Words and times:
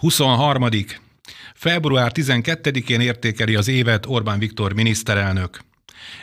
23. 0.00 0.68
Február 1.54 2.12
12-én 2.14 3.00
értékeli 3.00 3.54
az 3.54 3.68
évet 3.68 4.06
Orbán 4.06 4.38
Viktor 4.38 4.72
miniszterelnök. 4.72 5.60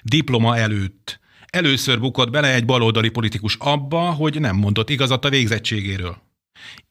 Diploma 0.03 0.57
előtt. 0.57 1.19
Először 1.46 2.00
bukott 2.00 2.29
bele 2.29 2.53
egy 2.53 2.66
baloldali 2.66 3.09
politikus 3.09 3.55
abba, 3.59 4.00
hogy 4.00 4.40
nem 4.40 4.55
mondott 4.55 4.90
igazat 4.90 5.25
a 5.25 5.29
végzettségéről. 5.29 6.17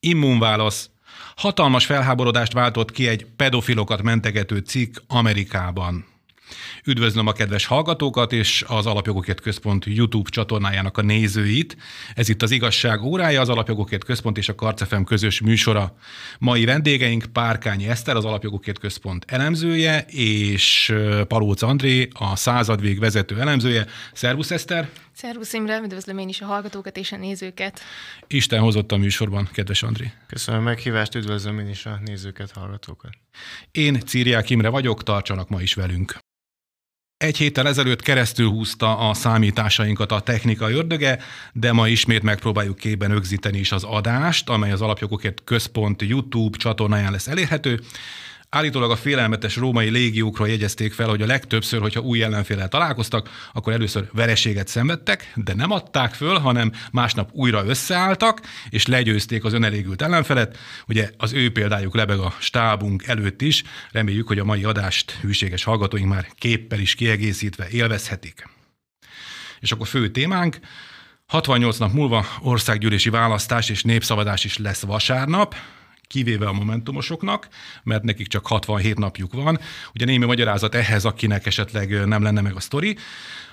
Immunválasz. 0.00 0.90
Hatalmas 1.36 1.86
felháborodást 1.86 2.52
váltott 2.52 2.90
ki 2.90 3.08
egy 3.08 3.26
pedofilokat 3.36 4.02
mentegető 4.02 4.58
cikk 4.58 4.96
Amerikában. 5.06 6.04
Üdvözlöm 6.84 7.26
a 7.26 7.32
kedves 7.32 7.66
hallgatókat 7.66 8.32
és 8.32 8.64
az 8.66 8.86
Alapjogokért 8.86 9.40
Központ 9.40 9.84
YouTube 9.84 10.30
csatornájának 10.30 10.98
a 10.98 11.02
nézőit. 11.02 11.76
Ez 12.14 12.28
itt 12.28 12.42
az 12.42 12.50
Igazság 12.50 13.02
órája, 13.02 13.40
az 13.40 13.48
Alapjogokért 13.48 14.04
Központ 14.04 14.38
és 14.38 14.48
a 14.48 14.54
Karcefem 14.54 15.04
közös 15.04 15.40
műsora. 15.40 15.96
Mai 16.38 16.64
vendégeink 16.64 17.24
Párkányi 17.32 17.88
Eszter, 17.88 18.16
az 18.16 18.24
Alapjogokért 18.24 18.78
Központ 18.78 19.24
elemzője, 19.28 20.04
és 20.08 20.94
Palóc 21.28 21.62
André, 21.62 22.08
a 22.12 22.36
századvég 22.36 22.98
vezető 22.98 23.40
elemzője. 23.40 23.86
Szervusz 24.12 24.50
Eszter! 24.50 24.88
Szervusz 25.12 25.52
Imre, 25.52 25.80
üdvözlöm 25.84 26.18
én 26.18 26.28
is 26.28 26.40
a 26.40 26.46
hallgatókat 26.46 26.96
és 26.96 27.12
a 27.12 27.16
nézőket. 27.16 27.80
Isten 28.26 28.60
hozott 28.60 28.92
a 28.92 28.96
műsorban, 28.96 29.48
kedves 29.52 29.82
André. 29.82 30.12
Köszönöm 30.26 30.60
a 30.60 30.64
meghívást, 30.64 31.14
üdvözlöm 31.14 31.58
én 31.58 31.68
is 31.68 31.86
a 31.86 32.00
nézőket, 32.04 32.50
hallgatókat. 32.52 33.10
Én 33.70 34.00
Círiák 34.00 34.50
Imre 34.50 34.68
vagyok, 34.68 35.02
tartsanak 35.02 35.48
ma 35.48 35.60
is 35.60 35.74
velünk. 35.74 36.18
Egy 37.26 37.36
héttel 37.36 37.68
ezelőtt 37.68 38.02
keresztül 38.02 38.48
húzta 38.48 38.98
a 38.98 39.14
számításainkat 39.14 40.12
a 40.12 40.20
technikai 40.20 40.72
ördöge, 40.72 41.18
de 41.52 41.72
ma 41.72 41.88
ismét 41.88 42.22
megpróbáljuk 42.22 42.76
képben 42.76 43.10
rögzíteni 43.10 43.58
is 43.58 43.72
az 43.72 43.84
adást, 43.84 44.48
amely 44.48 44.72
az 44.72 44.80
Alapjogokért 44.80 45.42
Központ 45.44 46.02
YouTube 46.02 46.58
csatornáján 46.58 47.12
lesz 47.12 47.28
elérhető. 47.28 47.80
Állítólag 48.48 48.90
a 48.90 48.96
félelmetes 48.96 49.56
római 49.56 49.88
légiókról 49.88 50.48
jegyezték 50.48 50.92
fel, 50.92 51.08
hogy 51.08 51.22
a 51.22 51.26
legtöbbször, 51.26 51.80
hogyha 51.80 52.00
új 52.00 52.22
ellenfélel 52.22 52.68
találkoztak, 52.68 53.48
akkor 53.52 53.72
először 53.72 54.08
vereséget 54.12 54.68
szenvedtek, 54.68 55.32
de 55.34 55.54
nem 55.54 55.70
adták 55.70 56.14
föl, 56.14 56.38
hanem 56.38 56.72
másnap 56.92 57.30
újra 57.32 57.64
összeálltak, 57.64 58.40
és 58.68 58.86
legyőzték 58.86 59.44
az 59.44 59.52
önelégült 59.52 60.02
ellenfelet. 60.02 60.58
Ugye 60.88 61.10
az 61.16 61.32
ő 61.32 61.52
példájuk 61.52 61.94
lebeg 61.94 62.18
a 62.18 62.34
stábunk 62.38 63.06
előtt 63.06 63.42
is. 63.42 63.62
Reméljük, 63.90 64.26
hogy 64.26 64.38
a 64.38 64.44
mai 64.44 64.64
adást 64.64 65.10
hűséges 65.10 65.64
hallgatóink 65.64 66.08
már 66.08 66.28
képpel 66.34 66.80
is 66.80 66.94
kiegészítve 66.94 67.68
élvezhetik. 67.68 68.48
És 69.60 69.72
akkor 69.72 69.86
fő 69.86 70.10
témánk, 70.10 70.58
68 71.26 71.78
nap 71.78 71.92
múlva 71.92 72.26
országgyűlési 72.40 73.10
választás 73.10 73.68
és 73.68 73.82
népszavazás 73.82 74.44
is 74.44 74.58
lesz 74.58 74.82
vasárnap 74.82 75.54
kivéve 76.08 76.46
a 76.46 76.52
momentumosoknak, 76.52 77.48
mert 77.82 78.02
nekik 78.02 78.26
csak 78.26 78.46
67 78.46 78.98
napjuk 78.98 79.32
van. 79.32 79.58
Ugye 79.94 80.04
némi 80.04 80.24
magyarázat 80.24 80.74
ehhez, 80.74 81.04
akinek 81.04 81.46
esetleg 81.46 82.06
nem 82.06 82.22
lenne 82.22 82.40
meg 82.40 82.54
a 82.54 82.60
sztori. 82.60 82.96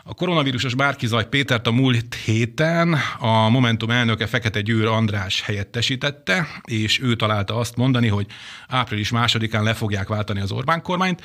A 0.06 0.14
koronavírusos 0.14 0.76
Bárkizaj 0.76 1.28
Pétert 1.28 1.68
a 1.68 1.72
múlt 1.72 2.16
héten 2.16 2.98
a 3.20 3.50
Momentum 3.50 3.90
elnöke 3.90 4.28
Fekete 4.28 4.62
Győr 4.62 4.86
András 4.86 5.42
helyettesítette, 5.42 6.48
és 6.64 7.02
ő 7.02 7.16
találta 7.16 7.56
azt 7.56 7.76
mondani, 7.76 8.08
hogy 8.08 8.26
április 8.68 9.12
másodikán 9.12 9.64
le 9.64 9.74
fogják 9.74 10.08
váltani 10.08 10.42
az 10.42 10.52
Orbán 10.52 10.82
kormányt, 10.82 11.22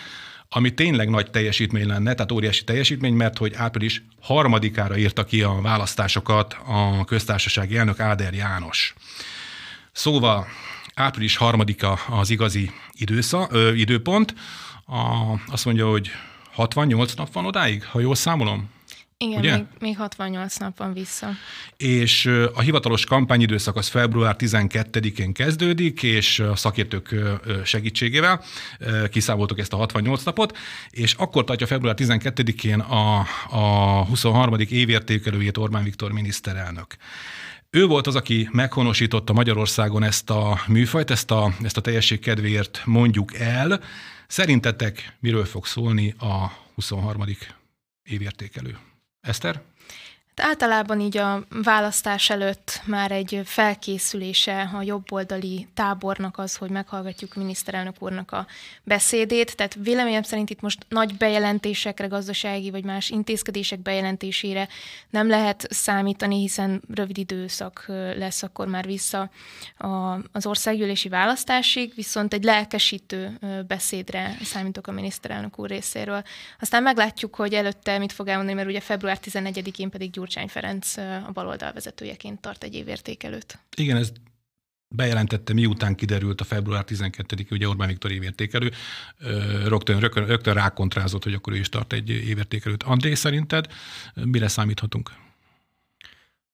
ami 0.49 0.75
tényleg 0.75 1.11
nagy 1.11 1.31
teljesítmény 1.31 1.87
lenne, 1.87 2.15
tehát 2.15 2.33
óriási 2.33 2.65
teljesítmény, 2.65 3.15
mert 3.15 3.39
hogy 3.39 3.55
április 3.55 4.03
harmadikára 4.21 4.97
írta 4.97 5.25
ki 5.25 5.43
a 5.43 5.61
választásokat 5.61 6.57
a 6.67 7.05
köztársasági 7.05 7.77
elnök 7.77 8.01
Áder 8.01 8.35
János. 8.35 8.95
Szóval 9.93 10.47
április 10.99 11.37
harmadika 11.37 11.99
az 12.11 12.31
igazi 12.31 12.71
idősza, 12.93 13.49
ö, 13.51 13.73
időpont. 13.73 14.35
A, 14.87 15.35
azt 15.47 15.65
mondja, 15.65 15.89
hogy 15.91 16.11
68 16.53 17.15
nap 17.15 17.33
van 17.33 17.47
odáig, 17.47 17.85
ha 17.85 18.01
jól 18.01 18.15
számolom? 18.15 18.71
Igen, 19.21 19.39
Ugye? 19.39 19.57
még, 19.57 19.67
még 19.79 19.97
68 19.97 20.57
nap 20.57 20.79
van 20.79 20.93
vissza. 20.93 21.31
És 21.77 22.27
a 22.55 22.61
hivatalos 22.61 23.05
kampányidőszak 23.05 23.77
az 23.77 23.89
február 23.89 24.37
12-én 24.39 25.33
kezdődik, 25.33 26.03
és 26.03 26.39
a 26.41 26.57
szakértők 26.57 27.15
segítségével 27.65 28.45
kiszámoltuk 29.11 29.59
ezt 29.59 29.73
a 29.73 29.77
68 29.77 30.23
napot, 30.23 30.57
és 30.91 31.13
akkor 31.13 31.45
tartja 31.45 31.67
február 31.67 31.95
12-én 31.99 32.81
a, 32.81 33.27
a 33.51 34.05
23. 34.05 34.55
évértékelőjét 34.59 35.57
Orbán 35.57 35.85
Viktor 35.85 36.13
miniszterelnök. 36.13 36.97
Ő 37.71 37.87
volt 37.87 38.07
az, 38.07 38.15
aki 38.15 38.49
meghonosította 38.53 39.33
Magyarországon 39.33 40.03
ezt 40.03 40.31
a 40.31 40.61
műfajt, 40.69 41.11
ezt 41.11 41.31
a, 41.31 41.53
ezt 41.63 41.77
a 41.77 41.81
teljesség 41.81 42.21
kedvéért 42.21 42.83
mondjuk 42.85 43.35
el. 43.35 43.81
Szerintetek 44.27 45.17
miről 45.21 45.45
fog 45.45 45.67
szólni 45.67 46.15
a 46.19 46.53
23. 46.75 47.25
évértékelő? 48.03 48.79
Eszter? 49.21 49.63
Hát 50.39 50.47
általában 50.47 51.01
így 51.01 51.17
a 51.17 51.45
választás 51.63 52.31
előtt 52.31 52.81
már 52.85 53.11
egy 53.11 53.41
felkészülése 53.45 54.71
a 54.75 54.83
jobboldali 54.83 55.69
tábornak 55.75 56.39
az, 56.39 56.57
hogy 56.57 56.71
meghallgatjuk 56.71 57.35
miniszterelnök 57.35 57.95
úrnak 57.99 58.33
a 58.33 58.47
beszédét. 58.83 59.57
Tehát 59.57 59.75
véleményem 59.75 60.23
szerint 60.23 60.51
itt 60.51 60.61
most 60.61 60.87
nagy 60.89 61.17
bejelentésekre, 61.17 62.07
gazdasági 62.07 62.71
vagy 62.71 62.85
más 62.85 63.11
intézkedések 63.11 63.79
bejelentésére 63.79 64.69
nem 65.11 65.29
lehet 65.29 65.67
számítani, 65.71 66.41
hiszen 66.41 66.83
rövid 66.95 67.19
időszak 67.19 67.85
lesz 68.17 68.43
akkor 68.43 68.67
már 68.67 68.87
vissza 68.87 69.31
az 70.33 70.47
országgyűlési 70.47 71.09
választásig, 71.09 71.93
viszont 71.95 72.33
egy 72.33 72.45
lelkesítő 72.45 73.39
beszédre 73.67 74.37
számítok 74.43 74.87
a 74.87 74.93
miniszterelnök 74.93 75.59
úr 75.59 75.69
részéről. 75.69 76.23
Aztán 76.61 76.83
meglátjuk, 76.83 77.35
hogy 77.35 77.55
előtte 77.55 77.99
mit 77.99 78.13
fog 78.13 78.29
elmondani, 78.29 78.57
mert 78.57 78.69
ugye 78.69 78.81
február 78.81 79.19
11-én 79.25 79.91
pedig 79.91 80.11
Gyurcsány 80.11 80.27
Gyurcsány 80.29 80.49
Ferenc 80.49 80.97
a 81.27 81.31
baloldal 81.33 81.73
vezetőjeként 81.73 82.41
tart 82.41 82.63
egy 82.63 82.75
évértékelőt. 82.75 83.59
Igen, 83.77 83.97
ez 83.97 84.13
bejelentette, 84.89 85.53
miután 85.53 85.95
kiderült 85.95 86.41
a 86.41 86.45
február 86.45 86.85
12 86.85 87.47
ugye 87.51 87.69
Orbán 87.69 87.89
Viktor 87.89 88.11
évértékelő, 88.11 88.73
rögtön, 89.65 90.01
rögtön, 90.01 90.27
rögtön 90.27 90.55
rákontrázott, 90.55 91.25
hogy 91.25 91.35
akkor 91.35 91.53
ő 91.53 91.57
is 91.57 91.69
tart 91.69 91.93
egy 91.93 92.11
évértékelőt. 92.11 92.83
André, 92.83 93.15
szerinted 93.15 93.67
mire 94.15 94.49
számíthatunk? 94.49 95.13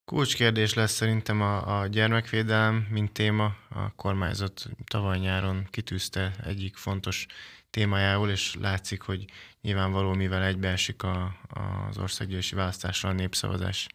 Kulcskérdés 0.04 0.74
lesz 0.74 0.92
szerintem 0.92 1.41
a, 1.41 1.80
a 1.80 1.86
gyermekvédelem, 1.86 2.86
mint 2.91 3.12
téma. 3.12 3.44
A 3.70 3.94
kormányzat 3.96 4.68
tavaly 4.86 5.18
nyáron 5.18 5.66
kitűzte 5.70 6.32
egyik 6.44 6.76
fontos 6.76 7.26
témájául, 7.74 8.30
és 8.30 8.54
látszik, 8.60 9.00
hogy 9.00 9.24
nyilvánvaló, 9.62 10.12
mivel 10.12 10.42
egybeesik 10.42 11.02
a, 11.02 11.36
az 11.88 11.98
országgyűlési 11.98 12.54
választásra 12.54 13.08
a 13.08 13.12
népszavazás 13.12 13.86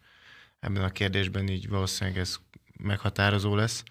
ebben 0.60 0.84
a 0.84 0.90
kérdésben, 0.90 1.48
így 1.48 1.68
valószínűleg 1.68 2.18
ez 2.18 2.36
meghatározó 2.76 3.54
lesz. 3.54 3.82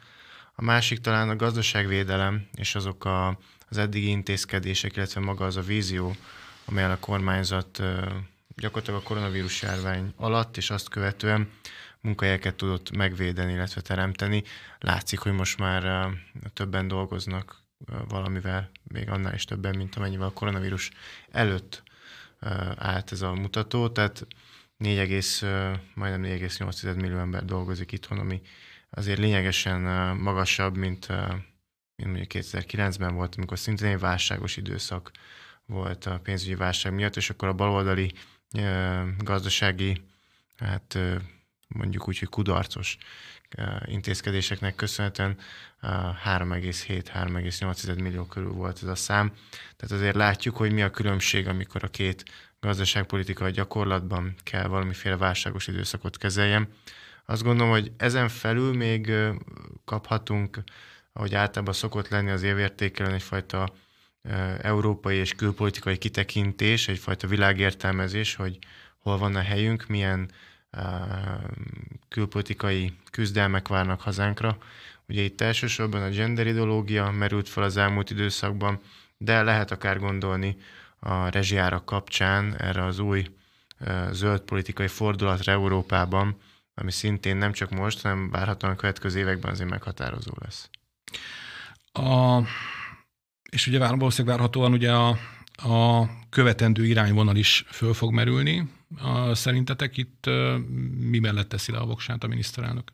A 0.55 0.63
másik 0.63 0.99
talán 0.99 1.29
a 1.29 1.35
gazdaságvédelem 1.35 2.47
és 2.55 2.75
azok 2.75 3.05
a, 3.05 3.27
az 3.69 3.77
eddigi 3.77 4.09
intézkedések, 4.09 4.95
illetve 4.95 5.21
maga 5.21 5.45
az 5.45 5.57
a 5.57 5.61
vízió, 5.61 6.15
amelyen 6.65 6.91
a 6.91 6.99
kormányzat 6.99 7.81
gyakorlatilag 8.55 8.99
a 8.99 9.03
koronavírus 9.03 9.61
járvány 9.61 10.13
alatt 10.15 10.57
és 10.57 10.69
azt 10.69 10.89
követően 10.89 11.49
munkahelyeket 12.01 12.55
tudott 12.55 12.91
megvédeni, 12.91 13.53
illetve 13.53 13.81
teremteni. 13.81 14.43
Látszik, 14.79 15.19
hogy 15.19 15.33
most 15.33 15.57
már 15.57 16.09
többen 16.53 16.87
dolgoznak 16.87 17.58
valamivel, 18.07 18.69
még 18.83 19.09
annál 19.09 19.33
is 19.33 19.45
többen, 19.45 19.77
mint 19.77 19.95
amennyivel 19.95 20.27
a 20.27 20.33
koronavírus 20.33 20.91
előtt 21.31 21.83
állt 22.75 23.11
ez 23.11 23.21
a 23.21 23.33
mutató, 23.33 23.89
tehát 23.89 24.27
4, 24.77 25.25
majdnem 25.93 26.23
4,8 26.23 26.95
millió 26.95 27.17
ember 27.17 27.45
dolgozik 27.45 27.91
itthon, 27.91 28.19
ami 28.19 28.41
azért 28.89 29.19
lényegesen 29.19 29.81
magasabb, 30.17 30.77
mint, 30.77 31.07
mint 31.95 32.09
mondjuk 32.09 32.31
2009-ben 32.31 33.15
volt, 33.15 33.35
amikor 33.35 33.59
szintén 33.59 33.87
egy 33.87 33.99
válságos 33.99 34.57
időszak 34.57 35.11
volt 35.65 36.05
a 36.05 36.19
pénzügyi 36.19 36.55
válság 36.55 36.93
miatt, 36.93 37.15
és 37.15 37.29
akkor 37.29 37.47
a 37.47 37.53
baloldali 37.53 38.13
gazdasági, 39.17 40.01
hát 40.57 40.97
mondjuk 41.67 42.07
úgy, 42.07 42.19
hogy 42.19 42.29
kudarcos 42.29 42.97
intézkedéseknek 43.85 44.75
köszönhetően 44.75 45.37
3,7-3,8 45.81 48.01
millió 48.01 48.25
körül 48.25 48.51
volt 48.51 48.79
ez 48.81 48.87
a 48.89 48.95
szám. 48.95 49.31
Tehát 49.75 49.95
azért 49.95 50.15
látjuk, 50.15 50.57
hogy 50.57 50.71
mi 50.71 50.81
a 50.81 50.91
különbség, 50.91 51.47
amikor 51.47 51.83
a 51.83 51.87
két 51.87 52.23
gazdaságpolitika 52.59 53.45
a 53.45 53.49
gyakorlatban 53.49 54.35
kell 54.43 54.67
valamiféle 54.67 55.17
válságos 55.17 55.67
időszakot 55.67 56.17
kezeljen. 56.17 56.67
Azt 57.25 57.43
gondolom, 57.43 57.71
hogy 57.71 57.91
ezen 57.97 58.29
felül 58.29 58.73
még 58.73 59.11
kaphatunk, 59.85 60.63
ahogy 61.13 61.35
általában 61.35 61.73
szokott 61.73 62.07
lenni 62.07 62.29
az 62.29 62.43
évértékelőn 62.43 63.13
egyfajta 63.13 63.73
európai 64.61 65.15
és 65.15 65.33
külpolitikai 65.33 65.97
kitekintés, 65.97 66.87
egyfajta 66.87 67.27
világértelmezés, 67.27 68.35
hogy 68.35 68.57
hol 68.97 69.17
van 69.17 69.35
a 69.35 69.41
helyünk, 69.41 69.87
milyen 69.87 70.31
külpolitikai 72.09 72.93
küzdelmek 73.11 73.67
várnak 73.67 74.01
hazánkra. 74.01 74.57
Ugye 75.07 75.21
itt 75.21 75.41
elsősorban 75.41 76.01
a 76.01 76.09
gender 76.09 76.47
ideológia 76.47 77.11
merült 77.11 77.49
fel 77.49 77.63
az 77.63 77.77
elmúlt 77.77 78.09
időszakban, 78.09 78.79
de 79.17 79.41
lehet 79.41 79.71
akár 79.71 79.99
gondolni 79.99 80.57
a 80.99 81.29
rezsiárak 81.29 81.85
kapcsán 81.85 82.55
erre 82.57 82.85
az 82.85 82.99
új 82.99 83.25
zöld 84.11 84.41
politikai 84.41 84.87
fordulatra 84.87 85.51
Európában, 85.51 86.37
ami 86.73 86.91
szintén 86.91 87.37
nem 87.37 87.51
csak 87.51 87.69
most, 87.69 88.01
hanem 88.01 88.29
várhatóan 88.29 88.73
a 88.73 88.75
következő 88.75 89.19
években 89.19 89.51
azért 89.51 89.69
meghatározó 89.69 90.31
lesz. 90.39 90.69
A, 91.91 92.41
és 93.51 93.67
ugye 93.67 93.79
valószínűleg 93.79 94.37
várhatóan 94.37 94.71
ugye 94.71 94.93
a, 94.93 95.17
a 95.63 96.09
követendő 96.29 96.85
irányvonal 96.85 97.35
is 97.35 97.65
föl 97.67 97.93
fog 97.93 98.13
merülni. 98.13 98.69
Szerintetek 99.31 99.97
itt 99.97 100.25
mi 100.99 101.19
mellett 101.19 101.49
teszi 101.49 101.71
le 101.71 101.77
a 101.77 101.85
voksát 101.85 102.23
a 102.23 102.27
miniszterelnök? 102.27 102.91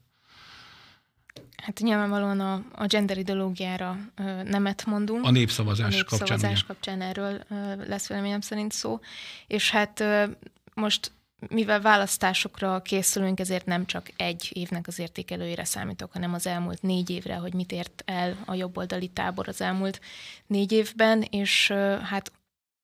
Hát 1.66 1.80
nyilvánvalóan 1.80 2.40
a, 2.40 2.64
a 2.72 2.86
gender 2.86 3.18
ideológiára 3.18 3.98
ö, 4.16 4.44
nemet 4.44 4.86
mondunk. 4.86 5.26
A 5.26 5.32
népszavazás, 5.32 5.94
a 5.94 5.96
népszavazás 5.96 6.64
kapcsán, 6.64 6.64
kapcsán 6.68 7.02
erről 7.02 7.44
ö, 7.50 7.88
lesz 7.88 8.08
véleményem 8.08 8.42
szerint 8.42 8.72
szó. 8.72 9.00
És 9.48 9.72
hát 9.72 10.00
ö, 10.00 10.26
most 10.74 11.12
mivel 11.50 11.82
választásokra 11.82 12.82
készülünk, 12.82 13.40
ezért 13.40 13.66
nem 13.66 13.86
csak 13.86 14.10
egy 14.16 14.50
évnek 14.54 14.88
az 14.88 15.00
értékelőjére 15.00 15.64
számítok, 15.64 16.12
hanem 16.12 16.34
az 16.34 16.48
elmúlt 16.48 16.82
négy 16.82 17.10
évre, 17.10 17.36
hogy 17.36 17.54
mit 17.54 17.72
ért 17.72 18.04
el 18.06 18.38
a 18.46 18.54
jobboldali 18.54 19.08
tábor 19.08 19.48
az 19.48 19.62
elmúlt 19.62 20.02
négy 20.48 20.72
évben, 20.72 21.22
és 21.22 21.72
hát 22.04 22.32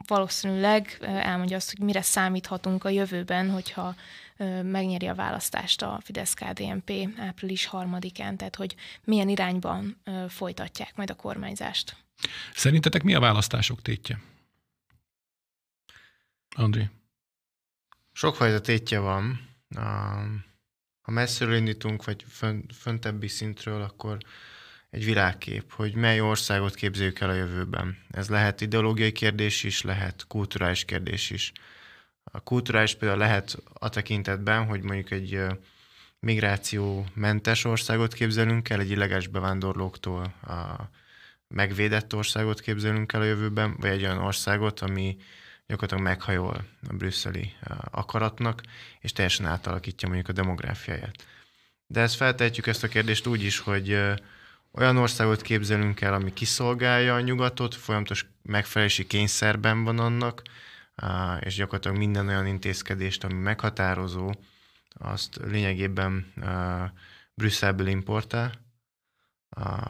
valószínűleg 0.08 0.98
elmondja 1.02 1.56
azt, 1.56 1.70
hogy 1.70 1.86
mire 1.86 2.02
számíthatunk 2.02 2.84
a 2.84 2.90
jövőben, 2.90 3.50
hogyha 3.50 3.96
megnyeri 4.64 5.08
a 5.08 5.16
választást 5.16 5.82
a 5.82 6.00
Fidesz-KDNP 6.04 6.92
április 7.18 7.66
harmadikán, 7.66 8.38
tehát 8.38 8.56
hogy 8.56 8.76
milyen 9.04 9.30
irányban 9.30 10.02
folytatják 10.30 10.96
majd 10.96 11.10
a 11.10 11.16
kormányzást. 11.16 11.96
Szerintetek 12.54 13.04
mi 13.04 13.14
a 13.14 13.20
választások 13.20 13.82
tétje? 13.82 14.22
André. 16.56 16.90
Sokfajta 18.12 18.62
tétje 18.62 19.00
van. 19.00 19.50
Ha 21.02 21.12
messziről 21.12 21.56
indítunk, 21.56 22.06
vagy 22.06 22.26
föntebbi 22.74 23.28
szintről, 23.28 23.82
akkor 23.82 24.18
egy 24.92 25.06
világkép, 25.06 25.72
hogy 25.74 25.96
mely 25.96 26.22
országot 26.22 26.76
képzeljük 26.76 27.20
el 27.20 27.30
a 27.30 27.34
jövőben. 27.34 27.98
Ez 28.12 28.30
lehet 28.30 28.62
ideológiai 28.62 29.12
kérdés 29.12 29.64
is, 29.64 29.82
lehet 29.82 30.26
kulturális 30.28 30.86
kérdés 30.86 31.30
is. 31.30 31.52
A 32.24 32.40
kulturális 32.40 32.96
például 32.96 33.20
lehet 33.20 33.58
a 33.74 33.90
tekintetben, 33.90 34.66
hogy 34.66 34.82
mondjuk 34.82 35.12
egy 35.12 35.40
migrációmentes 36.20 37.64
országot 37.64 38.14
képzelünk 38.14 38.70
el, 38.70 38.80
egy 38.80 38.90
illegális 38.90 39.28
bevándorlóktól 39.28 40.24
a 40.24 40.90
megvédett 41.48 42.16
országot 42.16 42.60
képzelünk 42.60 43.14
el 43.14 43.22
a 43.22 43.26
jövőben, 43.26 43.76
vagy 43.80 43.90
egy 43.90 44.04
olyan 44.04 44.18
országot, 44.18 44.80
ami 44.80 45.18
gyakorlatilag 45.68 46.04
meghajol 46.04 46.66
a 46.88 46.94
brüsszeli 46.94 47.54
akaratnak, 47.92 48.62
és 49.00 49.12
teljesen 49.12 49.46
átalakítja 49.46 50.08
mondjuk 50.08 50.30
a 50.30 50.42
demográfiáját. 50.42 51.26
De 51.88 52.02
ezt 52.02 52.16
feltehetjük 52.16 52.68
ezt 52.68 52.84
a 52.84 52.88
kérdést 52.88 53.28
úgy 53.28 53.44
is, 53.44 53.60
hogy 53.60 53.98
olyan 54.72 54.98
országot 54.98 55.42
képzelünk 55.42 56.02
el, 56.02 56.14
ami 56.14 56.34
kiszolgálja 56.34 57.16
a 57.16 57.22
nyugatot, 57.22 57.76
folyamatos 57.76 58.26
megfelelési 58.42 59.08
kényszerben 59.08 59.84
van 59.84 60.00
annak, 60.00 60.42
és 61.40 61.56
gyakorlatilag 61.56 61.98
minden 61.98 62.28
olyan 62.28 62.48
intézkedést, 62.48 63.24
ami 63.24 63.34
meghatározó, 63.34 64.32
azt 64.94 65.40
lényegében 65.46 66.34
Brüsszelből 67.34 67.88
importál, 67.88 68.52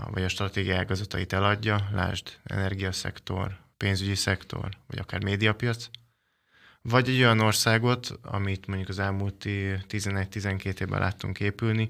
vagy 0.09 0.23
a 0.23 0.27
stratégiai 0.27 0.77
ágazatait 0.77 1.33
eladja, 1.33 1.89
lásd 1.93 2.39
energiaszektor, 2.43 3.57
pénzügyi 3.77 4.15
szektor, 4.15 4.69
vagy 4.87 4.99
akár 4.99 5.23
médiapiac, 5.23 5.89
vagy 6.81 7.09
egy 7.09 7.17
olyan 7.17 7.39
országot, 7.39 8.19
amit 8.21 8.67
mondjuk 8.67 8.89
az 8.89 8.99
elmúlt 8.99 9.43
11-12 9.45 10.79
évben 10.81 10.99
láttunk 10.99 11.39
épülni, 11.39 11.89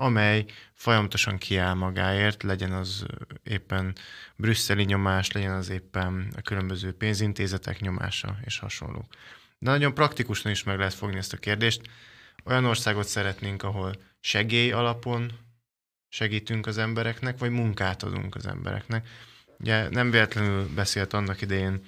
amely 0.00 0.44
folyamatosan 0.74 1.38
kiáll 1.38 1.74
magáért, 1.74 2.42
legyen 2.42 2.72
az 2.72 3.06
éppen 3.42 3.94
brüsszeli 4.36 4.84
nyomás, 4.84 5.32
legyen 5.32 5.52
az 5.52 5.68
éppen 5.68 6.32
a 6.36 6.40
különböző 6.40 6.92
pénzintézetek 6.92 7.80
nyomása 7.80 8.38
és 8.44 8.58
hasonló. 8.58 9.08
De 9.58 9.70
nagyon 9.70 9.94
praktikusan 9.94 10.50
is 10.50 10.62
meg 10.62 10.78
lehet 10.78 10.94
fogni 10.94 11.16
ezt 11.16 11.32
a 11.32 11.36
kérdést. 11.36 11.80
Olyan 12.44 12.64
országot 12.64 13.06
szeretnénk, 13.06 13.62
ahol 13.62 13.92
segély 14.20 14.72
alapon 14.72 15.32
segítünk 16.08 16.66
az 16.66 16.78
embereknek, 16.78 17.38
vagy 17.38 17.50
munkát 17.50 18.02
adunk 18.02 18.34
az 18.34 18.46
embereknek. 18.46 19.08
Ugye 19.58 19.88
nem 19.88 20.10
véletlenül 20.10 20.68
beszélt 20.74 21.12
annak 21.12 21.40
idején 21.40 21.84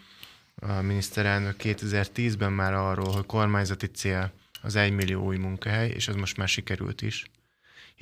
a 0.55 0.73
miniszterelnök 0.73 1.57
2010-ben 1.59 2.53
már 2.53 2.75
arról, 2.75 3.13
hogy 3.13 3.27
kormányzati 3.27 3.87
cél 3.87 4.33
az 4.63 4.77
egy 4.77 4.93
millió 4.93 5.25
új 5.25 5.37
munkahely, 5.37 5.89
és 5.89 6.09
ez 6.09 6.15
most 6.15 6.37
már 6.37 6.49
sikerült 6.49 7.03
is. 7.03 7.25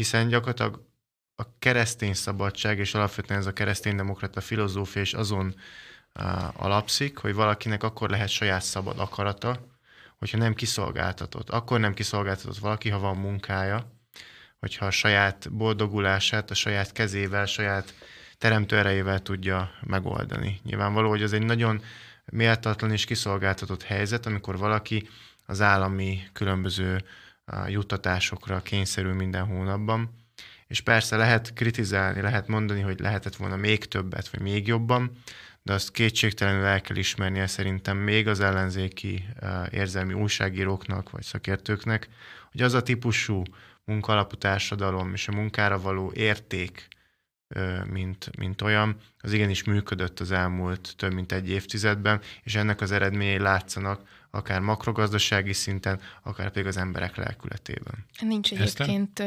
Hiszen 0.00 0.28
gyakorlatilag 0.28 0.86
a 1.36 1.58
keresztény 1.58 2.14
szabadság, 2.14 2.78
és 2.78 2.94
alapvetően 2.94 3.40
ez 3.40 3.46
a 3.46 3.52
kereszténydemokrata 3.52 4.40
filozófia 4.40 5.02
is 5.02 5.14
azon 5.14 5.54
uh, 6.14 6.62
alapszik, 6.64 7.18
hogy 7.18 7.34
valakinek 7.34 7.82
akkor 7.82 8.10
lehet 8.10 8.28
saját 8.28 8.62
szabad 8.62 8.98
akarata, 8.98 9.66
hogyha 10.18 10.38
nem 10.38 10.54
kiszolgáltatott. 10.54 11.50
Akkor 11.50 11.80
nem 11.80 11.94
kiszolgáltatott 11.94 12.58
valaki, 12.58 12.88
ha 12.88 12.98
van 12.98 13.16
munkája, 13.16 13.92
hogyha 14.58 14.86
a 14.86 14.90
saját 14.90 15.52
boldogulását 15.52 16.50
a 16.50 16.54
saját 16.54 16.92
kezével, 16.92 17.46
saját 17.46 17.94
teremtő 18.38 18.78
erejével 18.78 19.22
tudja 19.22 19.70
megoldani. 19.80 20.60
Nyilvánvaló, 20.64 21.08
hogy 21.08 21.22
ez 21.22 21.32
egy 21.32 21.44
nagyon 21.44 21.82
méltatlan 22.24 22.92
és 22.92 23.04
kiszolgáltatott 23.04 23.82
helyzet, 23.82 24.26
amikor 24.26 24.58
valaki 24.58 25.08
az 25.46 25.60
állami 25.60 26.22
különböző 26.32 27.04
juttatásokra 27.68 28.60
kényszerül 28.62 29.14
minden 29.14 29.46
hónapban. 29.46 30.18
És 30.66 30.80
persze 30.80 31.16
lehet 31.16 31.52
kritizálni, 31.52 32.20
lehet 32.20 32.48
mondani, 32.48 32.80
hogy 32.80 33.00
lehetett 33.00 33.36
volna 33.36 33.56
még 33.56 33.84
többet, 33.84 34.28
vagy 34.28 34.40
még 34.40 34.66
jobban, 34.66 35.12
de 35.62 35.72
azt 35.72 35.90
kétségtelenül 35.90 36.64
el 36.64 36.80
kell 36.80 36.96
ismernie 36.96 37.46
szerintem 37.46 37.96
még 37.96 38.28
az 38.28 38.40
ellenzéki 38.40 39.28
érzelmi 39.70 40.12
újságíróknak, 40.12 41.10
vagy 41.10 41.22
szakértőknek, 41.22 42.08
hogy 42.50 42.62
az 42.62 42.74
a 42.74 42.82
típusú 42.82 43.42
munkalapú 43.84 44.36
társadalom 44.36 45.12
és 45.12 45.28
a 45.28 45.32
munkára 45.32 45.80
való 45.80 46.12
érték, 46.14 46.88
mint, 47.84 48.36
mint 48.38 48.62
olyan, 48.62 48.96
az 49.18 49.32
igenis 49.32 49.64
működött 49.64 50.20
az 50.20 50.30
elmúlt 50.30 50.94
több 50.96 51.12
mint 51.12 51.32
egy 51.32 51.50
évtizedben, 51.50 52.20
és 52.42 52.54
ennek 52.54 52.80
az 52.80 52.92
eredményei 52.92 53.38
látszanak 53.38 54.02
akár 54.30 54.60
makrogazdasági 54.60 55.52
szinten, 55.52 56.00
akár 56.22 56.50
pedig 56.50 56.66
az 56.66 56.76
emberek 56.76 57.16
lelkületében. 57.16 58.06
Nincs 58.20 58.52
egyébként 58.52 59.22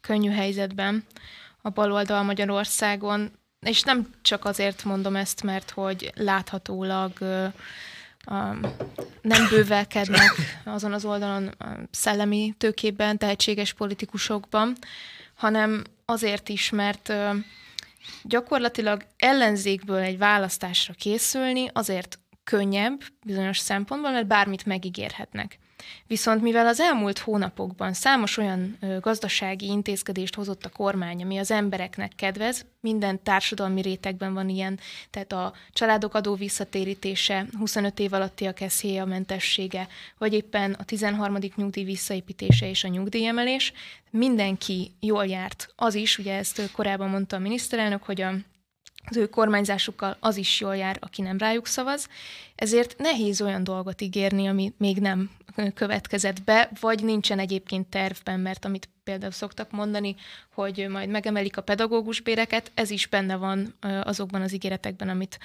könnyű 0.00 0.30
helyzetben 0.30 1.04
a 1.62 1.70
baloldal 1.70 2.22
Magyarországon, 2.22 3.30
és 3.60 3.82
nem 3.82 4.10
csak 4.22 4.44
azért 4.44 4.84
mondom 4.84 5.16
ezt, 5.16 5.42
mert 5.42 5.70
hogy 5.70 6.12
láthatólag 6.14 7.12
nem 9.22 9.48
bővelkednek 9.50 10.32
azon 10.64 10.92
az 10.92 11.04
oldalon 11.04 11.54
szellemi 11.90 12.54
tőkében, 12.58 13.18
tehetséges 13.18 13.72
politikusokban, 13.72 14.76
hanem 15.34 15.84
azért 16.04 16.48
is, 16.48 16.70
mert 16.70 17.12
gyakorlatilag 18.22 19.06
ellenzékből 19.16 19.98
egy 19.98 20.18
választásra 20.18 20.94
készülni 20.94 21.70
azért 21.72 22.18
könnyebb 22.46 23.00
bizonyos 23.24 23.58
szempontból, 23.58 24.10
mert 24.10 24.26
bármit 24.26 24.66
megígérhetnek. 24.66 25.58
Viszont 26.06 26.42
mivel 26.42 26.66
az 26.66 26.80
elmúlt 26.80 27.18
hónapokban 27.18 27.92
számos 27.92 28.36
olyan 28.36 28.78
gazdasági 29.00 29.66
intézkedést 29.66 30.34
hozott 30.34 30.64
a 30.64 30.68
kormány, 30.68 31.22
ami 31.22 31.38
az 31.38 31.50
embereknek 31.50 32.12
kedvez, 32.16 32.64
minden 32.80 33.22
társadalmi 33.22 33.80
rétegben 33.80 34.34
van 34.34 34.48
ilyen, 34.48 34.78
tehát 35.10 35.32
a 35.32 35.52
családok 35.72 36.14
adó 36.14 36.34
visszatérítése, 36.34 37.46
25 37.58 37.98
év 37.98 38.12
alattiak 38.12 38.60
eszélye 38.60 39.02
a 39.02 39.06
mentessége, 39.06 39.88
vagy 40.18 40.32
éppen 40.32 40.72
a 40.72 40.84
13. 40.84 41.36
nyugdíj 41.56 41.84
visszaépítése 41.84 42.68
és 42.68 42.84
a 42.84 42.88
nyugdíjemelés, 42.88 43.72
mindenki 44.10 44.92
jól 45.00 45.26
járt. 45.26 45.72
Az 45.76 45.94
is, 45.94 46.18
ugye 46.18 46.34
ezt 46.34 46.70
korábban 46.72 47.08
mondta 47.08 47.36
a 47.36 47.40
miniszterelnök, 47.40 48.02
hogy 48.02 48.20
a 48.20 48.32
az 49.08 49.16
ő 49.16 49.26
kormányzásukkal 49.26 50.16
az 50.20 50.36
is 50.36 50.60
jól 50.60 50.76
jár, 50.76 50.96
aki 51.00 51.22
nem 51.22 51.38
rájuk 51.38 51.66
szavaz, 51.66 52.08
ezért 52.54 52.98
nehéz 52.98 53.40
olyan 53.40 53.64
dolgot 53.64 54.00
ígérni, 54.00 54.46
ami 54.46 54.72
még 54.78 54.98
nem 54.98 55.30
következett 55.74 56.42
be, 56.42 56.70
vagy 56.80 57.04
nincsen 57.04 57.38
egyébként 57.38 57.86
tervben, 57.86 58.40
mert 58.40 58.64
amit 58.64 58.88
például 59.04 59.32
szoktak 59.32 59.70
mondani, 59.70 60.14
hogy 60.54 60.86
majd 60.88 61.08
megemelik 61.08 61.56
a 61.56 61.62
pedagógus 61.62 62.20
béreket, 62.20 62.70
ez 62.74 62.90
is 62.90 63.06
benne 63.06 63.36
van 63.36 63.74
azokban 64.02 64.42
az 64.42 64.52
ígéretekben, 64.52 65.08
amit 65.08 65.38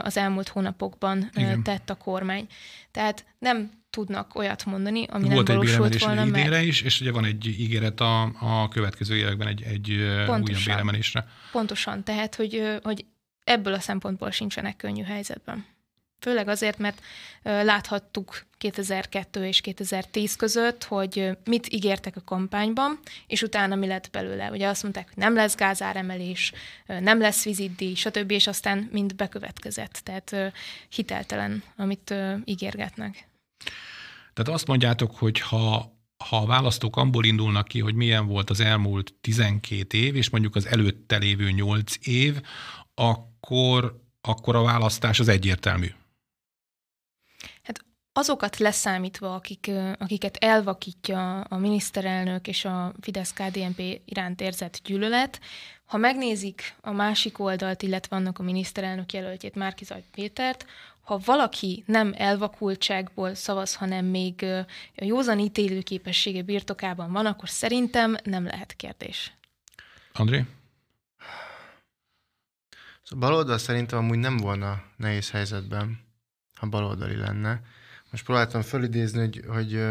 az 0.00 0.16
elmúlt 0.16 0.48
hónapokban 0.48 1.30
Igen. 1.34 1.62
tett 1.62 1.90
a 1.90 1.94
kormány. 1.94 2.46
Tehát 2.90 3.24
nem 3.38 3.70
tudnak 3.90 4.34
olyat 4.34 4.64
mondani, 4.64 5.06
ami 5.10 5.28
Volt 5.28 5.46
nem 5.46 5.56
valósult 5.56 5.98
volna 6.04 6.24
meg. 6.24 6.40
idénre 6.40 6.62
is, 6.62 6.82
és 6.82 7.00
ugye 7.00 7.12
van 7.12 7.24
egy 7.24 7.46
ígéret 7.46 8.00
a, 8.00 8.22
a 8.40 8.68
következő 8.68 9.16
években 9.16 9.48
egy, 9.48 9.62
egy 9.62 9.86
Pontosan. 10.26 10.40
újabb 10.40 10.64
béremelésre. 10.64 11.26
Pontosan, 11.52 12.04
tehát 12.04 12.34
hogy, 12.34 12.78
hogy 12.82 13.04
ebből 13.44 13.74
a 13.74 13.80
szempontból 13.80 14.30
sincsenek 14.30 14.76
könnyű 14.76 15.02
helyzetben. 15.02 15.64
Főleg 16.22 16.48
azért, 16.48 16.78
mert 16.78 17.00
láthattuk 17.42 18.44
2002 18.58 19.44
és 19.44 19.60
2010 19.60 20.36
között, 20.36 20.84
hogy 20.84 21.30
mit 21.44 21.72
ígértek 21.72 22.16
a 22.16 22.22
kampányban, 22.24 22.98
és 23.26 23.42
utána 23.42 23.74
mi 23.74 23.86
lett 23.86 24.10
belőle. 24.10 24.50
Ugye 24.50 24.68
azt 24.68 24.82
mondták, 24.82 25.04
hogy 25.04 25.16
nem 25.16 25.34
lesz 25.34 25.54
gázáremelés, 25.54 26.52
nem 26.86 27.20
lesz 27.20 27.44
vizitdíj, 27.44 27.94
stb., 27.94 28.30
és 28.30 28.46
aztán 28.46 28.88
mind 28.92 29.14
bekövetkezett. 29.14 30.00
Tehát 30.04 30.52
hiteltelen, 30.88 31.62
amit 31.76 32.14
ígérgetnek. 32.44 33.28
Tehát 34.32 34.52
azt 34.52 34.66
mondjátok, 34.66 35.16
hogy 35.16 35.40
ha, 35.40 35.96
ha 36.28 36.36
a 36.36 36.46
választók 36.46 36.96
abból 36.96 37.24
indulnak 37.24 37.68
ki, 37.68 37.80
hogy 37.80 37.94
milyen 37.94 38.26
volt 38.26 38.50
az 38.50 38.60
elmúlt 38.60 39.14
12 39.20 39.98
év, 39.98 40.16
és 40.16 40.30
mondjuk 40.30 40.56
az 40.56 40.66
előtte 40.66 41.16
lévő 41.16 41.50
8 41.50 41.94
év, 42.06 42.40
akkor, 42.94 44.00
akkor 44.20 44.56
a 44.56 44.62
választás 44.62 45.20
az 45.20 45.28
egyértelmű 45.28 45.88
azokat 48.12 48.58
leszámítva, 48.58 49.34
akik, 49.34 49.70
akiket 49.98 50.36
elvakítja 50.36 51.40
a 51.40 51.56
miniszterelnök 51.56 52.48
és 52.48 52.64
a 52.64 52.92
Fidesz-KDNP 53.00 54.00
iránt 54.04 54.40
érzett 54.40 54.80
gyűlölet, 54.84 55.40
ha 55.84 55.96
megnézik 55.96 56.74
a 56.80 56.90
másik 56.90 57.38
oldalt, 57.38 57.82
illetve 57.82 58.16
annak 58.16 58.38
a 58.38 58.42
miniszterelnök 58.42 59.12
jelöltjét, 59.12 59.54
Márkizaj 59.54 60.04
Pétert, 60.12 60.66
ha 61.02 61.20
valaki 61.24 61.84
nem 61.86 62.12
elvakultságból 62.16 63.34
szavaz, 63.34 63.74
hanem 63.74 64.04
még 64.04 64.42
a 64.96 65.04
józan 65.04 65.38
ítélő 65.38 65.80
képessége 65.80 66.42
birtokában 66.42 67.12
van, 67.12 67.26
akkor 67.26 67.48
szerintem 67.48 68.16
nem 68.24 68.44
lehet 68.44 68.72
kérdés. 68.72 69.32
André? 70.12 70.44
Szóval 73.02 73.28
baloldal 73.28 73.58
szerintem 73.58 73.98
amúgy 73.98 74.18
nem 74.18 74.36
volna 74.36 74.82
nehéz 74.96 75.30
helyzetben, 75.30 76.00
ha 76.54 76.66
baloldali 76.66 77.16
lenne 77.16 77.60
most 78.12 78.24
próbáltam 78.24 78.62
fölidézni, 78.62 79.18
hogy, 79.18 79.42
hogy 79.48 79.82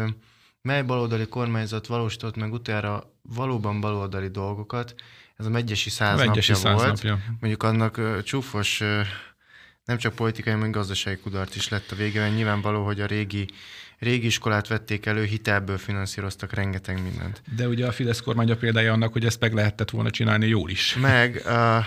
mely 0.62 0.82
baloldali 0.82 1.26
kormányzat 1.26 1.86
valósított 1.86 2.36
meg 2.36 2.52
utána 2.52 3.02
valóban 3.22 3.80
baloldali 3.80 4.28
dolgokat. 4.28 4.94
Ez 5.36 5.46
a 5.46 5.50
Megyesi 5.50 5.90
száz 5.90 6.20
a 6.20 6.24
Megyesi 6.24 6.52
napja 6.52 6.68
száz 6.68 6.80
volt. 6.80 7.02
Napja. 7.02 7.18
Mondjuk 7.40 7.62
annak 7.62 8.22
csúfos 8.22 8.82
nem 9.84 9.96
csak 9.96 10.14
politikai, 10.14 10.52
hanem 10.52 10.70
gazdasági 10.70 11.20
kudart 11.20 11.54
is 11.54 11.68
lett 11.68 11.90
a 11.90 11.96
vége, 11.96 12.20
mert 12.20 12.34
nyilvánvaló, 12.34 12.84
hogy 12.84 13.00
a 13.00 13.06
régi, 13.06 13.48
régi 13.98 14.26
iskolát 14.26 14.68
vették 14.68 15.06
elő, 15.06 15.24
hitelből 15.24 15.78
finanszíroztak 15.78 16.52
rengeteg 16.52 17.02
mindent. 17.02 17.42
De 17.56 17.68
ugye 17.68 17.86
a 17.86 17.92
Fidesz 17.92 18.20
kormánya 18.20 18.56
példája 18.56 18.92
annak, 18.92 19.12
hogy 19.12 19.24
ezt 19.24 19.40
meg 19.40 19.52
lehetett 19.54 19.90
volna 19.90 20.10
csinálni 20.10 20.46
jól 20.46 20.70
is. 20.70 20.96
Meg 21.00 21.42
uh, 21.46 21.84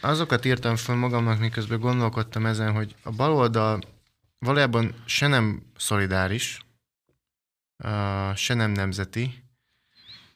azokat 0.00 0.44
írtam 0.44 0.76
fel 0.76 0.94
magamnak, 0.94 1.38
miközben 1.38 1.80
gondolkodtam 1.80 2.46
ezen, 2.46 2.72
hogy 2.72 2.94
a 3.02 3.10
baloldal 3.10 3.80
valójában 4.40 4.94
se 5.04 5.26
nem 5.26 5.62
szolidáris, 5.76 6.60
se 8.34 8.54
nem 8.54 8.70
nemzeti, 8.70 9.44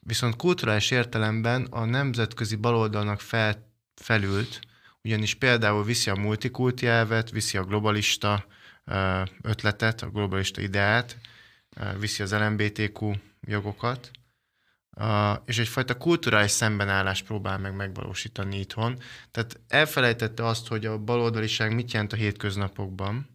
viszont 0.00 0.37
kulturális 0.37 0.90
értelemben 0.90 1.64
a 1.64 1.84
nemzetközi 1.84 2.56
baloldalnak 2.56 3.20
fel, 3.20 3.73
felült, 3.94 4.61
ugyanis 5.02 5.34
például 5.34 5.84
viszi 5.84 6.11
a 6.11 6.14
multikulti 6.14 6.87
elvet, 6.87 7.30
viszi 7.30 7.58
a 7.58 7.64
globalista 7.64 8.46
ötletet, 9.42 10.02
a 10.02 10.11
globalista 10.11 10.61
ideát, 10.61 11.18
viszi 11.99 12.23
az 12.23 12.32
LMBTQ 12.32 13.12
jogokat, 13.40 14.11
és 15.44 15.58
egyfajta 15.58 15.96
kulturális 15.96 16.50
szembenállást 16.50 17.25
próbál 17.25 17.58
meg 17.58 17.75
megvalósítani 17.75 18.58
itthon. 18.58 18.99
Tehát 19.30 19.61
elfelejtette 19.68 20.46
azt, 20.46 20.68
hogy 20.68 20.87
a 20.87 20.99
baloldaliság 20.99 21.75
mit 21.75 21.92
jelent 21.92 22.12
a 22.12 22.16
hétköznapokban, 22.16 23.33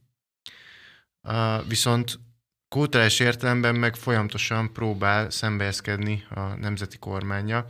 viszont 1.67 2.19
kulturális 2.69 3.19
értelemben 3.19 3.75
meg 3.75 3.95
folyamatosan 3.95 4.73
próbál 4.73 5.29
szembeeszkedni 5.29 6.25
a 6.29 6.39
nemzeti 6.39 6.97
kormánya. 6.97 7.65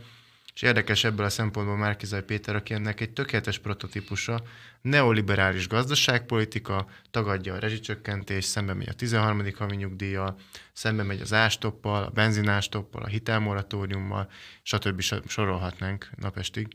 És 0.54 0.62
érdekes 0.62 1.04
ebből 1.04 1.24
a 1.26 1.28
szempontból 1.28 1.76
Márkizaj 1.76 2.24
Péter, 2.24 2.56
aki 2.56 2.74
ennek 2.74 3.00
egy 3.00 3.12
tökéletes 3.12 3.58
prototípusa, 3.58 4.42
neoliberális 4.80 5.68
gazdaságpolitika, 5.68 6.86
tagadja 7.10 7.54
a 7.54 7.58
rezsicsökkentést, 7.58 8.48
szembe 8.48 8.74
megy 8.74 8.88
a 8.88 8.92
13. 8.92 9.44
havi 9.58 9.76
nyugdíjjal, 9.76 10.38
szembe 10.72 11.02
megy 11.02 11.20
az 11.20 11.32
ástoppal, 11.32 12.02
a 12.02 12.10
benzinástoppal, 12.10 13.02
a 13.02 13.06
hitelmoratóriummal, 13.06 14.30
stb. 14.62 15.00
sorolhatnánk 15.26 16.10
napestig. 16.16 16.68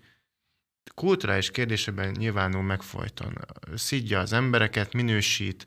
Kulturális 0.96 1.52
kérdésében 1.52 2.12
nyilvánul 2.18 2.64
megfojton. 2.64 3.38
Szidja 3.76 4.20
az 4.20 4.34
embereket, 4.34 4.94
minősít, 4.94 5.66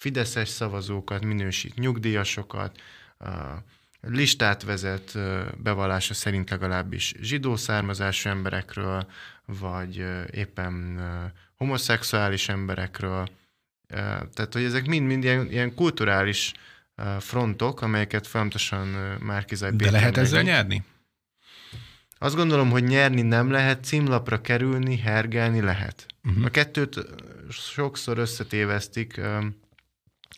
fideszes 0.00 0.48
szavazókat 0.48 1.24
minősít, 1.24 1.74
nyugdíjasokat, 1.74 2.80
listát 4.00 4.62
vezet 4.62 5.18
bevallása 5.62 6.14
szerint 6.14 6.50
legalábbis 6.50 7.14
zsidó 7.20 7.56
származású 7.56 8.28
emberekről, 8.28 9.06
vagy 9.44 10.04
éppen 10.30 11.00
homoszexuális 11.54 12.48
emberekről. 12.48 13.28
Tehát, 14.32 14.52
hogy 14.52 14.62
ezek 14.62 14.86
mind-mind 14.86 15.24
ilyen, 15.24 15.50
ilyen 15.50 15.74
kulturális 15.74 16.52
frontok, 17.18 17.80
amelyeket 17.80 18.26
folyamatosan 18.26 18.86
Márkizaj 19.20 19.70
De 19.70 19.90
lehet 19.90 20.16
ezzel 20.16 20.42
nyerni? 20.42 20.84
Azt 22.18 22.36
gondolom, 22.36 22.70
hogy 22.70 22.84
nyerni 22.84 23.22
nem 23.22 23.50
lehet, 23.50 23.84
címlapra 23.84 24.40
kerülni, 24.40 24.96
hergelni 24.96 25.60
lehet. 25.60 26.06
Uh-huh. 26.24 26.44
A 26.44 26.48
kettőt 26.48 27.06
sokszor 27.50 28.18
összetévesztik. 28.18 29.20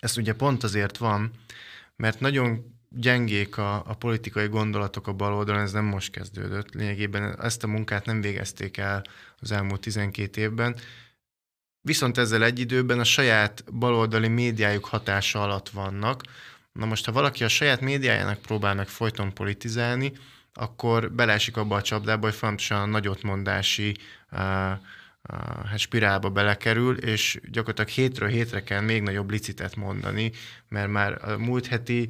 Ez 0.02 0.16
ugye 0.16 0.32
pont 0.32 0.62
azért 0.62 0.97
van, 0.97 1.30
mert 1.97 2.21
nagyon 2.21 2.76
gyengék 2.88 3.56
a, 3.56 3.75
a 3.75 3.94
politikai 3.94 4.47
gondolatok 4.47 5.06
a 5.06 5.12
baloldalon, 5.12 5.62
ez 5.62 5.73
nem 5.73 5.85
most 5.85 6.12
kezdődött. 6.12 6.75
Lényegében 6.75 7.40
ezt 7.40 7.64
a 7.64 7.66
munkát 7.66 8.04
nem 8.04 8.21
végezték 8.21 8.76
el 8.76 9.02
az 9.38 9.52
elmúlt 9.52 9.80
12 9.80 10.40
évben. 10.40 10.76
Viszont 11.80 12.18
ezzel 12.18 12.44
egy 12.44 12.59
időben 12.59 12.99
a 13.00 13.04
saját 13.04 13.64
baloldali 13.73 14.28
médiájuk 14.28 14.85
hatása 14.85 15.42
alatt 15.42 15.68
vannak. 15.68 16.23
Na 16.73 16.87
most, 16.87 17.04
ha 17.04 17.12
valaki 17.12 17.44
a 17.44 17.49
saját 17.49 17.80
médiájának 17.80 18.42
próbál 18.42 18.75
meg 18.75 18.88
folyton 18.88 19.35
politizálni, 19.35 20.12
akkor 20.52 21.12
beleesik 21.12 21.56
abba 21.56 21.76
a 21.76 21.82
csapdába, 21.82 22.26
hogy 22.26 22.35
folyamatosan 22.35 22.80
a 22.80 22.87
nagyotmondási 22.87 23.97
uh, 24.32 24.73
hát 25.64 25.79
spirálba 25.79 26.31
belekerül, 26.31 26.99
és 26.99 27.41
gyakorlatilag 27.50 27.88
hétről 27.88 28.29
hétre 28.29 28.62
kell 28.62 28.81
még 28.81 29.02
nagyobb 29.02 29.31
licitet 29.31 29.76
mondani, 29.76 30.33
mert 30.69 30.91
már 30.91 31.29
a 31.29 31.38
múlt 31.38 31.67
heti, 31.67 32.09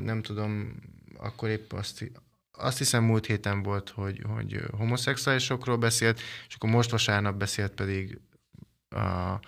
nem 0.00 0.22
tudom, 0.22 0.74
akkor 1.16 1.48
épp 1.48 1.72
azt, 1.72 2.10
azt 2.52 2.78
hiszem 2.78 3.04
múlt 3.04 3.26
héten 3.26 3.62
volt, 3.62 3.88
hogy, 3.88 4.22
hogy 4.28 4.60
homoszexuálisokról 4.70 5.76
beszélt, 5.76 6.20
és 6.48 6.54
akkor 6.54 6.70
most 6.70 6.90
vasárnap 6.90 7.36
beszélt 7.36 7.72
pedig 7.72 8.20
a, 8.88 8.98
a 8.98 9.40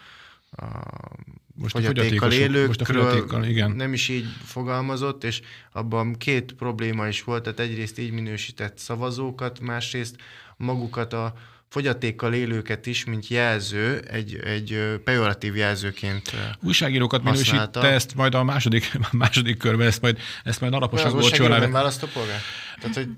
most 1.54 1.74
fogyatékkal 1.74 2.30
a 2.30 2.34
élőkről 2.34 2.66
most 2.66 2.80
a 2.80 2.84
fogyatékkal, 2.84 3.44
igen. 3.44 3.70
nem 3.70 3.92
is 3.92 4.08
így 4.08 4.26
fogalmazott, 4.44 5.24
és 5.24 5.40
abban 5.72 6.14
két 6.14 6.52
probléma 6.52 7.08
is 7.08 7.24
volt, 7.24 7.42
tehát 7.42 7.60
egyrészt 7.60 7.98
így 7.98 8.12
minősített 8.12 8.78
szavazókat, 8.78 9.60
másrészt 9.60 10.16
magukat 10.56 11.12
a 11.12 11.34
fogyatékkal 11.72 12.34
élőket 12.34 12.86
is, 12.86 13.04
mint 13.04 13.28
jelző, 13.28 14.00
egy, 14.10 14.40
egy 14.44 15.00
pejoratív 15.04 15.56
jelzőként 15.56 16.32
Újságírókat 16.62 17.22
minősít, 17.22 17.70
te 17.70 17.80
ezt 17.80 18.14
majd 18.14 18.34
a 18.34 18.42
második, 18.44 18.92
második 19.12 19.56
körben, 19.56 19.86
ezt 19.86 20.00
majd, 20.00 20.18
ezt 20.44 20.60
majd 20.60 20.72
alaposan 20.72 21.12
gócsolnál. 21.12 21.58
Nem 21.58 21.72
választópolgár? 21.72 22.40
Tehát, 22.80 22.94
hogy 22.94 23.08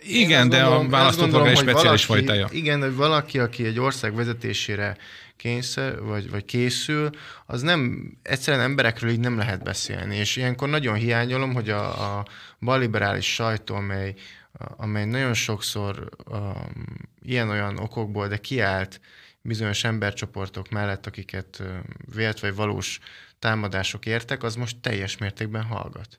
igen, 0.00 0.48
de 0.48 0.58
gondolom, 0.58 0.86
a 0.86 0.90
választópolgár 0.90 1.50
egy 1.50 1.56
speciális 1.56 2.06
valaki, 2.06 2.26
fajtája. 2.26 2.48
Igen, 2.50 2.80
hogy 2.80 2.94
valaki, 2.94 3.38
aki 3.38 3.64
egy 3.64 3.78
ország 3.78 4.14
vezetésére 4.14 4.96
kényszer, 5.36 6.00
vagy, 6.00 6.30
vagy 6.30 6.44
készül, 6.44 7.10
az 7.46 7.62
nem, 7.62 8.12
egyszerűen 8.22 8.62
emberekről 8.62 9.10
így 9.10 9.20
nem 9.20 9.36
lehet 9.38 9.62
beszélni. 9.62 10.16
És 10.16 10.36
ilyenkor 10.36 10.68
nagyon 10.68 10.94
hiányolom, 10.94 11.54
hogy 11.54 11.70
a, 11.70 12.16
a 12.16 12.24
balliberális 12.60 13.34
sajtó, 13.34 13.74
amely 13.74 14.14
amely 14.58 15.04
nagyon 15.04 15.34
sokszor 15.34 16.08
um, 16.30 16.84
ilyen-olyan 17.20 17.78
okokból, 17.78 18.28
de 18.28 18.36
kiállt 18.36 19.00
bizonyos 19.40 19.84
embercsoportok 19.84 20.68
mellett, 20.68 21.06
akiket 21.06 21.58
uh, 21.60 21.78
vélt 22.14 22.40
vagy 22.40 22.54
valós 22.54 23.00
támadások 23.38 24.06
értek, 24.06 24.42
az 24.42 24.56
most 24.56 24.80
teljes 24.80 25.18
mértékben 25.18 25.64
hallgat. 25.64 26.18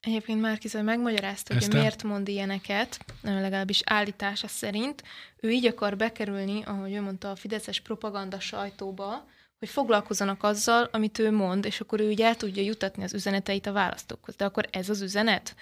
Egyébként 0.00 0.40
már 0.40 0.58
Kizaj 0.58 0.82
megmagyarázta, 0.82 1.54
hogy 1.54 1.68
miért 1.72 2.02
mond 2.02 2.28
ilyeneket, 2.28 3.04
legalábbis 3.22 3.82
állítása 3.84 4.48
szerint. 4.48 5.02
Ő 5.36 5.50
így 5.50 5.66
akar 5.66 5.96
bekerülni, 5.96 6.62
ahogy 6.62 6.92
ő 6.92 7.00
mondta, 7.00 7.30
a 7.30 7.36
fideszes 7.36 7.80
propaganda 7.80 8.40
sajtóba, 8.40 9.28
hogy 9.60 9.68
foglalkozzanak 9.68 10.42
azzal, 10.42 10.88
amit 10.92 11.18
ő 11.18 11.32
mond, 11.32 11.64
és 11.64 11.80
akkor 11.80 12.00
ő 12.00 12.10
így 12.10 12.20
el 12.20 12.36
tudja 12.36 12.62
jutatni 12.62 13.02
az 13.02 13.14
üzeneteit 13.14 13.66
a 13.66 13.72
választókhoz. 13.72 14.36
De 14.36 14.44
akkor 14.44 14.68
ez 14.70 14.88
az 14.88 15.00
üzenet, 15.00 15.54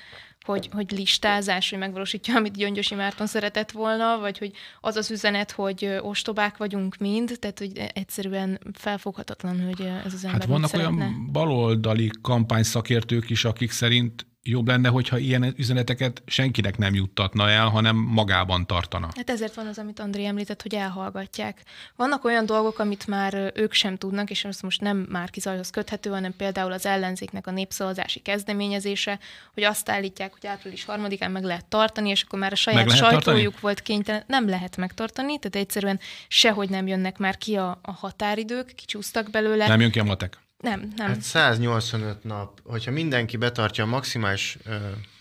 hogy, 0.45 0.69
hogy 0.73 0.91
listázás, 0.91 1.71
hogy 1.71 1.79
megvalósítja, 1.79 2.37
amit 2.37 2.57
Gyöngyösi 2.57 2.95
Márton 2.95 3.27
szeretett 3.27 3.71
volna, 3.71 4.19
vagy 4.19 4.39
hogy 4.39 4.53
az 4.81 4.97
az 4.97 5.11
üzenet, 5.11 5.51
hogy 5.51 5.99
ostobák 6.01 6.57
vagyunk 6.57 6.97
mind, 6.97 7.37
tehát 7.39 7.59
hogy 7.59 7.91
egyszerűen 7.95 8.59
felfoghatatlan, 8.73 9.65
hogy 9.65 9.81
ez 9.81 10.15
az 10.15 10.25
ember 10.25 10.41
Hát 10.41 10.49
vannak 10.49 10.75
olyan 10.75 11.29
baloldali 11.33 12.11
kampányszakértők 12.23 13.31
is, 13.31 13.45
akik 13.45 13.71
szerint 13.71 14.27
jobb 14.43 14.69
lenne, 14.69 14.89
hogyha 14.89 15.19
ilyen 15.19 15.55
üzeneteket 15.57 16.23
senkinek 16.27 16.79
nem 16.79 16.95
juttatna 16.95 17.51
el, 17.51 17.69
hanem 17.69 17.97
magában 17.97 18.67
tartana. 18.67 19.09
Hát 19.17 19.31
ezért 19.31 19.55
van 19.55 19.67
az, 19.67 19.79
amit 19.79 19.99
André 19.99 20.25
említett, 20.25 20.63
hogy 20.63 20.75
elhallgatják. 20.75 21.63
Vannak 21.97 22.25
olyan 22.25 22.47
dolgok, 22.47 22.79
amit 22.79 23.07
már 23.07 23.53
ők 23.55 23.73
sem 23.73 23.97
tudnak, 23.97 24.31
és 24.31 24.45
ezt 24.45 24.63
most 24.63 24.81
nem 24.81 25.07
már 25.11 25.31
kizajhoz 25.31 25.71
köthető, 25.71 26.11
hanem 26.11 26.37
például 26.37 26.73
az 26.73 26.87
ellenzéknek 26.87 27.47
a 27.47 27.51
népszavazási 27.51 28.21
kezdeményezése, 28.21 29.19
hogy 29.55 29.63
azt 29.63 29.89
állítják, 29.89 30.33
hogy 30.33 30.47
április 30.47 30.85
harmadikán 30.85 31.31
meg 31.31 31.45
lehet 31.45 31.67
tartani, 31.67 32.09
és 32.09 32.23
akkor 32.23 32.39
már 32.39 32.53
a 32.53 32.57
saját 32.57 32.91
sajtójuk 32.91 33.23
tartani? 33.23 33.51
volt 33.61 33.81
kénytelen. 33.81 34.25
Nem 34.27 34.49
lehet 34.49 34.77
megtartani, 34.77 35.39
tehát 35.39 35.57
egyszerűen 35.57 36.01
sehogy 36.29 36.71
nem 36.71 36.87
jönnek 36.87 37.19
már 37.19 37.37
ki 37.37 37.57
a, 37.57 37.79
a 37.83 37.93
határidők, 37.93 38.73
kicsúsztak 38.75 39.31
belőle. 39.31 39.67
Nem 39.67 39.81
jön 39.81 39.91
ki 39.91 39.99
a 39.99 40.05
matek. 40.05 40.39
Nem, 40.59 40.93
nem. 40.97 41.07
Hát 41.07 41.21
185 41.21 42.25
nap. 42.25 42.61
Hogyha 42.65 42.91
mindenki 42.91 43.37
betartja 43.37 43.85
a 43.85 43.87
maximális 43.87 44.59
ö, 44.65 44.77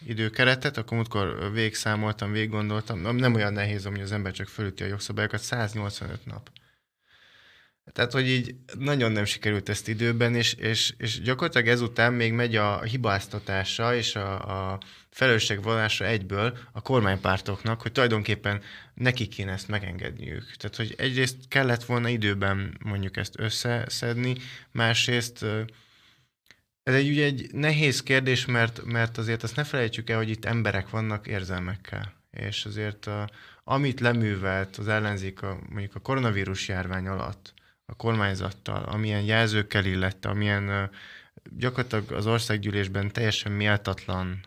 időkeretet, 0.06 0.78
akkor 0.78 0.98
múltkor 0.98 1.52
végszámoltam, 1.52 2.32
végiggondoltam, 2.32 3.16
nem 3.16 3.34
olyan 3.34 3.54
nehéz, 3.54 3.86
hogy 3.86 4.02
az 4.02 4.12
ember 4.12 4.32
csak 4.32 4.48
fölüti 4.48 4.84
a 4.84 4.88
jogszabályokat, 4.88 5.40
185 5.40 6.26
nap. 6.26 6.50
Tehát, 7.92 8.12
hogy 8.12 8.28
így 8.28 8.56
nagyon 8.80 9.12
nem 9.12 9.26
sikerült 9.26 9.70
ezt 9.70 9.88
időben, 9.88 10.36
és, 10.36 10.54
és, 10.54 10.94
és 10.98 11.22
gyakorlatilag 11.22 11.68
ezután 11.68 12.14
még 12.14 12.34
megy 12.34 12.56
a 12.56 12.82
hibáztatása 12.82 13.96
és 13.96 14.16
a, 14.16 14.72
a 14.72 14.80
felelősségvonása 15.10 16.06
egyből 16.06 16.58
a 16.72 16.82
kormánypártoknak, 16.82 17.82
hogy 17.82 17.92
tulajdonképpen 17.92 18.62
nekik 18.94 19.30
kéne 19.30 19.52
ezt 19.52 19.68
megengedniük. 19.68 20.56
Tehát, 20.56 20.76
hogy 20.76 20.94
egyrészt 20.98 21.36
kellett 21.48 21.84
volna 21.84 22.08
időben 22.08 22.78
mondjuk 22.84 23.18
ezt 23.18 23.40
összeszedni, 23.40 24.36
másrészt 24.72 25.46
ez 26.84 26.94
egy, 26.94 27.10
ugye 27.10 27.24
egy 27.24 27.50
nehéz 27.52 28.04
kérdés, 28.04 28.46
mert, 28.46 28.84
mert 28.84 29.18
azért 29.18 29.44
azt 29.44 29.56
ne 29.56 29.64
felejtsük 29.64 30.10
el, 30.10 30.18
hogy 30.18 30.30
itt 30.30 30.46
emberek 30.46 30.90
vannak 30.90 31.28
érzelmekkel. 31.28 32.14
És 32.32 32.66
azért 32.66 33.06
a, 33.06 33.30
amit 33.64 34.00
leművelt 34.00 34.78
az 34.78 34.88
ellenzék 34.88 35.42
a, 35.42 35.60
mondjuk 35.70 35.96
a 35.96 36.00
koronavírus 36.00 36.68
járvány 36.68 37.08
alatt, 37.08 37.54
a 37.90 37.96
kormányzattal, 37.96 38.84
amilyen 38.84 39.22
jelzőkkel 39.22 39.86
illette, 39.86 40.30
amilyen 40.30 40.90
gyakorlatilag 41.58 42.12
az 42.12 42.26
országgyűlésben 42.26 43.12
teljesen 43.12 43.52
méltatlan 43.52 44.46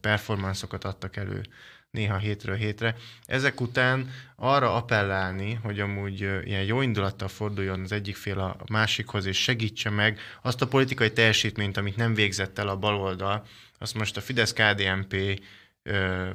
performanszokat 0.00 0.84
adtak 0.84 1.16
elő 1.16 1.42
néha 1.90 2.16
hétről 2.16 2.56
hétre. 2.56 2.96
Ezek 3.24 3.60
után 3.60 4.10
arra 4.36 4.74
appellálni, 4.74 5.54
hogy 5.62 5.80
amúgy 5.80 6.20
ilyen 6.20 6.62
jó 6.62 6.80
indulattal 6.80 7.28
forduljon 7.28 7.80
az 7.80 7.92
egyik 7.92 8.16
fél 8.16 8.38
a 8.38 8.56
másikhoz, 8.70 9.26
és 9.26 9.42
segítse 9.42 9.90
meg 9.90 10.18
azt 10.42 10.62
a 10.62 10.68
politikai 10.68 11.12
teljesítményt, 11.12 11.76
amit 11.76 11.96
nem 11.96 12.14
végzett 12.14 12.58
el 12.58 12.68
a 12.68 12.76
baloldal, 12.76 13.46
azt 13.78 13.94
most 13.94 14.16
a 14.16 14.20
Fidesz-KDNP 14.20 15.40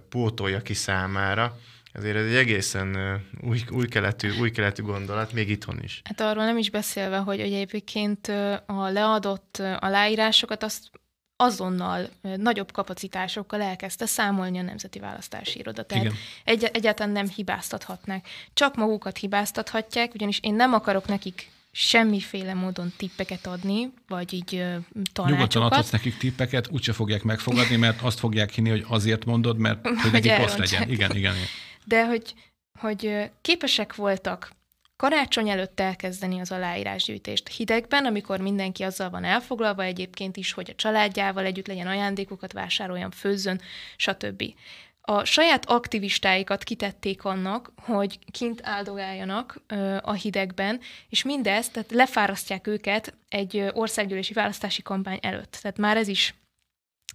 pótolja 0.10 0.62
ki 0.62 0.74
számára, 0.74 1.60
ezért 1.93 2.15
ez 2.15 2.25
egy 2.25 2.36
egészen 2.36 2.98
új, 3.41 3.62
új, 3.71 3.88
keletű, 3.88 4.29
új 4.39 4.51
keletű 4.51 4.83
gondolat, 4.83 5.33
még 5.33 5.50
itthon 5.50 5.79
is. 5.83 6.01
Hát 6.03 6.21
arról 6.21 6.45
nem 6.45 6.57
is 6.57 6.69
beszélve, 6.69 7.17
hogy 7.17 7.39
egyébként 7.39 8.27
a 8.65 8.89
leadott 8.89 9.62
aláírásokat 9.79 10.63
azt 10.63 10.89
azonnal 11.36 12.10
nagyobb 12.21 12.71
kapacitásokkal 12.71 13.62
elkezdte 13.62 14.05
számolni 14.05 14.57
a 14.57 14.62
Nemzeti 14.62 15.00
Választási 15.00 15.60
Iroda. 15.60 15.83
Tehát 15.83 16.03
Igen. 16.03 16.17
egy, 16.43 16.63
egyáltalán 16.63 17.12
nem 17.12 17.27
hibáztathatnák. 17.27 18.27
Csak 18.53 18.75
magukat 18.75 19.17
hibáztathatják, 19.17 20.13
ugyanis 20.13 20.39
én 20.41 20.53
nem 20.53 20.74
akarok 20.74 21.07
nekik 21.07 21.50
semmiféle 21.71 22.53
módon 22.53 22.93
tippeket 22.98 23.48
adni, 23.48 23.93
vagy 24.07 24.34
így 24.34 24.45
tanácsokat. 25.13 25.30
Nyugodtan 25.30 25.62
adhatsz 25.62 25.89
nekik 25.89 26.17
tippeket, 26.17 26.67
úgyse 26.71 26.93
fogják 26.93 27.23
megfogadni, 27.23 27.75
mert 27.75 28.01
azt 28.01 28.19
fogják 28.19 28.51
hinni, 28.51 28.69
hogy 28.69 28.86
azért 28.88 29.25
mondod, 29.25 29.58
mert 29.58 29.88
hogy 30.01 30.12
nekik 30.12 30.38
rossz 30.38 30.56
legyen. 30.56 30.82
Igen, 30.82 31.15
igen, 31.15 31.15
igen 31.15 31.36
de 31.86 32.06
hogy, 32.06 32.34
hogy 32.80 33.32
képesek 33.41 33.96
voltak 33.96 34.52
karácsony 35.02 35.50
előtt 35.50 35.80
elkezdeni 35.80 36.39
az 36.39 36.52
aláírásgyűjtést 36.52 37.48
hidegben, 37.48 38.06
amikor 38.06 38.39
mindenki 38.39 38.84
azzal 38.84 39.10
van 39.10 39.24
elfoglalva 39.24 39.84
egyébként 39.84 40.38
is, 40.38 40.52
hogy 40.52 40.70
a 40.70 40.76
családjával 40.76 41.46
együtt 41.46 41.67
legyen 41.67 41.88
ajándékokat 41.88 42.54
vásároljon, 42.54 43.12
főzzön, 43.12 43.62
stb. 43.96 44.44
A 45.02 45.24
saját 45.24 45.65
aktivistáikat 45.65 46.63
kitették 46.63 47.24
annak, 47.24 47.72
hogy 47.76 48.20
kint 48.32 48.60
áldogáljanak 48.63 49.62
ö, 49.67 49.98
a 50.02 50.13
hidegben, 50.13 50.80
és 51.10 51.24
mindezt, 51.24 51.74
tehát 51.74 51.91
lefárasztják 51.91 52.67
őket 52.67 53.13
egy 53.30 53.70
országgyűlési 53.74 54.34
választási 54.34 54.82
kampány 54.82 55.20
előtt. 55.22 55.58
Tehát 55.62 55.78
már 55.78 55.98
ez 55.98 56.08
is 56.08 56.36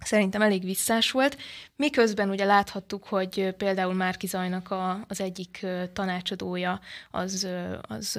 szerintem 0.04 0.42
elég 0.42 0.64
visszás 0.64 1.10
volt. 1.10 1.36
Miközben 1.76 2.30
ugye 2.30 2.44
láthattuk, 2.44 3.04
hogy 3.04 3.54
például 3.56 3.94
Márki 3.94 4.26
Zajnak 4.26 4.70
a, 4.70 5.04
az 5.08 5.20
egyik 5.20 5.66
tanácsadója 5.92 6.80
az, 7.10 7.48
az 7.80 8.16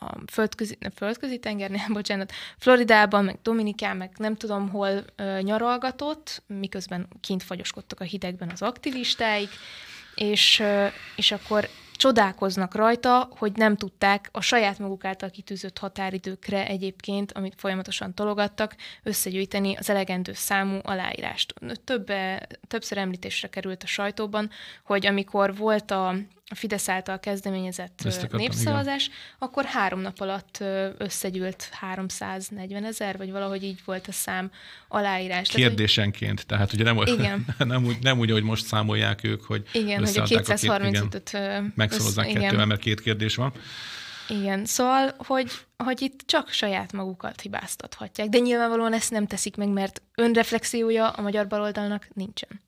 a 0.00 0.18
földközi, 0.30 0.78
földközi 0.94 1.38
tengernél, 1.38 1.86
bocsánat, 1.92 2.32
Floridában, 2.58 3.24
meg 3.24 3.38
Dominikán, 3.42 3.96
meg 3.96 4.10
nem 4.16 4.36
tudom 4.36 4.68
hol 4.68 5.04
nyaralgatott, 5.40 6.42
miközben 6.46 7.08
kint 7.20 7.42
fagyoskodtak 7.42 8.00
a 8.00 8.04
hidegben 8.04 8.50
az 8.50 8.62
aktivistáik, 8.62 9.50
és, 10.14 10.62
és 11.16 11.32
akkor 11.32 11.68
csodálkoznak 12.02 12.74
rajta, 12.74 13.28
hogy 13.38 13.52
nem 13.54 13.76
tudták 13.76 14.28
a 14.32 14.40
saját 14.40 14.78
maguk 14.78 15.04
által 15.04 15.30
kitűzött 15.30 15.78
határidőkre 15.78 16.66
egyébként, 16.66 17.32
amit 17.32 17.54
folyamatosan 17.56 18.14
tologattak, 18.14 18.76
összegyűjteni 19.02 19.76
az 19.76 19.90
elegendő 19.90 20.32
számú 20.32 20.78
aláírást. 20.82 21.54
Több, 21.84 22.12
többször 22.68 22.98
említésre 22.98 23.48
került 23.48 23.82
a 23.82 23.86
sajtóban, 23.86 24.50
hogy 24.84 25.06
amikor 25.06 25.56
volt 25.56 25.90
a 25.90 26.14
a 26.52 26.54
Fidesz 26.54 26.88
által 26.88 27.20
kezdeményezett 27.20 28.00
akartam, 28.04 28.40
népszavazás, 28.40 29.06
igen. 29.06 29.18
akkor 29.38 29.64
három 29.64 30.00
nap 30.00 30.20
alatt 30.20 30.58
összegyűlt 30.98 31.68
340 31.70 32.84
ezer, 32.84 33.16
vagy 33.16 33.30
valahogy 33.30 33.62
így 33.62 33.80
volt 33.84 34.08
a 34.08 34.12
szám 34.12 34.50
aláírás. 34.88 35.48
Kérdésenként, 35.48 36.46
tehát 36.46 36.72
ugye 36.72 36.84
nem, 36.84 36.96
igen. 37.04 37.46
nem, 37.58 37.84
úgy, 37.84 37.96
nem 38.00 38.18
úgy, 38.18 38.30
ahogy 38.30 38.42
most 38.42 38.66
számolják 38.66 39.24
ők, 39.24 39.44
hogy 39.44 39.68
igen, 39.72 39.98
hogy 39.98 40.18
a 40.18 40.22
235-öt 40.22 41.36
megszorozzák 41.74 42.26
kettővel, 42.26 42.66
mert 42.66 42.80
két 42.80 43.00
kérdés 43.00 43.34
van. 43.34 43.52
Igen, 44.28 44.64
szóval, 44.64 45.14
hogy, 45.16 45.50
hogy 45.76 46.02
itt 46.02 46.20
csak 46.26 46.48
saját 46.50 46.92
magukat 46.92 47.40
hibáztathatják, 47.40 48.28
de 48.28 48.38
nyilvánvalóan 48.38 48.92
ezt 48.92 49.10
nem 49.10 49.26
teszik 49.26 49.56
meg, 49.56 49.68
mert 49.68 50.02
önreflexiója 50.14 51.08
a 51.08 51.22
magyar 51.22 51.46
baloldalnak 51.46 52.08
nincsen. 52.14 52.60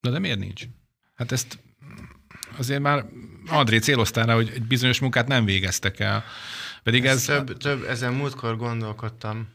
Na 0.00 0.10
de 0.10 0.18
miért 0.18 0.38
nincs? 0.38 0.64
Hát 1.14 1.32
ezt 1.32 1.58
azért 2.58 2.80
már 2.80 3.04
André 3.46 3.78
céloztál 3.78 4.26
rá, 4.26 4.34
hogy 4.34 4.50
egy 4.54 4.62
bizonyos 4.62 5.00
munkát 5.00 5.28
nem 5.28 5.44
végeztek 5.44 6.00
el. 6.00 6.24
Pedig 6.82 7.04
ez... 7.04 7.16
ez... 7.16 7.24
Több, 7.24 7.56
több, 7.56 7.84
ezen 7.84 8.12
múltkor 8.12 8.56
gondolkodtam, 8.56 9.48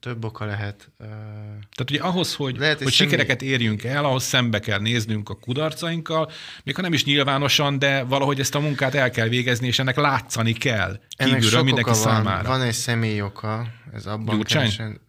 több 0.00 0.24
oka 0.24 0.44
lehet. 0.44 0.90
Tehát 0.98 1.90
ugye 1.90 2.00
ahhoz, 2.00 2.34
hogy, 2.34 2.56
lehet, 2.58 2.82
hogy 2.82 2.92
sikereket 2.92 3.42
érjünk 3.42 3.84
el, 3.84 4.04
ahhoz 4.04 4.22
szembe 4.22 4.58
kell 4.60 4.80
néznünk 4.80 5.28
a 5.28 5.34
kudarcainkkal, 5.34 6.30
még 6.64 6.74
ha 6.74 6.82
nem 6.82 6.92
is 6.92 7.04
nyilvánosan, 7.04 7.78
de 7.78 8.02
valahogy 8.02 8.40
ezt 8.40 8.54
a 8.54 8.60
munkát 8.60 8.94
el 8.94 9.10
kell 9.10 9.28
végezni, 9.28 9.66
és 9.66 9.78
ennek 9.78 9.96
látszani 9.96 10.52
kell 10.52 11.00
kívülről 11.16 11.62
mindenki 11.62 11.90
van. 11.90 11.98
számára. 11.98 12.48
Van 12.48 12.62
egy 12.62 12.72
személy 12.72 13.20
oka, 13.20 13.66
ez 13.92 14.06
abban 14.06 14.36
Gyurcsány? 14.36 14.62
keresen... 14.62 15.00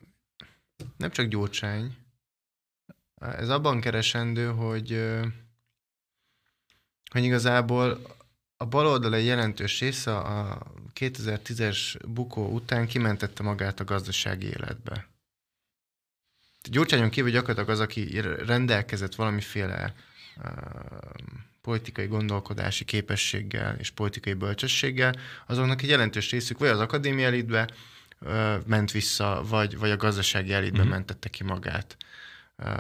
Nem 0.98 1.12
csak 1.12 1.26
Gyurcsány. 1.26 1.98
Ez 3.22 3.50
abban 3.50 3.82
keresendő, 3.82 4.46
hogy 4.48 5.10
hogy 7.10 7.24
igazából 7.24 8.02
a 8.58 8.66
baloldal 8.66 9.16
egy 9.16 9.26
jelentős 9.26 9.80
része 9.80 10.18
a 10.18 10.62
2010-es 11.00 12.00
bukó 12.08 12.48
után 12.48 12.88
kimentette 12.88 13.44
magát 13.44 13.80
a 13.80 13.84
gazdasági 13.84 14.46
életbe. 14.46 15.08
Gyurcsányon 16.70 17.10
kívül 17.10 17.32
gyakorlatilag 17.32 17.70
az, 17.70 17.80
aki 17.80 18.22
rendelkezett 18.46 19.16
valamiféle 19.16 19.94
uh, 20.38 20.44
politikai 21.62 22.08
gondolkodási 22.08 22.86
képességgel 22.86 23.76
és 23.76 23.90
politikai 23.90 24.34
bölcsességgel, 24.34 25.16
azoknak 25.48 25.82
egy 25.82 25.90
jelentős 25.90 26.32
részük 26.32 26.58
vagy 26.58 26.70
az 26.70 26.80
akadémia 26.80 27.26
elitbe 27.26 27.70
uh, 28.20 28.66
ment 28.66 28.92
vissza, 28.92 29.44
vagy, 29.48 29.78
vagy 29.78 29.92
a 29.92 29.98
gazdasági 29.98 30.54
elitbe 30.54 30.84
mm. 30.84 30.90
mentette 30.90 31.30
ki 31.30 31.44
magát. 31.44 31.98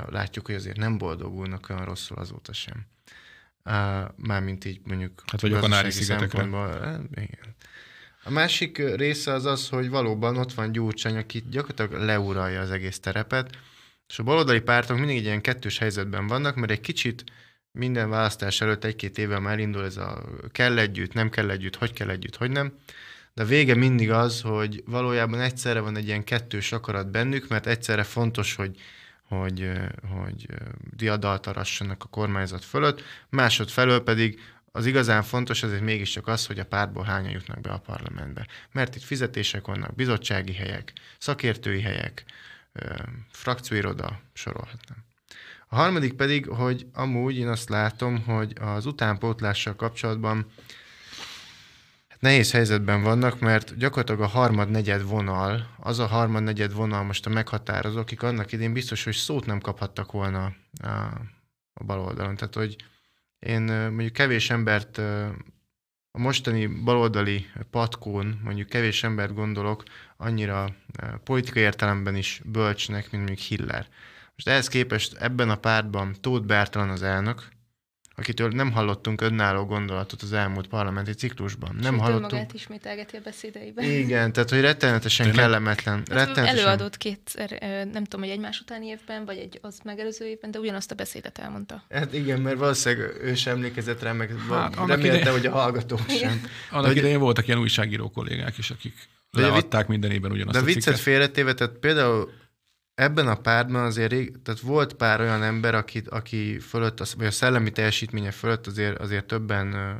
látjuk, 0.09 0.45
hogy 0.45 0.55
azért 0.55 0.77
nem 0.77 0.97
boldogulnak 0.97 1.69
olyan 1.69 1.85
rosszul 1.85 2.17
azóta 2.17 2.53
sem. 2.53 2.85
Mármint 4.15 4.65
így 4.65 4.79
mondjuk... 4.83 5.23
Hát 5.25 5.41
vagy 5.41 5.53
a 5.53 5.59
Kanári-szigetekre. 5.59 6.43
Igen. 7.11 7.55
A 8.23 8.31
másik 8.31 8.77
része 8.95 9.33
az 9.33 9.45
az, 9.45 9.69
hogy 9.69 9.89
valóban 9.89 10.37
ott 10.37 10.53
van 10.53 10.71
Gyurcsány, 10.71 11.17
aki 11.17 11.43
gyakorlatilag 11.49 12.03
leuralja 12.03 12.61
az 12.61 12.71
egész 12.71 12.99
terepet, 12.99 13.57
és 14.07 14.19
a 14.19 14.23
baloldali 14.23 14.61
pártok 14.61 14.97
mindig 14.97 15.17
egy 15.17 15.23
ilyen 15.23 15.41
kettős 15.41 15.77
helyzetben 15.77 16.27
vannak, 16.27 16.55
mert 16.55 16.71
egy 16.71 16.81
kicsit 16.81 17.23
minden 17.71 18.09
választás 18.09 18.61
előtt 18.61 18.83
egy-két 18.83 19.17
évvel 19.17 19.39
már 19.39 19.59
indul 19.59 19.85
ez 19.85 19.97
a 19.97 20.23
kell 20.51 20.77
együtt, 20.77 21.13
nem 21.13 21.29
kell 21.29 21.49
együtt, 21.49 21.75
hogy 21.75 21.93
kell 21.93 22.09
együtt, 22.09 22.35
hogy 22.35 22.51
nem. 22.51 22.73
De 23.33 23.43
a 23.43 23.45
vége 23.45 23.75
mindig 23.75 24.11
az, 24.11 24.41
hogy 24.41 24.83
valójában 24.85 25.39
egyszerre 25.39 25.79
van 25.79 25.97
egy 25.97 26.07
ilyen 26.07 26.23
kettős 26.23 26.71
akarat 26.71 27.11
bennük, 27.11 27.47
mert 27.47 27.67
egyszerre 27.67 28.03
fontos, 28.03 28.55
hogy 28.55 28.79
hogy, 29.29 29.71
hogy 30.09 30.47
diadalt 30.95 31.47
arassanak 31.47 32.03
a 32.03 32.07
kormányzat 32.07 32.63
fölött, 32.63 33.03
másodfelől 33.29 34.03
pedig 34.03 34.39
az 34.71 34.85
igazán 34.85 35.23
fontos 35.23 35.63
azért 35.63 35.81
mégiscsak 35.81 36.27
az, 36.27 36.45
hogy 36.45 36.59
a 36.59 36.65
pártból 36.65 37.03
hányan 37.03 37.31
jutnak 37.31 37.61
be 37.61 37.69
a 37.69 37.77
parlamentbe. 37.77 38.47
Mert 38.71 38.95
itt 38.95 39.01
fizetések 39.01 39.65
vannak, 39.65 39.95
bizottsági 39.95 40.53
helyek, 40.53 40.93
szakértői 41.17 41.81
helyek, 41.81 42.23
frakcióiroda, 43.31 44.19
sorolhatnám. 44.33 45.03
A 45.67 45.75
harmadik 45.75 46.13
pedig, 46.13 46.47
hogy 46.47 46.87
amúgy 46.93 47.37
én 47.37 47.47
azt 47.47 47.69
látom, 47.69 48.23
hogy 48.23 48.53
az 48.59 48.85
utánpótlással 48.85 49.75
kapcsolatban 49.75 50.51
nehéz 52.19 52.51
helyzetben 52.51 53.01
vannak, 53.01 53.39
mert 53.39 53.77
gyakorlatilag 53.77 54.21
a 54.21 54.27
harmad-negyed 54.27 55.03
vonal, 55.03 55.75
az 55.79 55.99
a 55.99 56.05
harmad-negyed 56.05 56.73
vonal 56.73 57.03
most 57.03 57.25
a 57.25 57.29
meghatározó, 57.29 57.99
akik 57.99 58.23
annak 58.23 58.51
idén 58.51 58.73
biztos, 58.73 59.03
hogy 59.03 59.13
szót 59.13 59.45
nem 59.45 59.59
kaphattak 59.59 60.11
volna 60.11 60.53
a, 60.81 60.87
a 61.73 61.83
bal 61.85 61.99
oldalon. 61.99 62.35
Tehát, 62.35 62.55
hogy 62.55 62.75
én 63.39 63.61
mondjuk 63.61 64.13
kevés 64.13 64.49
embert, 64.49 64.97
a 66.11 66.19
mostani 66.19 66.65
baloldali 66.65 67.45
patkón 67.69 68.39
mondjuk 68.43 68.69
kevés 68.69 69.03
embert 69.03 69.33
gondolok 69.33 69.83
annyira 70.17 70.75
politikai 71.23 71.63
értelemben 71.63 72.15
is 72.15 72.41
bölcsnek, 72.45 73.11
mint 73.11 73.25
mondjuk 73.25 73.47
Hiller. 73.47 73.87
Most 74.33 74.47
ehhez 74.47 74.67
képest 74.67 75.13
ebben 75.13 75.49
a 75.49 75.55
pártban 75.55 76.15
Tóth 76.21 76.45
Bertalan 76.45 76.89
az 76.89 77.03
elnök, 77.03 77.47
akitől 78.19 78.49
nem 78.49 78.71
hallottunk 78.71 79.21
önálló 79.21 79.65
gondolatot 79.65 80.21
az 80.21 80.33
elmúlt 80.33 80.67
parlamenti 80.67 81.13
ciklusban. 81.13 81.75
Nem 81.81 81.93
Sőt, 81.93 82.01
hallottunk. 82.01 82.31
magát 82.31 82.53
ismételgeti 82.53 83.17
a 83.17 83.19
beszédeiben. 83.23 83.85
Igen, 83.85 84.33
tehát 84.33 84.49
hogy 84.49 84.61
rettenetesen 84.61 85.25
Tényleg? 85.25 85.45
kellemetlen. 85.45 85.97
Hát, 85.97 86.09
rettenetesen... 86.09 86.57
Előadott 86.57 86.97
kétszer, 86.97 87.49
nem 87.91 88.03
tudom, 88.03 88.21
hogy 88.21 88.29
egymás 88.29 88.59
utáni 88.59 88.87
évben, 88.87 89.25
vagy 89.25 89.37
egy 89.37 89.59
az 89.61 89.79
megelőző 89.83 90.25
évben, 90.25 90.51
de 90.51 90.59
ugyanazt 90.59 90.91
a 90.91 90.95
beszédet 90.95 91.37
elmondta. 91.37 91.83
Hát 91.89 92.13
igen, 92.13 92.41
mert 92.41 92.57
valószínűleg 92.57 93.15
ő 93.21 93.35
sem 93.35 93.55
emlékezett 93.55 94.01
rá, 94.01 94.11
meg 94.11 94.31
hát, 94.49 94.75
remélte, 94.75 95.19
ide... 95.19 95.31
hogy 95.31 95.45
a 95.45 95.51
hallgatók 95.51 96.09
sem. 96.09 96.41
Annak 96.71 96.85
hogy... 96.85 96.97
idején 96.97 97.19
voltak 97.19 97.47
ilyen 97.47 97.59
újságíró 97.59 98.09
kollégák 98.09 98.57
is, 98.57 98.69
akik 98.69 98.93
leadták 99.31 99.87
minden 99.87 100.11
évben 100.11 100.31
ugyanazt 100.31 100.57
De 100.57 100.63
a 100.63 100.65
viccet 100.65 100.99
félretéve, 100.99 101.53
tehát 101.53 101.73
például 101.73 102.31
ebben 102.99 103.27
a 103.27 103.35
pártban 103.35 103.83
azért 103.83 104.41
tehát 104.43 104.59
volt 104.59 104.93
pár 104.93 105.21
olyan 105.21 105.43
ember, 105.43 105.75
aki, 105.75 106.01
aki 106.09 106.59
fölött, 106.59 107.13
vagy 107.13 107.25
a 107.25 107.31
szellemi 107.31 107.71
teljesítménye 107.71 108.31
fölött 108.31 108.67
azért, 108.67 108.99
azért 108.99 109.25
többen 109.25 109.97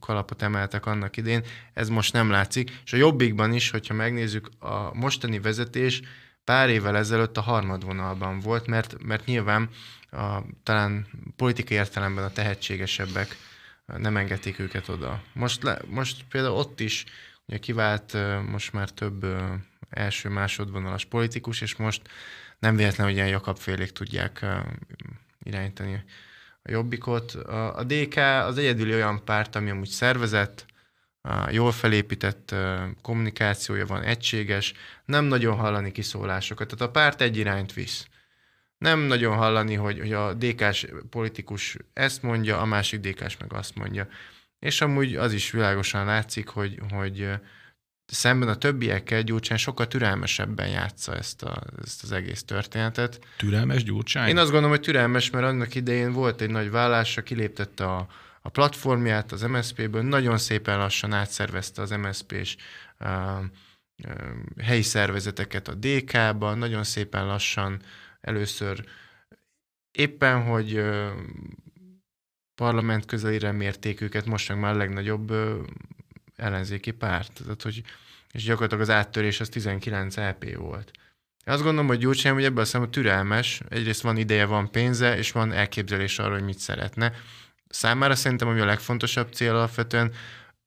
kalapot 0.00 0.42
emeltek 0.42 0.86
annak 0.86 1.16
idén, 1.16 1.42
ez 1.74 1.88
most 1.88 2.12
nem 2.12 2.30
látszik, 2.30 2.70
és 2.84 2.92
a 2.92 2.96
jobbikban 2.96 3.52
is, 3.52 3.70
hogyha 3.70 3.94
megnézzük, 3.94 4.48
a 4.58 4.94
mostani 4.94 5.38
vezetés 5.40 6.02
pár 6.44 6.68
évvel 6.68 6.96
ezelőtt 6.96 7.36
a 7.36 7.40
harmadvonalban 7.40 8.40
volt, 8.40 8.66
mert, 8.66 8.96
mert 9.02 9.24
nyilván 9.24 9.68
a, 10.10 10.38
talán 10.62 11.06
politikai 11.36 11.76
értelemben 11.76 12.24
a 12.24 12.30
tehetségesebbek 12.32 13.36
nem 13.86 14.16
engedték 14.16 14.58
őket 14.58 14.88
oda. 14.88 15.22
Most, 15.32 15.62
le, 15.62 15.78
most 15.86 16.24
például 16.30 16.56
ott 16.56 16.80
is 16.80 17.04
ugye 17.46 17.58
kivált 17.58 18.16
most 18.50 18.72
már 18.72 18.90
több 18.90 19.26
első 19.90 20.28
másodvonalas 20.28 21.04
politikus, 21.04 21.60
és 21.60 21.76
most 21.76 22.02
nem 22.58 22.76
véletlen, 22.76 23.06
hogy 23.06 23.16
ilyen 23.16 23.28
Jakab 23.28 23.56
félék 23.56 23.90
tudják 23.90 24.46
irányítani 25.42 26.04
a 26.62 26.70
jobbikot. 26.70 27.34
A, 27.34 27.84
DK 27.84 28.16
az 28.16 28.58
egyedüli 28.58 28.92
olyan 28.92 29.24
párt, 29.24 29.56
ami 29.56 29.70
amúgy 29.70 29.88
szervezett, 29.88 30.66
jól 31.50 31.72
felépített 31.72 32.54
kommunikációja 33.02 33.86
van, 33.86 34.02
egységes, 34.02 34.74
nem 35.04 35.24
nagyon 35.24 35.56
hallani 35.56 35.92
kiszólásokat. 35.92 36.68
Tehát 36.68 36.86
a 36.86 36.90
párt 36.90 37.20
egy 37.20 37.36
irányt 37.36 37.72
visz. 37.72 38.06
Nem 38.78 39.00
nagyon 39.00 39.36
hallani, 39.36 39.74
hogy, 39.74 39.98
hogy 39.98 40.12
a 40.12 40.34
DK-s 40.34 40.86
politikus 41.10 41.76
ezt 41.92 42.22
mondja, 42.22 42.60
a 42.60 42.64
másik 42.64 43.00
DK-s 43.00 43.36
meg 43.36 43.52
azt 43.52 43.74
mondja. 43.74 44.08
És 44.58 44.80
amúgy 44.80 45.16
az 45.16 45.32
is 45.32 45.50
világosan 45.50 46.04
látszik, 46.04 46.48
hogy, 46.48 46.80
hogy 46.90 47.30
szemben 48.06 48.48
a 48.48 48.56
többiekkel 48.56 49.22
Gyurcsány 49.22 49.58
sokkal 49.58 49.86
türelmesebben 49.86 50.68
játsza 50.68 51.14
ezt, 51.14 51.42
a, 51.42 51.62
ezt 51.84 52.02
az 52.02 52.12
egész 52.12 52.44
történetet. 52.44 53.20
Türelmes 53.36 53.84
Gyurcsány? 53.84 54.28
Én 54.28 54.36
azt 54.36 54.50
gondolom, 54.50 54.70
hogy 54.70 54.80
türelmes, 54.80 55.30
mert 55.30 55.44
annak 55.44 55.74
idején 55.74 56.12
volt 56.12 56.40
egy 56.40 56.50
nagy 56.50 56.70
vállása, 56.70 57.22
kiléptette 57.22 57.84
a, 57.84 58.06
a 58.42 58.48
platformját 58.48 59.32
az 59.32 59.42
MSZP-ből, 59.42 60.02
nagyon 60.02 60.38
szépen 60.38 60.78
lassan 60.78 61.12
átszervezte 61.12 61.82
az 61.82 61.90
MSZP-s 61.90 62.56
uh, 63.00 63.10
uh, 64.04 64.62
helyi 64.62 64.82
szervezeteket 64.82 65.68
a 65.68 65.74
DK-ba, 65.74 66.54
nagyon 66.54 66.84
szépen 66.84 67.26
lassan 67.26 67.80
először 68.20 68.84
éppen, 69.90 70.42
hogy 70.42 70.78
uh, 70.78 71.08
parlament 72.54 73.04
közelére 73.04 73.52
mérték 73.52 74.00
őket, 74.00 74.26
most 74.26 74.48
meg 74.48 74.58
már 74.58 74.74
a 74.74 74.76
legnagyobb 74.76 75.32
ellenzéki 76.36 76.90
párt. 76.90 77.32
Tehát, 77.42 77.62
hogy, 77.62 77.82
és 78.32 78.44
gyakorlatilag 78.44 78.82
az 78.82 78.90
áttörés 78.90 79.40
az 79.40 79.48
19 79.48 80.16
LP 80.16 80.56
volt. 80.56 80.90
Én 81.46 81.54
azt 81.54 81.62
gondolom, 81.62 81.86
hogy 81.86 81.98
Gyurcsány 81.98 82.32
hogy 82.32 82.44
ebből 82.44 82.62
a 82.62 82.66
szemben 82.66 82.90
türelmes, 82.90 83.60
egyrészt 83.68 84.00
van 84.00 84.16
ideje, 84.16 84.44
van 84.44 84.70
pénze, 84.70 85.16
és 85.16 85.32
van 85.32 85.52
elképzelés 85.52 86.18
arra, 86.18 86.34
hogy 86.34 86.44
mit 86.44 86.58
szeretne. 86.58 87.12
Számára 87.68 88.14
szerintem, 88.14 88.48
ami 88.48 88.60
a 88.60 88.64
legfontosabb 88.64 89.32
cél 89.32 89.54
alapvetően, 89.54 90.12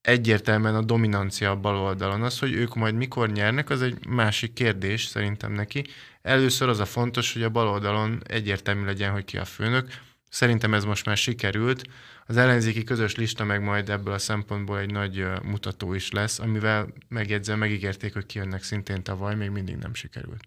egyértelműen 0.02 0.76
a 0.76 0.82
dominancia 0.82 1.52
a 1.52 1.56
bal 1.56 1.78
oldalon. 1.78 2.22
Az, 2.22 2.40
hogy 2.40 2.54
ők 2.54 2.76
majd 2.76 2.96
mikor 2.96 3.30
nyernek, 3.30 3.70
az 3.70 3.82
egy 3.82 4.06
másik 4.08 4.54
kérdés 4.54 5.06
szerintem 5.06 5.52
neki. 5.52 5.84
Először 6.22 6.70
az 6.70 6.80
a 6.80 6.86
fontos, 6.86 7.34
hogy 7.34 7.44
a 7.44 7.50
bal 7.50 7.68
oldalon 7.68 8.22
egyértelmű 8.26 8.86
legyen, 8.86 9.12
hogy 9.12 9.26
ki 9.26 9.38
a 9.38 9.46
főnök. 9.46 9.88
Szerintem 10.30 10.74
ez 10.74 10.84
most 10.84 11.06
már 11.06 11.18
sikerült. 11.18 11.82
Az 12.30 12.38
ellenzéki 12.38 12.84
közös 12.84 13.16
lista 13.16 13.44
meg 13.44 13.62
majd 13.64 13.90
ebből 13.90 14.14
a 14.14 14.18
szempontból 14.18 14.80
egy 14.80 14.92
nagy 14.92 15.26
mutató 15.44 15.94
is 15.94 16.12
lesz, 16.12 16.40
amivel 16.40 16.88
megjegyzem, 17.08 17.60
megígérték, 17.60 18.14
hogy 18.14 18.26
kijönnek 18.26 18.64
szintén 18.64 19.04
tavaly, 19.04 19.36
még 19.36 19.50
mindig 19.50 19.76
nem 19.76 19.94
sikerült. 19.94 20.44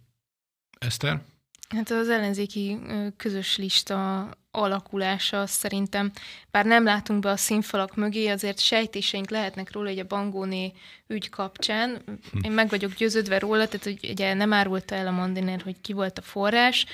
Eszter? 0.79 1.23
Hát 1.68 1.90
az 1.90 2.09
ellenzéki 2.09 2.79
közös 3.16 3.57
lista 3.57 4.29
alakulása 4.51 5.47
szerintem, 5.47 6.11
bár 6.51 6.64
nem 6.64 6.85
látunk 6.85 7.21
be 7.21 7.31
a 7.31 7.37
színfalak 7.37 7.97
mögé, 7.97 8.29
azért 8.29 8.59
sejtéseink 8.59 9.31
lehetnek 9.31 9.73
róla, 9.73 9.88
hogy 9.88 9.99
a 9.99 10.07
Bangóné 10.07 10.73
ügy 11.07 11.29
kapcsán. 11.29 12.03
Hm. 12.07 12.38
Én 12.42 12.53
meg 12.53 12.68
vagyok 12.68 12.92
győződve 12.92 13.38
róla, 13.38 13.66
tehát 13.66 13.85
hogy 13.85 14.11
ugye 14.11 14.35
nem 14.35 14.53
árulta 14.53 14.95
el 14.95 15.07
a 15.07 15.11
Mandiner, 15.11 15.62
hogy 15.62 15.81
ki 15.81 15.92
volt 15.92 16.18
a 16.18 16.23
forrás, 16.23 16.87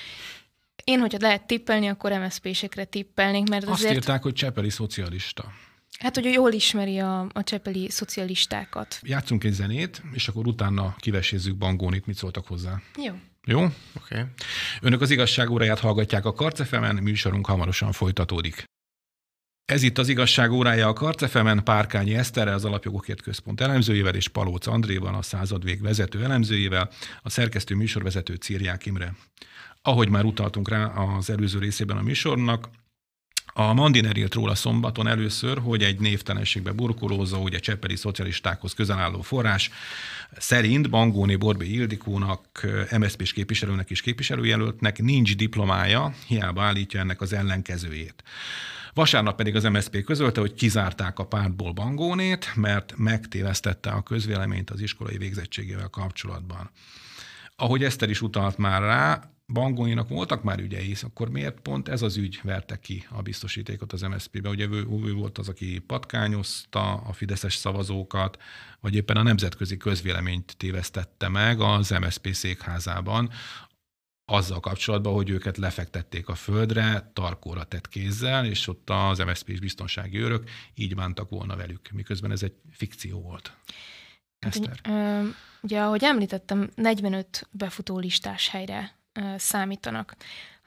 én, 0.89 0.99
hogyha 0.99 1.17
lehet 1.21 1.47
tippelni, 1.47 1.87
akkor 1.87 2.11
MSZP-sekre 2.11 2.83
tippelnék, 2.83 3.49
mert 3.49 3.63
Azt 3.63 3.71
azért... 3.71 3.89
Azt 3.89 3.99
írták, 3.99 4.23
hogy 4.23 4.33
Csepeli 4.33 4.69
szocialista. 4.69 5.51
Hát, 5.99 6.15
hogy 6.15 6.25
jól 6.25 6.51
ismeri 6.51 6.99
a, 6.99 7.27
a 7.33 7.43
csepeli 7.43 7.89
szocialistákat. 7.89 8.99
Játszunk 9.03 9.43
egy 9.43 9.53
zenét, 9.53 10.01
és 10.13 10.27
akkor 10.27 10.47
utána 10.47 10.95
kivesézzük 10.99 11.57
Bangónit, 11.57 12.05
mit 12.05 12.15
szóltak 12.15 12.47
hozzá. 12.47 12.81
Jó. 13.03 13.13
Jó? 13.45 13.61
Oké. 13.61 13.73
Okay. 13.95 14.23
Önök 14.81 15.01
az 15.01 15.09
igazság 15.09 15.49
óráját 15.49 15.79
hallgatják 15.79 16.25
a 16.25 16.33
Karcefemen, 16.33 16.95
műsorunk 16.95 17.45
hamarosan 17.45 17.91
folytatódik. 17.91 18.63
Ez 19.65 19.83
itt 19.83 19.97
az 19.97 20.07
igazság 20.07 20.51
órája 20.51 20.87
a 20.87 20.93
Karcefemen, 20.93 21.63
Párkányi 21.63 22.15
Eszterrel, 22.15 22.53
az 22.53 22.65
Alapjogokért 22.65 23.21
Központ 23.21 23.61
elemzőjével 23.61 24.15
és 24.15 24.27
Palóc 24.27 24.67
Andréval, 24.67 25.15
a 25.15 25.21
századvég 25.21 25.81
vezető 25.81 26.23
elemzőjével, 26.23 26.89
a 27.21 27.29
szerkesztő 27.29 27.75
műsorvezető 27.75 28.35
Círják 28.35 28.85
Imre. 28.85 29.13
Ahogy 29.89 30.09
már 30.09 30.25
utaltunk 30.25 30.69
rá 30.69 30.85
az 30.85 31.29
előző 31.29 31.59
részében 31.59 31.97
a 31.97 32.01
műsornak, 32.01 32.69
a 33.53 33.73
Mandiner 33.73 34.17
írt 34.17 34.33
róla 34.33 34.55
szombaton 34.55 35.07
először, 35.07 35.57
hogy 35.57 35.83
egy 35.83 35.99
névtelenségbe 35.99 36.71
burkolózó, 36.71 37.41
ugye 37.41 37.59
cseppeli 37.59 37.95
szocialistákhoz 37.95 38.73
közel 38.73 38.97
álló 38.97 39.21
forrás 39.21 39.71
szerint 40.37 40.89
Bangóni 40.89 41.35
Borbé 41.35 41.67
Ildikónak, 41.67 42.67
MSZP-s 42.97 43.33
képviselőnek 43.33 43.89
és 43.89 44.01
képviselőjelöltnek 44.01 45.01
nincs 45.01 45.35
diplomája, 45.35 46.13
hiába 46.27 46.63
állítja 46.63 46.99
ennek 46.99 47.21
az 47.21 47.33
ellenkezőjét. 47.33 48.23
Vasárnap 48.93 49.35
pedig 49.35 49.55
az 49.55 49.63
MSZP 49.63 50.03
közölte, 50.03 50.39
hogy 50.39 50.53
kizárták 50.53 51.19
a 51.19 51.25
pártból 51.25 51.71
Bangónét, 51.71 52.55
mert 52.55 52.93
megtévesztette 52.97 53.89
a 53.89 54.03
közvéleményt 54.03 54.69
az 54.69 54.81
iskolai 54.81 55.17
végzettségével 55.17 55.87
kapcsolatban. 55.87 56.69
Ahogy 57.55 57.83
Eszter 57.83 58.09
is 58.09 58.21
utalt 58.21 58.57
már 58.57 58.81
rá, 58.81 59.29
Bangoninak 59.53 60.09
voltak 60.09 60.43
már 60.43 60.59
ügyei, 60.59 60.95
akkor 61.01 61.29
miért 61.29 61.59
pont 61.59 61.87
ez 61.87 62.01
az 62.01 62.17
ügy 62.17 62.39
verte 62.43 62.79
ki 62.79 63.05
a 63.09 63.21
biztosítékot 63.21 63.93
az 63.93 64.01
MSZP-be? 64.01 64.49
Ugye 64.49 64.67
ő, 64.67 64.87
ő 65.05 65.13
volt 65.13 65.37
az, 65.37 65.49
aki 65.49 65.79
patkányozta 65.79 66.93
a 66.93 67.13
fideszes 67.13 67.55
szavazókat, 67.55 68.37
vagy 68.79 68.95
éppen 68.95 69.17
a 69.17 69.23
nemzetközi 69.23 69.77
közvéleményt 69.77 70.57
tévesztette 70.57 71.29
meg 71.29 71.61
az 71.61 71.89
MSZP 71.89 72.33
székházában, 72.33 73.29
azzal 74.25 74.59
kapcsolatban, 74.59 75.13
hogy 75.13 75.29
őket 75.29 75.57
lefektették 75.57 76.27
a 76.27 76.35
földre, 76.35 77.11
tarkóra 77.13 77.63
tett 77.63 77.87
kézzel, 77.87 78.45
és 78.45 78.67
ott 78.67 78.89
az 78.89 79.19
MSZP 79.19 79.49
és 79.49 79.59
biztonsági 79.59 80.17
őrök 80.17 80.49
így 80.75 80.95
bántak 80.95 81.29
volna 81.29 81.55
velük, 81.55 81.89
miközben 81.91 82.31
ez 82.31 82.43
egy 82.43 82.53
fikció 82.71 83.21
volt. 83.21 83.53
Hát, 84.39 84.79
ö, 84.87 85.27
ugye, 85.61 85.81
ahogy 85.81 86.03
említettem, 86.03 86.69
45 86.75 87.47
befutó 87.51 87.99
listás 87.99 88.47
helyre 88.47 88.98
számítanak. 89.37 90.15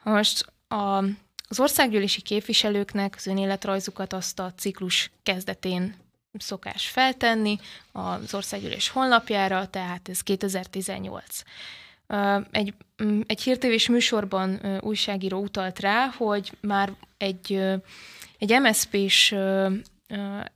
Most 0.03 0.45
a, 0.67 1.03
az 1.49 1.59
országgyűlési 1.59 2.21
képviselőknek 2.21 3.13
az 3.17 3.27
önéletrajzukat 3.27 4.13
azt 4.13 4.39
a 4.39 4.53
ciklus 4.57 5.11
kezdetén 5.23 5.95
szokás 6.37 6.87
feltenni 6.87 7.59
az 7.91 8.33
országgyűlés 8.33 8.89
honlapjára, 8.89 9.67
tehát 9.67 10.09
ez 10.09 10.21
2018. 10.21 11.41
Egy, 12.51 12.73
egy 13.25 13.41
hírtévés 13.41 13.87
műsorban 13.89 14.79
újságíró 14.81 15.41
utalt 15.41 15.79
rá, 15.79 16.05
hogy 16.17 16.57
már 16.61 16.93
egy, 17.17 17.63
egy 18.37 18.59
MSZP-s 18.61 19.35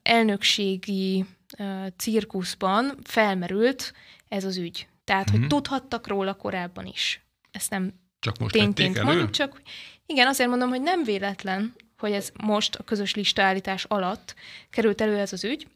elnökségi 0.03 1.25
cirkuszban 1.97 2.97
felmerült 3.03 3.93
ez 4.27 4.43
az 4.43 4.57
ügy. 4.57 4.87
Tehát, 5.03 5.23
uh-huh. 5.23 5.39
hogy 5.39 5.47
mhm. 5.47 5.55
tudhattak 5.55 6.07
róla 6.07 6.33
korábban 6.33 6.85
is. 6.85 7.21
Ezt 7.57 7.69
nem 7.69 7.93
csak 8.19 8.37
most 8.37 8.53
tényként 8.53 9.03
mondjuk, 9.03 9.29
csak 9.29 9.61
igen, 10.05 10.27
azért 10.27 10.49
mondom, 10.49 10.69
hogy 10.69 10.81
nem 10.81 11.03
véletlen, 11.03 11.73
hogy 11.97 12.11
ez 12.11 12.31
most 12.43 12.75
a 12.75 12.83
közös 12.83 13.15
listaállítás 13.15 13.83
alatt 13.83 14.35
került 14.69 15.01
elő 15.01 15.17
ez 15.17 15.33
az 15.33 15.43
ügy, 15.43 15.67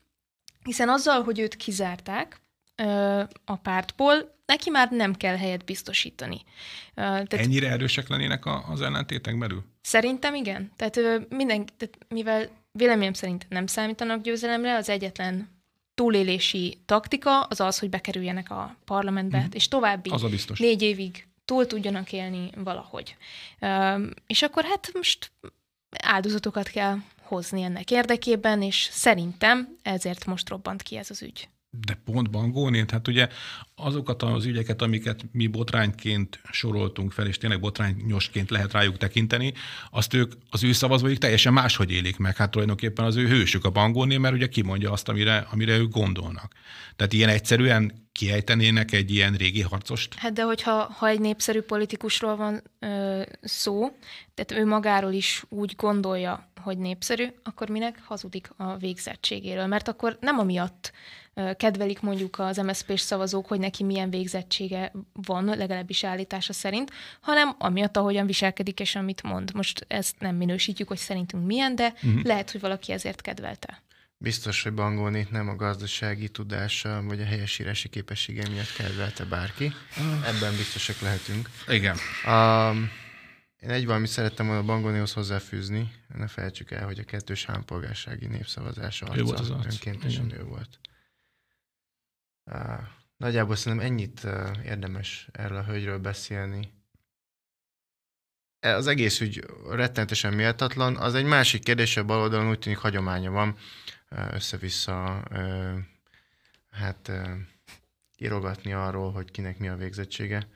hiszen 0.63 0.89
azzal, 0.89 1.23
hogy 1.23 1.39
őt 1.39 1.55
kizárták 1.55 2.41
ö, 2.75 3.23
a 3.45 3.55
pártból, 3.55 4.39
neki 4.45 4.69
már 4.69 4.91
nem 4.91 5.15
kell 5.15 5.37
helyet 5.37 5.65
biztosítani. 5.65 6.41
Tehát, 6.93 7.33
Ennyire 7.33 7.69
erősek 7.69 8.07
lennének 8.07 8.45
az 8.69 8.81
ellentétek 8.81 9.37
belül? 9.37 9.63
Szerintem 9.81 10.35
igen. 10.35 10.71
Tehát, 10.75 10.95
minden, 11.29 11.65
tehát 11.77 11.97
mivel 12.07 12.49
véleményem 12.71 13.13
szerint 13.13 13.45
nem 13.49 13.67
számítanak 13.67 14.21
győzelemre, 14.21 14.75
az 14.75 14.89
egyetlen 14.89 15.49
túlélési 15.93 16.77
taktika 16.85 17.41
az 17.41 17.59
az, 17.59 17.79
hogy 17.79 17.89
bekerüljenek 17.89 18.49
a 18.49 18.75
parlamentbe, 18.85 19.39
mm. 19.39 19.51
és 19.53 19.67
további 19.67 20.09
az 20.09 20.23
a 20.23 20.29
biztos. 20.29 20.59
négy 20.59 20.81
évig 20.81 21.27
túl 21.45 21.65
tudjanak 21.67 22.11
élni 22.11 22.49
valahogy. 22.55 23.15
És 24.27 24.41
akkor 24.41 24.63
hát 24.63 24.89
most 24.93 25.31
áldozatokat 25.89 26.67
kell 26.67 26.97
hozni 27.21 27.61
ennek 27.61 27.91
érdekében, 27.91 28.61
és 28.61 28.89
szerintem 28.91 29.77
ezért 29.81 30.25
most 30.25 30.49
robbant 30.49 30.81
ki 30.81 30.97
ez 30.97 31.09
az 31.09 31.21
ügy 31.21 31.49
de 31.73 32.01
pont 32.05 32.29
Bangónén, 32.29 32.85
hát 32.91 33.07
ugye 33.07 33.27
azokat 33.75 34.23
az 34.23 34.45
ügyeket, 34.45 34.81
amiket 34.81 35.25
mi 35.31 35.47
botrányként 35.47 36.41
soroltunk 36.51 37.11
fel, 37.11 37.27
és 37.27 37.37
tényleg 37.37 37.59
botrányosként 37.59 38.49
lehet 38.49 38.71
rájuk 38.71 38.97
tekinteni, 38.97 39.53
azt 39.91 40.13
ők, 40.13 40.31
az 40.49 40.63
ő 40.63 40.71
szavazóik 40.71 41.17
teljesen 41.17 41.53
máshogy 41.53 41.91
élik 41.91 42.17
meg. 42.17 42.35
Hát 42.35 42.51
tulajdonképpen 42.51 43.05
az 43.05 43.15
ő 43.15 43.27
hősük 43.27 43.65
a 43.65 43.69
Bangóné, 43.69 44.17
mert 44.17 44.35
ugye 44.35 44.47
kimondja 44.47 44.91
azt, 44.91 45.09
amire, 45.09 45.47
amire 45.51 45.77
ők 45.77 45.91
gondolnak. 45.91 46.53
Tehát 46.95 47.13
ilyen 47.13 47.29
egyszerűen 47.29 48.09
kiejtenének 48.11 48.91
egy 48.91 49.13
ilyen 49.13 49.33
régi 49.33 49.61
harcost? 49.61 50.13
Hát 50.13 50.33
de 50.33 50.43
hogyha 50.43 50.93
ha 50.97 51.07
egy 51.07 51.19
népszerű 51.19 51.61
politikusról 51.61 52.35
van 52.35 52.63
ö, 52.79 53.21
szó, 53.41 53.79
tehát 54.33 54.63
ő 54.63 54.67
magáról 54.67 55.11
is 55.11 55.43
úgy 55.49 55.75
gondolja, 55.75 56.50
hogy 56.63 56.77
népszerű, 56.77 57.27
akkor 57.43 57.69
minek 57.69 58.01
hazudik 58.03 58.49
a 58.57 58.77
végzettségéről? 58.77 59.65
Mert 59.65 59.87
akkor 59.87 60.17
nem 60.19 60.39
amiatt 60.39 60.91
kedvelik 61.57 62.01
mondjuk 62.01 62.39
az 62.39 62.57
MSZP-s 62.57 63.01
szavazók, 63.01 63.47
hogy 63.47 63.59
neki 63.59 63.83
milyen 63.83 64.09
végzettsége 64.09 64.91
van, 65.13 65.45
legalábbis 65.45 66.03
állítása 66.03 66.53
szerint, 66.53 66.91
hanem 67.21 67.55
amiatt, 67.57 67.97
ahogyan 67.97 68.25
viselkedik 68.25 68.79
és 68.79 68.95
amit 68.95 69.23
mond. 69.23 69.53
Most 69.53 69.85
ezt 69.87 70.15
nem 70.19 70.35
minősítjük, 70.35 70.87
hogy 70.87 70.97
szerintünk 70.97 71.45
milyen, 71.45 71.75
de 71.75 71.93
uh-huh. 71.95 72.23
lehet, 72.23 72.51
hogy 72.51 72.61
valaki 72.61 72.91
ezért 72.91 73.21
kedvelte. 73.21 73.81
Biztos, 74.17 74.63
hogy 74.63 74.73
Bangolni 74.73 75.27
nem 75.31 75.49
a 75.49 75.55
gazdasági 75.55 76.29
tudása 76.29 77.03
vagy 77.03 77.21
a 77.21 77.25
helyesírási 77.25 77.89
képessége 77.89 78.49
miatt 78.49 78.73
kedvelte 78.73 79.25
bárki. 79.25 79.73
Ebben 80.25 80.55
biztosak 80.57 80.99
lehetünk. 80.99 81.49
Igen. 81.67 81.97
Um, 82.25 82.91
én 83.61 83.69
egy 83.69 83.85
valamit 83.85 84.09
szerettem 84.09 84.45
volna 84.45 84.61
a 84.61 84.65
Bangolnihoz 84.65 85.13
hozzáfűzni. 85.13 85.91
Ne 86.07 86.27
felejtsük 86.27 86.71
el, 86.71 86.85
hogy 86.85 86.99
a 86.99 87.03
kettős 87.03 87.45
állampolgársági 87.45 88.27
népszavazás 88.27 89.01
arca 89.01 89.17
ő 89.17 89.23
volt 89.23 89.39
az 89.39 89.49
arc. 89.49 89.65
önkéntesen 89.65 90.25
Igen. 90.25 90.39
ő 90.39 90.43
volt. 90.43 90.79
Nagyjából 93.17 93.55
szerintem 93.55 93.87
ennyit 93.87 94.27
érdemes 94.63 95.27
erről 95.31 95.57
a 95.57 95.63
hölgyről 95.63 95.99
beszélni. 95.99 96.73
E, 98.59 98.75
az 98.75 98.87
egész 98.87 99.19
ügy 99.19 99.45
rettenetesen 99.69 100.33
méltatlan. 100.33 100.97
Az 100.97 101.15
egy 101.15 101.25
másik 101.25 101.63
kérdés, 101.63 101.97
a 101.97 102.03
bal 102.03 102.21
oldalon 102.21 102.49
úgy 102.49 102.59
tűnik 102.59 102.77
hagyománya 102.77 103.31
van 103.31 103.57
össze-vissza 104.09 105.27
hát 106.69 107.11
írogatni 108.17 108.73
arról, 108.73 109.11
hogy 109.11 109.31
kinek 109.31 109.57
mi 109.57 109.69
a 109.69 109.75
végzettsége. 109.75 110.47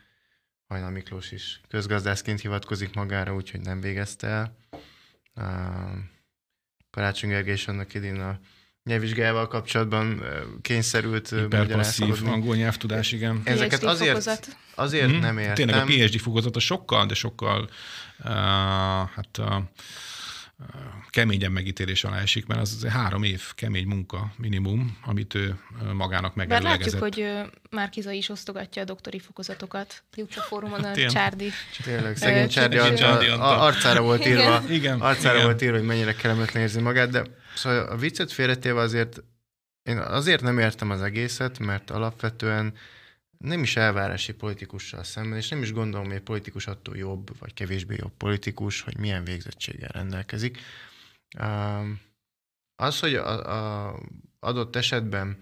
Hajnal 0.67 0.89
Miklós 0.89 1.32
is 1.32 1.62
közgazdászként 1.67 2.41
hivatkozik 2.41 2.93
magára, 2.93 3.34
úgyhogy 3.34 3.62
nem 3.62 3.82
végezte 3.82 4.28
el. 4.28 4.58
Karácsony 6.89 7.30
Gergely 7.30 7.54
is 7.54 7.67
annak 7.67 7.93
idén 7.93 8.19
a 8.19 8.39
nyelvvizsgájával 8.84 9.47
kapcsolatban 9.47 10.23
kényszerült 10.62 11.30
Hiperpasszív 11.30 12.28
angol 12.28 12.56
nyelvtudás, 12.56 13.12
igen. 13.12 13.41
Ezeket 13.43 13.84
azért, 13.84 14.58
azért 14.75 15.08
mm-hmm. 15.08 15.19
nem 15.19 15.38
értem. 15.38 15.56
Tényleg 15.56 15.82
a 15.82 15.86
PhD 15.86 16.19
fokozata 16.19 16.60
sokkal, 16.60 17.06
de 17.06 17.13
sokkal 17.13 17.69
uh, 18.19 18.25
hát 19.10 19.38
uh, 19.39 19.56
keményen 21.10 21.52
megítélés 21.52 22.04
alá 22.04 22.20
esik, 22.20 22.46
mert 22.46 22.62
az 22.62 22.86
három 22.89 23.24
év 23.24 23.54
kemény 23.56 23.88
munka 23.88 24.34
minimum, 24.38 24.98
amit 25.06 25.34
ő 25.34 25.60
magának 25.94 26.36
megelőlegezett. 26.36 27.00
Bár 27.00 27.18
látjuk, 27.18 27.34
hogy 27.38 27.52
Márkiza 27.70 28.12
is 28.12 28.30
osztogatja 28.30 28.82
a 28.82 28.86
doktori 28.86 29.20
fokozatokat. 29.20 30.04
Jutsa 30.15 30.41
fórumon 30.41 30.84
a 30.84 30.88
hát 30.88 31.10
Csárdi. 31.10 31.52
Tényleg, 31.84 32.18
szegény 32.18 32.48
Csárdi, 32.48 32.76
Csárdi 32.96 33.28
arcára 33.28 34.02
volt 34.02 34.26
írva, 34.26 34.63
igen. 34.70 35.02
arcára 35.02 35.34
igen. 35.34 35.46
volt 35.46 35.62
írva, 35.62 35.78
hogy 35.78 35.86
mennyire 35.86 36.15
kellemetlen 36.15 36.63
érzi 36.63 36.82
magát, 36.82 37.10
de 37.10 37.24
szóval 37.56 37.88
a 37.88 37.96
viccet 37.96 38.32
félretéve 38.32 38.80
azért 38.80 39.24
én 39.84 39.98
azért 39.98 40.41
nem 40.41 40.60
értem 40.60 40.89
az 40.89 41.02
egészet, 41.02 41.60
mert 41.60 41.91
alapvetően 41.91 42.74
nem 43.45 43.63
is 43.63 43.75
elvárási 43.75 44.34
politikussal 44.34 45.03
szemben, 45.03 45.38
és 45.38 45.49
nem 45.49 45.62
is 45.62 45.73
gondolom, 45.73 46.05
hogy 46.05 46.15
egy 46.15 46.21
politikus 46.21 46.67
attól 46.67 46.97
jobb, 46.97 47.39
vagy 47.39 47.53
kevésbé 47.53 47.95
jobb 47.97 48.13
politikus, 48.17 48.81
hogy 48.81 48.97
milyen 48.97 49.23
végzettséggel 49.23 49.89
rendelkezik. 49.89 50.60
Az, 52.75 52.99
hogy 52.99 53.15
a, 53.15 53.89
a 53.89 53.99
adott 54.39 54.75
esetben 54.75 55.38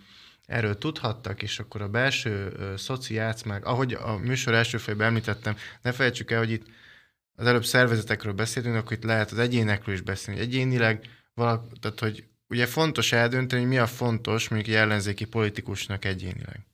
erről 0.45 0.77
tudhattak, 0.77 1.41
és 1.41 1.59
akkor 1.59 1.81
a 1.81 1.89
belső 1.89 2.53
szoci 2.77 3.13
játszmák, 3.13 3.65
ahogy 3.65 3.93
a 3.93 4.17
műsor 4.17 4.53
első 4.53 4.77
fejben 4.77 5.07
említettem, 5.07 5.55
ne 5.81 5.91
felejtsük 5.91 6.31
el, 6.31 6.39
hogy 6.39 6.51
itt 6.51 6.65
az 7.35 7.45
előbb 7.45 7.65
szervezetekről 7.65 8.33
beszéltünk, 8.33 8.75
akkor 8.75 8.91
itt 8.91 9.03
lehet 9.03 9.31
az 9.31 9.37
egyénekről 9.37 9.95
is 9.95 10.01
beszélni. 10.01 10.39
Egyénileg, 10.39 11.09
valak, 11.33 11.79
tehát 11.79 11.99
hogy 11.99 12.23
ugye 12.47 12.65
fontos 12.65 13.11
eldönteni, 13.11 13.61
hogy 13.61 13.71
mi 13.71 13.77
a 13.77 13.87
fontos 13.87 14.49
mondjuk 14.49 14.75
egy 14.75 14.81
ellenzéki 14.81 15.25
politikusnak 15.25 16.05
egyénileg 16.05 16.65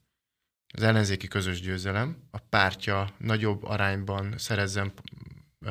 az 0.72 0.82
ellenzéki 0.82 1.28
közös 1.28 1.60
győzelem, 1.60 2.16
a 2.30 2.38
pártja 2.38 3.08
nagyobb 3.18 3.64
arányban 3.64 4.34
szerezzen 4.38 4.92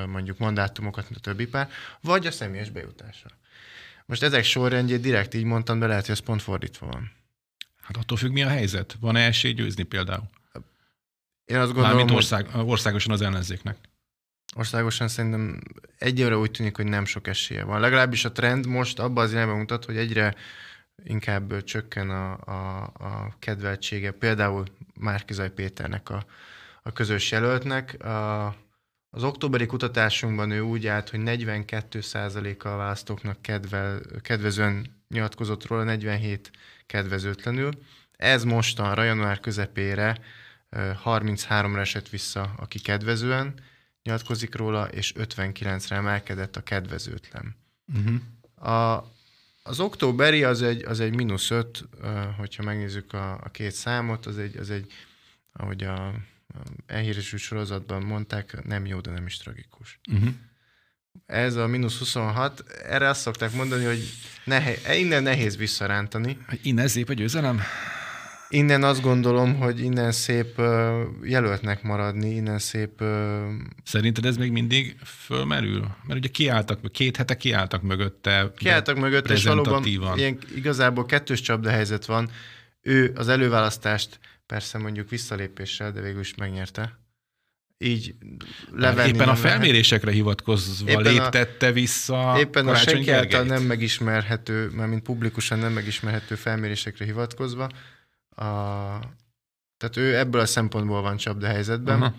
mondjuk 0.07 0.37
mandátumokat, 0.37 1.03
mint 1.03 1.15
a 1.15 1.19
többi 1.19 1.47
pár, 1.47 1.69
vagy 2.01 2.27
a 2.27 2.31
személyes 2.31 2.69
bejutása. 2.69 3.27
Most 4.05 4.23
ezek 4.23 4.43
sorrendjét 4.43 5.01
direkt 5.01 5.33
így 5.33 5.43
mondtam, 5.43 5.79
de 5.79 5.87
lehet, 5.87 6.05
hogy 6.05 6.15
ez 6.15 6.19
pont 6.19 6.41
fordítva 6.41 6.85
van. 6.85 7.11
Hát 7.81 7.97
attól 7.97 8.17
függ, 8.17 8.31
mi 8.31 8.43
a 8.43 8.47
helyzet. 8.47 8.97
Van-e 8.99 9.25
esély 9.25 9.53
győzni 9.53 9.83
például? 9.83 10.29
Én 11.45 11.57
azt 11.57 11.73
gondolom, 11.73 11.89
Mármint 11.89 12.11
ország, 12.11 12.47
országosan 12.53 13.13
az 13.13 13.21
ellenzéknek. 13.21 13.77
Országosan 14.55 15.07
szerintem 15.07 15.61
egyre 15.97 16.37
úgy 16.37 16.51
tűnik, 16.51 16.75
hogy 16.75 16.85
nem 16.85 17.05
sok 17.05 17.27
esélye 17.27 17.63
van. 17.63 17.79
Legalábbis 17.79 18.25
a 18.25 18.31
trend 18.31 18.65
most 18.65 18.99
abban 18.99 19.23
az 19.23 19.31
irányban 19.31 19.57
mutat, 19.57 19.85
hogy 19.85 19.97
egyre 19.97 20.35
inkább 21.03 21.63
csökken 21.63 22.09
a, 22.09 22.31
a, 22.31 22.81
a 22.83 23.35
kedveltsége, 23.39 24.11
például 24.11 24.65
Márkizaj 24.99 25.51
Péternek 25.51 26.09
a, 26.09 26.25
a 26.83 26.91
közös 26.91 27.31
jelöltnek. 27.31 28.03
A, 28.03 28.47
az 29.09 29.23
októberi 29.23 29.65
kutatásunkban 29.65 30.51
ő 30.51 30.61
úgy 30.61 30.87
állt, 30.87 31.09
hogy 31.09 31.19
42%-a 31.23 32.67
a 32.67 32.77
választóknak 32.77 33.41
kedvel, 33.41 34.01
kedvezően 34.21 35.03
nyilatkozott 35.07 35.65
róla, 35.67 35.83
47 35.83 36.51
kedvezőtlenül. 36.85 37.71
Ez 38.11 38.43
mostanra, 38.43 39.03
január 39.03 39.39
közepére 39.39 40.17
33-ra 41.05 41.79
esett 41.79 42.09
vissza, 42.09 42.53
aki 42.57 42.79
kedvezően 42.79 43.53
nyilatkozik 44.03 44.55
róla, 44.55 44.87
és 44.87 45.13
59-re 45.17 45.95
emelkedett 45.95 46.55
a 46.55 46.61
kedvezőtlen. 46.61 47.55
Uh-huh. 47.93 48.71
A, 48.73 49.11
az 49.69 49.79
októberi 49.79 50.43
az 50.43 50.61
egy, 50.61 50.85
az 50.85 50.99
egy 50.99 51.15
mínusz 51.15 51.51
5, 51.51 51.89
hogyha 52.37 52.63
megnézzük 52.63 53.13
a, 53.13 53.31
a 53.31 53.49
két 53.51 53.71
számot, 53.71 54.25
az 54.25 54.37
egy, 54.37 54.57
az 54.57 54.69
egy 54.69 54.91
ahogy 55.53 55.83
a 55.83 56.13
elhíresült 56.85 57.41
sorozatban 57.41 58.03
mondták, 58.03 58.63
nem 58.63 58.85
jó, 58.85 58.99
de 58.99 59.11
nem 59.11 59.25
is 59.25 59.37
tragikus. 59.37 59.99
Uh-huh. 60.11 60.29
Ez 61.25 61.55
a 61.55 61.67
mínusz 61.67 61.97
26, 61.97 62.63
erre 62.69 63.09
azt 63.09 63.21
szokták 63.21 63.53
mondani, 63.53 63.85
hogy 63.85 64.03
nehe, 64.43 64.97
innen 64.97 65.23
nehéz 65.23 65.57
visszarántani. 65.57 66.37
Innen 66.61 66.87
szép 66.87 67.09
a 67.09 67.13
győzelem? 67.13 67.61
Innen 68.49 68.83
azt 68.83 69.01
gondolom, 69.01 69.55
hogy 69.55 69.79
innen 69.79 70.11
szép 70.11 70.61
jelöltnek 71.23 71.83
maradni, 71.83 72.29
innen 72.29 72.59
szép... 72.59 73.03
Szerinted 73.83 74.25
ez 74.25 74.37
még 74.37 74.51
mindig 74.51 74.95
fölmerül? 75.05 75.87
Mert 76.03 76.19
ugye 76.19 76.27
kiálltak, 76.27 76.91
két 76.91 77.17
hete 77.17 77.37
kiálltak 77.37 77.81
mögötte. 77.81 78.51
Kiálltak 78.57 78.97
mögötte, 78.97 79.33
és 79.33 79.43
valóban 79.43 79.83
ilyen, 79.85 80.37
igazából 80.55 81.05
kettős 81.05 81.41
csapda 81.41 81.69
helyzet 81.69 82.05
van. 82.05 82.29
Ő 82.81 83.13
az 83.15 83.27
előválasztást 83.27 84.19
persze 84.45 84.77
mondjuk 84.77 85.09
visszalépéssel, 85.09 85.91
de 85.91 86.01
végül 86.01 86.19
is 86.19 86.35
megnyerte. 86.35 86.99
Így 87.77 88.15
levenni 88.71 89.09
Éppen 89.09 89.29
a 89.29 89.35
felmérésekre 89.35 90.05
lehet. 90.05 90.19
hivatkozva 90.19 90.89
éppen 90.89 91.13
léptette 91.13 91.67
a, 91.67 91.71
vissza 91.71 92.35
Éppen 92.39 92.67
a 92.67 92.75
senki 92.75 93.09
által 93.09 93.43
nem 93.43 93.63
megismerhető, 93.63 94.69
mint 94.69 95.01
publikusan 95.01 95.59
nem 95.59 95.73
megismerhető 95.73 96.35
felmérésekre 96.35 97.05
hivatkozva. 97.05 97.69
A, 98.39 98.99
tehát 99.77 99.97
ő 99.97 100.17
ebből 100.17 100.41
a 100.41 100.45
szempontból 100.45 101.01
van 101.01 101.17
csapdahelyzetben. 101.17 102.01
Uh-huh. 102.01 102.15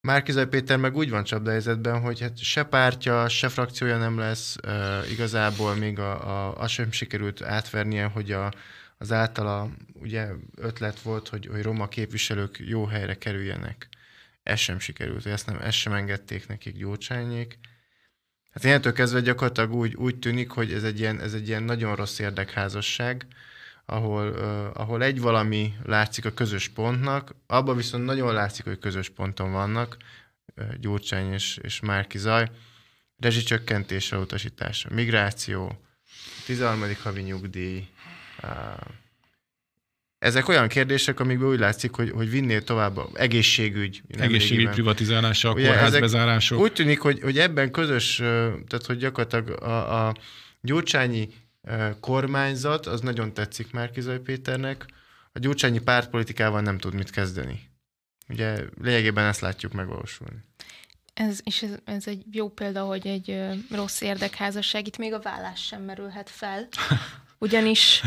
Márkizaj 0.00 0.48
Péter 0.48 0.76
meg 0.78 0.96
úgy 0.96 1.10
van 1.10 1.24
csapdahelyzetben, 1.24 2.00
hogy 2.00 2.20
hát 2.20 2.38
se 2.38 2.62
pártja, 2.62 3.28
se 3.28 3.48
frakciója 3.48 3.98
nem 3.98 4.18
lesz, 4.18 4.56
uh, 4.66 5.10
igazából 5.10 5.74
még 5.74 5.98
a, 5.98 6.28
a, 6.28 6.56
az 6.56 6.70
sem 6.70 6.90
sikerült 6.92 7.42
átvernie, 7.42 8.04
hogy 8.04 8.32
a, 8.32 8.52
az 8.98 9.12
általa 9.12 9.70
ugye 9.94 10.28
ötlet 10.56 11.00
volt, 11.00 11.28
hogy, 11.28 11.46
hogy 11.46 11.62
roma 11.62 11.88
képviselők 11.88 12.58
jó 12.58 12.84
helyre 12.84 13.14
kerüljenek. 13.14 13.88
Ez 14.42 14.58
sem 14.58 14.78
sikerült, 14.78 15.26
ezt, 15.26 15.46
nem, 15.46 15.60
ezt 15.60 15.76
sem 15.76 15.92
engedték 15.92 16.48
nekik 16.48 16.76
Gyurcsányék. 16.76 17.58
Hát 18.50 18.64
innentől 18.64 18.92
kezdve 18.92 19.20
gyakorlatilag 19.20 19.74
úgy, 19.74 19.94
úgy 19.94 20.18
tűnik, 20.18 20.50
hogy 20.50 20.72
ez 20.72 20.84
egy, 20.84 21.00
ilyen, 21.00 21.20
ez 21.20 21.34
egy 21.34 21.48
ilyen 21.48 21.62
nagyon 21.62 21.96
rossz 21.96 22.18
érdekházasság, 22.18 23.26
ahol, 23.90 24.28
uh, 24.28 24.80
ahol 24.80 25.02
egy 25.02 25.20
valami 25.20 25.74
látszik 25.84 26.24
a 26.24 26.30
közös 26.30 26.68
pontnak, 26.68 27.34
abban 27.46 27.76
viszont 27.76 28.04
nagyon 28.04 28.32
látszik, 28.32 28.64
hogy 28.64 28.78
közös 28.78 29.08
ponton 29.08 29.52
vannak, 29.52 29.96
uh, 30.56 30.74
Gyurcsány 30.80 31.32
és, 31.32 31.58
és 31.62 31.80
Márki 31.80 32.18
Zaj, 32.18 32.50
rezsicsökkentésre 33.16 34.18
utasítása, 34.18 34.88
migráció, 34.92 35.78
13. 36.46 36.96
havi 37.02 37.20
nyugdíj, 37.20 37.88
ezek 40.18 40.48
olyan 40.48 40.68
kérdések, 40.68 41.20
amikből 41.20 41.50
úgy 41.50 41.58
látszik, 41.58 41.94
hogy, 41.94 42.10
hogy 42.10 42.30
vinnél 42.30 42.62
tovább 42.62 42.96
a 42.96 43.08
egészségügy. 43.14 44.02
Egészségügy 44.08 44.68
privatizálása, 44.68 45.52
kórházbezárások. 45.52 46.60
Úgy 46.60 46.72
tűnik, 46.72 47.00
hogy, 47.00 47.20
hogy 47.20 47.38
ebben 47.38 47.70
közös, 47.70 48.16
tehát 48.66 48.86
hogy 48.86 48.98
gyakorlatilag 48.98 49.62
a, 49.62 50.06
a 50.06 50.14
gyurcsányi 50.60 51.28
kormányzat, 52.00 52.86
az 52.86 53.00
nagyon 53.00 53.34
tetszik 53.34 53.72
Márkizaj 53.72 54.20
Péternek, 54.20 54.86
a 55.32 55.38
gyurcsányi 55.38 55.78
pártpolitikával 55.78 56.60
nem 56.60 56.78
tud 56.78 56.94
mit 56.94 57.10
kezdeni. 57.10 57.60
Ugye 58.28 58.64
lényegében 58.80 59.26
ezt 59.26 59.40
látjuk 59.40 59.72
megvalósulni. 59.72 60.44
Ez, 61.14 61.40
és 61.44 61.62
ez, 61.62 61.70
ez 61.84 62.06
egy 62.06 62.24
jó 62.30 62.48
példa, 62.48 62.84
hogy 62.84 63.06
egy 63.06 63.40
rossz 63.70 64.00
érdekházasság, 64.00 64.86
itt 64.86 64.98
még 64.98 65.12
a 65.12 65.20
vállás 65.20 65.64
sem 65.64 65.82
merülhet 65.82 66.30
fel. 66.30 66.68
ugyanis 67.38 68.02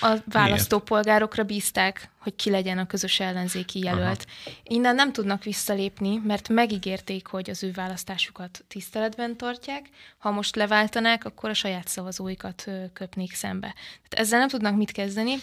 a 0.00 0.14
választópolgárokra 0.24 1.42
bízták, 1.42 2.10
hogy 2.18 2.36
ki 2.36 2.50
legyen 2.50 2.78
a 2.78 2.86
közös 2.86 3.20
ellenzéki 3.20 3.78
jelölt. 3.78 4.26
Aha. 4.44 4.56
Innen 4.62 4.94
nem 4.94 5.12
tudnak 5.12 5.44
visszalépni, 5.44 6.20
mert 6.24 6.48
megígérték, 6.48 7.26
hogy 7.26 7.50
az 7.50 7.62
ő 7.62 7.70
választásukat 7.72 8.64
tiszteletben 8.68 9.36
tartják. 9.36 9.88
Ha 10.18 10.30
most 10.30 10.56
leváltanák, 10.56 11.24
akkor 11.24 11.50
a 11.50 11.54
saját 11.54 11.88
szavazóikat 11.88 12.64
köpnék 12.92 13.34
szembe. 13.34 13.74
Tehát 14.08 14.26
ezzel 14.26 14.38
nem 14.38 14.48
tudnak 14.48 14.76
mit 14.76 14.92
kezdeni. 14.92 15.34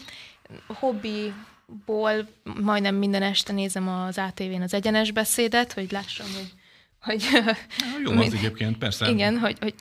Hobbiból 0.68 2.28
majdnem 2.62 2.96
minden 2.96 3.24
este 3.24 3.54
nézem 3.54 3.88
az 3.88 4.18
ATV-n 4.18 4.62
az 4.62 4.74
egyenes 4.74 5.12
beszédet, 5.12 5.74
hogy 5.74 5.92
lássam, 5.92 6.28
hogy 6.36 6.54
hogy... 7.02 7.24
Jó 8.04 8.12
az 8.12 8.34
egyébként, 8.34 8.78
persze. 8.78 9.10
Igen, 9.10 9.38
hogy, 9.38 9.58
hogy 9.60 9.74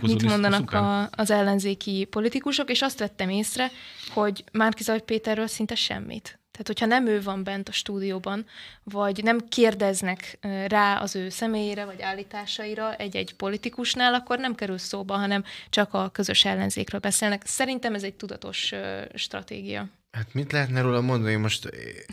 mit 0.00 0.22
mondanak 0.22 0.72
a, 0.72 1.08
az 1.10 1.30
ellenzéki 1.30 2.04
politikusok, 2.10 2.70
és 2.70 2.82
azt 2.82 2.98
vettem 2.98 3.28
észre, 3.28 3.70
hogy 4.12 4.44
Márkizaj 4.52 5.00
Péterről 5.00 5.46
szinte 5.46 5.74
semmit. 5.74 6.38
Tehát, 6.50 6.66
hogyha 6.66 6.86
nem 6.86 7.06
ő 7.06 7.22
van 7.22 7.44
bent 7.44 7.68
a 7.68 7.72
stúdióban, 7.72 8.46
vagy 8.82 9.22
nem 9.22 9.38
kérdeznek 9.48 10.38
rá 10.66 10.98
az 11.00 11.16
ő 11.16 11.28
személyére, 11.28 11.84
vagy 11.84 12.02
állításaira 12.02 12.94
egy-egy 12.96 13.34
politikusnál, 13.34 14.14
akkor 14.14 14.38
nem 14.38 14.54
kerül 14.54 14.78
szóba, 14.78 15.16
hanem 15.16 15.44
csak 15.70 15.94
a 15.94 16.08
közös 16.08 16.44
ellenzékről 16.44 17.00
beszélnek. 17.00 17.46
Szerintem 17.46 17.94
ez 17.94 18.02
egy 18.02 18.14
tudatos 18.14 18.72
stratégia. 19.14 19.88
Hát 20.14 20.34
mit 20.34 20.52
lehetne 20.52 20.80
róla 20.80 21.00
mondani? 21.00 21.34
Most 21.34 21.70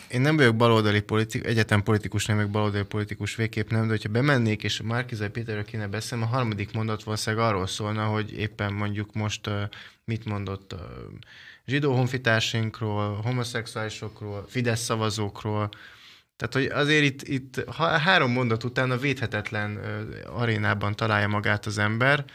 én 0.08 0.22
nem 0.22 0.36
vagyok 0.36 0.56
baloldali 0.56 1.02
politikus, 1.02 1.48
egyetem 1.50 1.84
politikus, 1.84 2.26
nem 2.26 2.36
vagyok 2.36 2.52
baloldali 2.52 2.84
politikus, 2.84 3.36
végképp 3.36 3.70
nem, 3.70 3.82
de 3.82 3.90
hogyha 3.90 4.10
bemennék, 4.10 4.64
és 4.64 4.82
Márkizai 4.82 5.30
Péterről 5.30 5.64
kéne 5.64 5.88
beszélni, 5.88 6.24
a 6.24 6.28
harmadik 6.28 6.74
mondat 6.74 7.04
valószínűleg 7.04 7.46
arról 7.46 7.68
szólna, 7.68 8.06
hogy 8.06 8.34
éppen 8.38 8.74
mondjuk 8.74 9.14
most 9.14 9.50
mit 10.06 10.26
mondott 10.26 10.74
uh, 10.74 10.80
zsidó 11.66 11.96
honfitársainkról, 11.96 13.16
homoszexuálisokról, 13.16 14.46
Fidesz 14.48 14.82
szavazókról, 14.82 15.70
tehát, 16.36 16.54
hogy 16.54 16.66
azért 16.66 17.04
itt, 17.04 17.28
itt 17.28 17.70
három 18.04 18.32
mondat 18.32 18.64
után 18.64 18.92
a 18.92 18.98
védhetetlen 18.98 19.80
arénában 20.26 20.96
találja 20.96 21.28
magát 21.28 21.66
az 21.66 21.78
ember, 21.78 22.26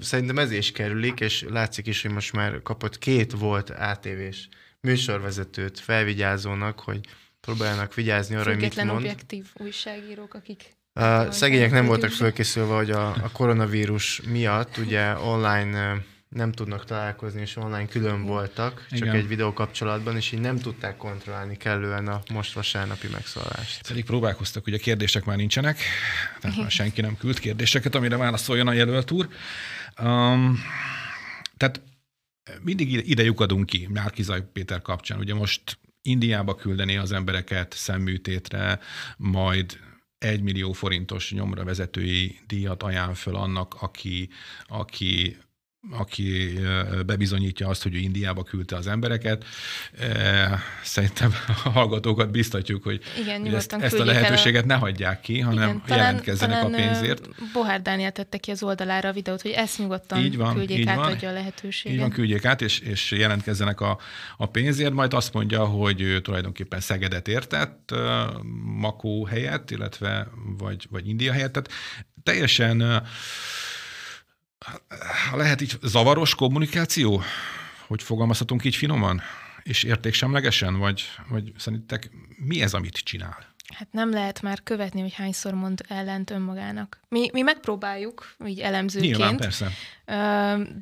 Szerintem 0.00 0.38
ez 0.38 0.50
is 0.50 0.72
kerülik, 0.72 1.20
és 1.20 1.44
látszik 1.48 1.86
is, 1.86 2.02
hogy 2.02 2.10
most 2.10 2.32
már 2.32 2.62
kapott 2.62 2.98
két 2.98 3.32
volt 3.32 3.70
ATV-s 3.70 4.48
műsorvezetőt 4.88 5.80
felvigyázónak, 5.80 6.80
hogy 6.80 7.00
próbáljanak 7.40 7.94
vigyázni 7.94 8.34
arra, 8.34 8.50
hogy 8.50 8.60
mit 8.60 8.76
mond. 8.76 8.90
objektív 8.90 9.46
újságírók, 9.54 10.34
akik... 10.34 10.76
A 10.92 11.30
szegények 11.30 11.70
nem 11.70 11.86
voltak 11.86 12.10
fölkészülve, 12.10 12.74
hogy 12.74 12.90
a, 12.90 13.08
a 13.08 13.30
koronavírus 13.32 14.20
miatt 14.20 14.76
ugye 14.76 15.18
online 15.18 16.02
nem 16.28 16.52
tudnak 16.52 16.84
találkozni, 16.84 17.40
és 17.40 17.56
online 17.56 17.86
külön 17.86 18.24
voltak, 18.24 18.86
csak 18.90 18.98
Igen. 18.98 19.14
egy 19.14 19.28
videó 19.28 19.52
kapcsolatban, 19.52 20.16
és 20.16 20.32
így 20.32 20.40
nem 20.40 20.58
tudták 20.58 20.96
kontrollálni 20.96 21.56
kellően 21.56 22.08
a 22.08 22.22
most 22.32 22.52
vasárnapi 22.52 23.08
megszólalást. 23.12 23.88
Pedig 23.88 24.04
próbálkoztak, 24.04 24.66
ugye 24.66 24.78
kérdések 24.78 25.24
már 25.24 25.36
nincsenek, 25.36 25.78
tehát 26.40 26.56
már 26.56 26.70
senki 26.70 27.00
nem 27.00 27.16
küld 27.16 27.38
kérdéseket, 27.38 27.94
amire 27.94 28.16
válaszoljon 28.16 28.66
a 28.66 28.72
jelölt 28.72 29.10
úr. 29.10 29.28
Um, 30.02 30.58
tehát 31.56 31.80
mindig 32.62 33.08
ide 33.08 33.22
lyukadunk 33.22 33.66
ki 33.66 33.88
Márkizaj 33.90 34.42
Péter 34.52 34.82
kapcsán. 34.82 35.18
Ugye 35.18 35.34
most 35.34 35.78
Indiába 36.02 36.54
küldeni 36.54 36.96
az 36.96 37.12
embereket 37.12 37.72
szemműtétre, 37.72 38.80
majd 39.16 39.78
egy 40.18 40.42
millió 40.42 40.72
forintos 40.72 41.32
nyomra 41.32 41.64
vezetői 41.64 42.38
díjat 42.46 42.82
ajánl 42.82 43.14
föl 43.14 43.36
annak, 43.36 43.74
aki, 43.80 44.28
aki 44.66 45.36
aki 45.90 46.58
bebizonyítja 47.06 47.68
azt, 47.68 47.82
hogy 47.82 47.94
ő 47.94 47.98
Indiába 47.98 48.42
küldte 48.42 48.76
az 48.76 48.86
embereket. 48.86 49.44
Szerintem 50.82 51.34
a 51.64 51.68
hallgatókat 51.68 52.30
biztatjuk, 52.30 52.82
hogy, 52.82 53.02
Igen, 53.20 53.40
hogy 53.40 53.54
ezt, 53.54 53.72
ezt 53.72 53.98
a 53.98 54.04
lehetőséget 54.04 54.60
el... 54.60 54.66
ne 54.66 54.74
hagyják 54.74 55.20
ki, 55.20 55.40
hanem 55.40 55.68
Igen, 55.68 55.82
talán, 55.86 56.04
jelentkezzenek 56.04 56.60
talán 56.60 56.74
a 56.74 56.76
pénzért. 56.76 57.28
Bohár 57.52 57.82
Dániel 57.82 58.12
tette 58.12 58.38
ki 58.38 58.50
az 58.50 58.62
oldalára 58.62 59.08
a 59.08 59.12
videót, 59.12 59.42
hogy 59.42 59.50
ezt 59.50 59.78
nyugodtan 59.78 60.24
így 60.24 60.36
van, 60.36 60.54
küldjék 60.54 60.78
így 60.78 60.88
át, 60.88 60.96
van. 60.96 61.12
adja 61.12 61.28
a 61.28 61.32
lehetőséget. 61.32 61.94
Így 61.94 62.00
van, 62.00 62.10
küldjék 62.10 62.44
át, 62.44 62.62
és, 62.62 62.78
és 62.78 63.10
jelentkezzenek 63.10 63.80
a, 63.80 63.98
a 64.36 64.46
pénzért, 64.46 64.92
majd 64.92 65.14
azt 65.14 65.32
mondja, 65.32 65.64
hogy 65.64 66.00
ő 66.00 66.20
tulajdonképpen 66.20 66.80
Szegedet 66.80 67.28
értett, 67.28 67.94
Makó 68.64 69.24
helyett, 69.24 69.70
illetve 69.70 70.28
vagy, 70.58 70.86
vagy 70.90 71.08
India 71.08 71.32
helyett. 71.32 71.52
Tehát 71.52 71.70
teljesen 72.22 73.02
lehet 75.32 75.60
így 75.60 75.78
zavaros 75.82 76.34
kommunikáció? 76.34 77.22
Hogy 77.86 78.02
fogalmazhatunk 78.02 78.64
így 78.64 78.76
finoman? 78.76 79.20
És 79.62 79.82
értéksemlegesen? 79.82 80.78
Vagy, 80.78 81.04
vagy 81.28 81.52
szerintek 81.56 82.10
mi 82.36 82.62
ez, 82.62 82.74
amit 82.74 82.96
csinál? 82.96 83.47
Hát 83.74 83.88
nem 83.90 84.10
lehet 84.10 84.42
már 84.42 84.62
követni, 84.62 85.00
hogy 85.00 85.14
hányszor 85.14 85.52
mond 85.52 85.80
ellent 85.88 86.30
önmagának. 86.30 87.00
Mi, 87.08 87.30
mi 87.32 87.40
megpróbáljuk, 87.40 88.34
így 88.46 88.60
elemzőként. 88.60 89.16
Nyilván, 89.16 89.36
persze. 89.36 89.70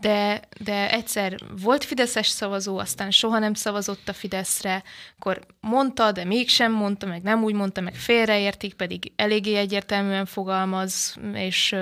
De, 0.00 0.40
de 0.60 0.90
egyszer 0.90 1.36
volt 1.62 1.84
Fideszes 1.84 2.26
szavazó, 2.26 2.78
aztán 2.78 3.10
soha 3.10 3.38
nem 3.38 3.54
szavazott 3.54 4.08
a 4.08 4.12
Fideszre, 4.12 4.82
akkor 5.18 5.46
mondta, 5.60 6.12
de 6.12 6.24
mégsem 6.24 6.72
mondta, 6.72 7.06
meg 7.06 7.22
nem 7.22 7.42
úgy 7.42 7.54
mondta, 7.54 7.80
meg 7.80 7.94
félreértik, 7.94 8.74
pedig 8.74 9.12
eléggé 9.16 9.56
egyértelműen 9.56 10.26
fogalmaz, 10.26 11.16
és, 11.34 11.74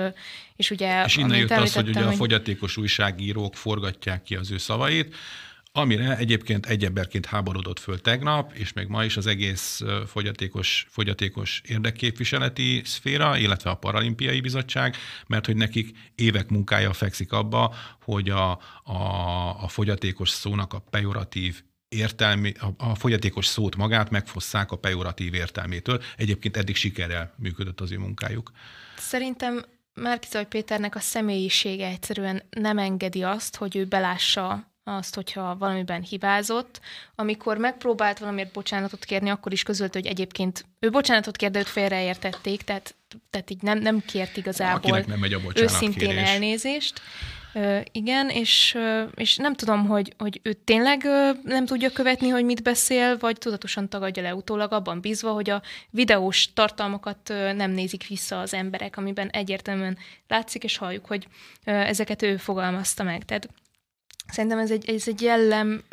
és 0.55 0.71
ugye... 0.71 1.03
És 1.05 1.17
innen 1.17 1.37
jött 1.37 1.51
az, 1.51 1.73
hogy 1.73 1.89
ugye 1.89 2.03
a 2.03 2.11
fogyatékos 2.11 2.77
újságírók 2.77 3.55
forgatják 3.55 4.23
ki 4.23 4.35
az 4.35 4.51
ő 4.51 4.57
szavait, 4.57 5.15
amire 5.77 6.17
egyébként 6.17 6.65
egy 6.65 6.85
emberként 6.85 7.25
háborodott 7.25 7.79
föl 7.79 8.01
tegnap, 8.01 8.53
és 8.53 8.73
még 8.73 8.87
ma 8.87 9.03
is 9.03 9.17
az 9.17 9.27
egész 9.27 9.81
fogyatékos, 10.07 10.85
fogyatékos 10.89 11.61
érdekképviseleti 11.65 12.81
szféra, 12.85 13.37
illetve 13.37 13.69
a 13.69 13.75
Paralimpiai 13.75 14.41
Bizottság, 14.41 14.95
mert 15.27 15.45
hogy 15.45 15.55
nekik 15.55 15.97
évek 16.15 16.49
munkája 16.49 16.93
fekszik 16.93 17.31
abba, 17.31 17.75
hogy 18.01 18.29
a, 18.29 18.51
a, 18.83 19.63
a 19.63 19.67
fogyatékos 19.67 20.29
szónak 20.29 20.73
a 20.73 20.79
pejoratív 20.79 21.63
értelmi, 21.87 22.53
a, 22.59 22.67
a 22.77 22.95
fogyatékos 22.95 23.45
szót 23.45 23.75
magát 23.75 24.09
megfosszák 24.09 24.71
a 24.71 24.77
pejoratív 24.77 25.33
értelmétől. 25.33 26.01
Egyébként 26.17 26.57
eddig 26.57 26.75
sikerrel 26.75 27.33
működött 27.37 27.81
az 27.81 27.91
ő 27.91 27.97
munkájuk. 27.97 28.51
Szerintem 28.97 29.65
Márkizaj 29.93 30.47
Péternek 30.47 30.95
a 30.95 30.99
személyisége 30.99 31.87
egyszerűen 31.87 32.43
nem 32.49 32.77
engedi 32.77 33.23
azt, 33.23 33.55
hogy 33.55 33.75
ő 33.75 33.85
belássa 33.85 34.73
azt, 34.87 35.15
hogyha 35.15 35.55
valamiben 35.57 36.01
hibázott. 36.01 36.79
Amikor 37.15 37.57
megpróbált 37.57 38.19
valamiért 38.19 38.51
bocsánatot 38.51 39.05
kérni, 39.05 39.29
akkor 39.29 39.51
is 39.51 39.63
közölte, 39.63 39.99
hogy 39.99 40.07
egyébként 40.07 40.65
ő 40.79 40.89
bocsánatot 40.89 41.35
kér, 41.35 41.51
de 41.51 41.59
őt 41.59 41.67
félreértették, 41.67 42.61
tehát, 42.61 42.95
tehát 43.29 43.49
így 43.49 43.61
nem, 43.61 43.79
nem 43.79 43.99
kért 43.99 44.37
igazából 44.37 44.75
Akinek 44.75 45.07
nem 45.07 45.19
megy 45.19 45.33
a 45.33 45.39
őszintén 45.55 46.07
kérés. 46.07 46.29
elnézést. 46.29 47.01
Ö, 47.53 47.79
igen, 47.91 48.29
és, 48.29 48.77
és 49.15 49.35
nem 49.35 49.53
tudom, 49.53 49.87
hogy, 49.87 50.13
hogy 50.17 50.39
ő 50.43 50.53
tényleg 50.53 51.03
nem 51.43 51.65
tudja 51.65 51.89
követni, 51.89 52.29
hogy 52.29 52.45
mit 52.45 52.63
beszél, 52.63 53.17
vagy 53.17 53.37
tudatosan 53.37 53.89
tagadja 53.89 54.23
le 54.23 54.35
utólag, 54.35 54.71
abban 54.71 55.01
bízva, 55.01 55.31
hogy 55.31 55.49
a 55.49 55.61
videós 55.89 56.53
tartalmakat 56.53 57.33
nem 57.55 57.71
nézik 57.71 58.07
vissza 58.07 58.39
az 58.39 58.53
emberek, 58.53 58.97
amiben 58.97 59.29
egyértelműen 59.29 59.97
látszik, 60.27 60.63
és 60.63 60.77
halljuk, 60.77 61.05
hogy 61.05 61.27
ezeket 61.63 62.21
ő 62.21 62.37
fogalmazta 62.37 63.03
meg. 63.03 63.25
Tehát 63.25 63.49
Szerintem 64.27 64.59
ez 64.59 64.71
egy, 64.71 64.89
ez 64.89 65.07
egy 65.07 65.21
jellem 65.21 65.83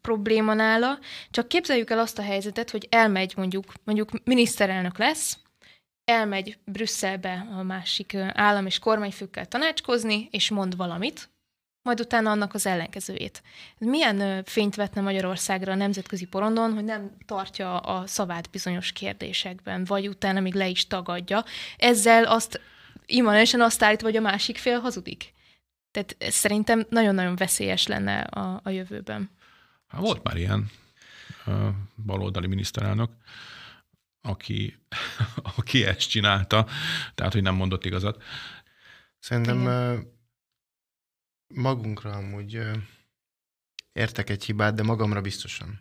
probléma 0.00 0.54
nála, 0.54 0.98
csak 1.30 1.48
képzeljük 1.48 1.90
el 1.90 1.98
azt 1.98 2.18
a 2.18 2.22
helyzetet, 2.22 2.70
hogy 2.70 2.86
elmegy 2.90 3.32
mondjuk, 3.36 3.64
mondjuk 3.84 4.10
miniszterelnök 4.24 4.98
lesz, 4.98 5.38
elmegy 6.04 6.58
Brüsszelbe 6.64 7.46
a 7.58 7.62
másik 7.62 8.14
állam 8.32 8.66
és 8.66 8.78
kormányfőkkel 8.78 9.46
tanácskozni, 9.46 10.28
és 10.30 10.50
mond 10.50 10.76
valamit, 10.76 11.30
majd 11.82 12.00
utána 12.00 12.30
annak 12.30 12.54
az 12.54 12.66
ellenkezőjét. 12.66 13.42
Milyen 13.78 14.44
fényt 14.44 14.74
vetne 14.74 15.00
Magyarországra 15.00 15.72
a 15.72 15.76
nemzetközi 15.76 16.24
porondon, 16.24 16.74
hogy 16.74 16.84
nem 16.84 17.10
tartja 17.26 17.78
a 17.78 18.06
szavát 18.06 18.50
bizonyos 18.50 18.92
kérdésekben, 18.92 19.84
vagy 19.84 20.08
utána 20.08 20.40
még 20.40 20.54
le 20.54 20.68
is 20.68 20.86
tagadja. 20.86 21.44
Ezzel 21.76 22.24
azt 22.24 22.60
immanensen 23.06 23.60
azt 23.60 23.82
állít, 23.82 24.00
hogy 24.00 24.16
a 24.16 24.20
másik 24.20 24.58
fél 24.58 24.78
hazudik. 24.78 25.32
Tehát 25.98 26.32
szerintem 26.32 26.86
nagyon-nagyon 26.88 27.36
veszélyes 27.36 27.86
lenne 27.86 28.20
a, 28.20 28.60
a 28.64 28.70
jövőben. 28.70 29.30
Hát 29.88 30.00
volt 30.00 30.22
már 30.22 30.36
ilyen 30.36 30.70
baloldali 31.96 32.46
miniszterelnök, 32.46 33.10
aki, 34.20 34.78
aki 35.56 35.84
ezt 35.84 36.10
csinálta, 36.10 36.66
tehát, 37.14 37.32
hogy 37.32 37.42
nem 37.42 37.54
mondott 37.54 37.84
igazat. 37.84 38.22
Szerintem 39.18 39.60
Igen. 39.60 40.12
magunkra 41.54 42.12
amúgy 42.12 42.60
értek 43.92 44.30
egy 44.30 44.44
hibát, 44.44 44.74
de 44.74 44.82
magamra 44.82 45.20
biztosan. 45.20 45.80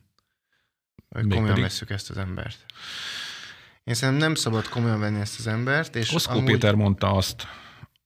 Hogy 1.10 1.22
komolyan 1.22 1.46
pedig? 1.46 1.64
veszük 1.64 1.90
ezt 1.90 2.10
az 2.10 2.18
embert. 2.18 2.66
Én 3.84 3.94
szerintem 3.94 4.24
nem 4.24 4.36
szabad 4.36 4.68
komolyan 4.68 5.00
venni 5.00 5.20
ezt 5.20 5.40
az 5.40 5.48
embert. 5.48 5.96
És 5.96 6.14
Oszkó 6.14 6.34
amúgy... 6.34 6.52
Péter 6.52 6.76
mondta 6.76 7.12
azt, 7.12 7.48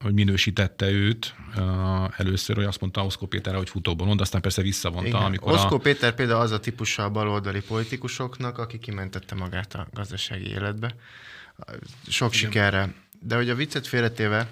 hogy 0.02 0.14
minősítette 0.14 0.90
őt 0.90 1.36
először, 2.18 2.56
hogy 2.56 2.66
azt 2.66 2.80
mondta 2.82 3.06
Oszkó 3.06 3.26
Péterre, 3.26 3.58
hogy 3.58 3.70
futóbolond, 3.70 4.22
aztán 4.22 4.42
persze 4.42 4.62
visszavonta. 4.62 5.08
Igen. 5.08 5.22
Amikor 5.22 5.54
Oszkó 5.54 5.76
a... 5.76 5.80
Péter 5.80 6.16
például 6.16 6.42
az 6.42 6.52
a 6.52 6.60
típusa 6.60 7.04
a 7.04 7.10
baloldali 7.10 7.62
politikusoknak, 7.62 8.58
aki 8.58 8.80
kimentette 8.80 9.36
magát 9.36 9.74
a 9.74 9.88
gazdasági 9.94 10.48
életbe. 10.48 10.96
Sok 12.08 12.36
Igen. 12.36 12.52
sikerre. 12.52 12.94
De 13.20 13.36
hogy 13.36 13.50
a 13.50 13.56
viccet 13.56 13.88
félretéve, 13.88 14.52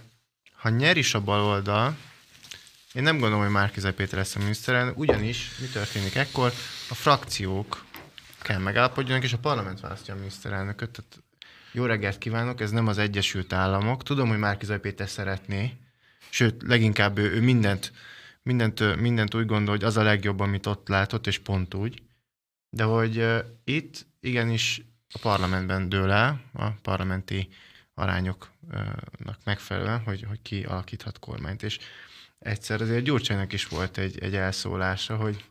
ha 0.54 0.70
nyer 0.70 0.98
is 0.98 1.14
a 1.14 1.22
baloldal, 1.22 1.98
én 2.94 3.04
nem 3.04 3.18
gondolom, 3.18 3.44
hogy 3.44 3.54
Márkizai 3.54 3.92
Péter 3.92 4.18
lesz 4.18 4.36
a 4.36 4.40
miniszterelnök, 4.40 4.98
ugyanis 4.98 5.52
mi 5.60 5.68
történik 5.68 6.16
ekkor? 6.16 6.52
A 6.90 6.94
frakciók 6.94 7.86
kell 8.42 8.60
megállapodjanak, 8.60 9.24
és 9.24 9.34
a 9.34 9.38
parlament 9.38 9.80
választja 9.80 10.14
a 10.14 10.18
miniszterelnököt. 10.18 10.90
Tehát 10.90 11.24
jó 11.72 11.86
reggelt 11.86 12.18
kívánok, 12.18 12.62
ez 12.62 12.72
nem 12.72 12.88
az 12.88 12.98
Egyesült 12.98 13.54
Államok. 13.54 14.04
Tudom, 14.04 14.30
hogy 14.30 14.38
Márkizaj 14.38 14.80
Péter 14.80 15.10
szeretné, 15.10 15.78
sőt, 16.30 16.62
leginkább 16.62 17.18
ő, 17.18 17.32
ő 17.32 17.42
mindent, 17.42 17.92
mindent, 18.42 18.96
mindent 18.96 19.36
úgy 19.36 19.46
gondol, 19.46 19.74
hogy 19.76 19.84
az 19.84 19.98
a 19.98 20.04
legjobb, 20.04 20.40
amit 20.40 20.66
ott 20.66 20.88
látott, 20.88 21.28
és 21.28 21.40
pont 21.40 21.74
úgy. 21.74 22.02
De 22.70 22.84
hogy 22.84 23.18
uh, 23.18 23.40
itt 23.64 24.06
igenis 24.20 24.82
a 25.14 25.18
parlamentben 25.22 25.90
dől 25.90 26.12
el, 26.12 26.42
a 26.54 26.70
parlamenti 26.70 27.50
arányoknak 27.94 29.40
megfelelően, 29.44 30.00
hogy, 30.00 30.26
hogy 30.28 30.42
ki 30.42 30.64
alakíthat 30.64 31.20
kormányt. 31.20 31.64
És 31.64 31.80
egyszer 32.40 32.82
azért 32.82 33.04
Gyurcsánynak 33.04 33.54
is 33.54 33.68
volt 33.68 33.98
egy, 33.98 34.20
egy 34.20 34.36
elszólása, 34.36 35.16
hogy 35.16 35.46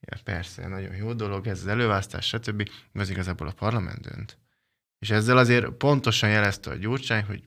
ja, 0.00 0.18
persze, 0.24 0.68
nagyon 0.68 0.94
jó 0.94 1.12
dolog 1.12 1.46
ez 1.46 1.58
az 1.58 1.66
előválasztás, 1.66 2.26
stb. 2.26 2.70
De 2.92 3.00
az 3.00 3.10
igazából 3.10 3.46
a 3.46 3.52
parlament 3.52 4.00
dönt. 4.00 4.38
És 4.98 5.10
ezzel 5.10 5.36
azért 5.36 5.68
pontosan 5.70 6.30
jelezte 6.30 6.70
a 6.70 6.74
Gyurcsány, 6.74 7.24
hogy 7.24 7.42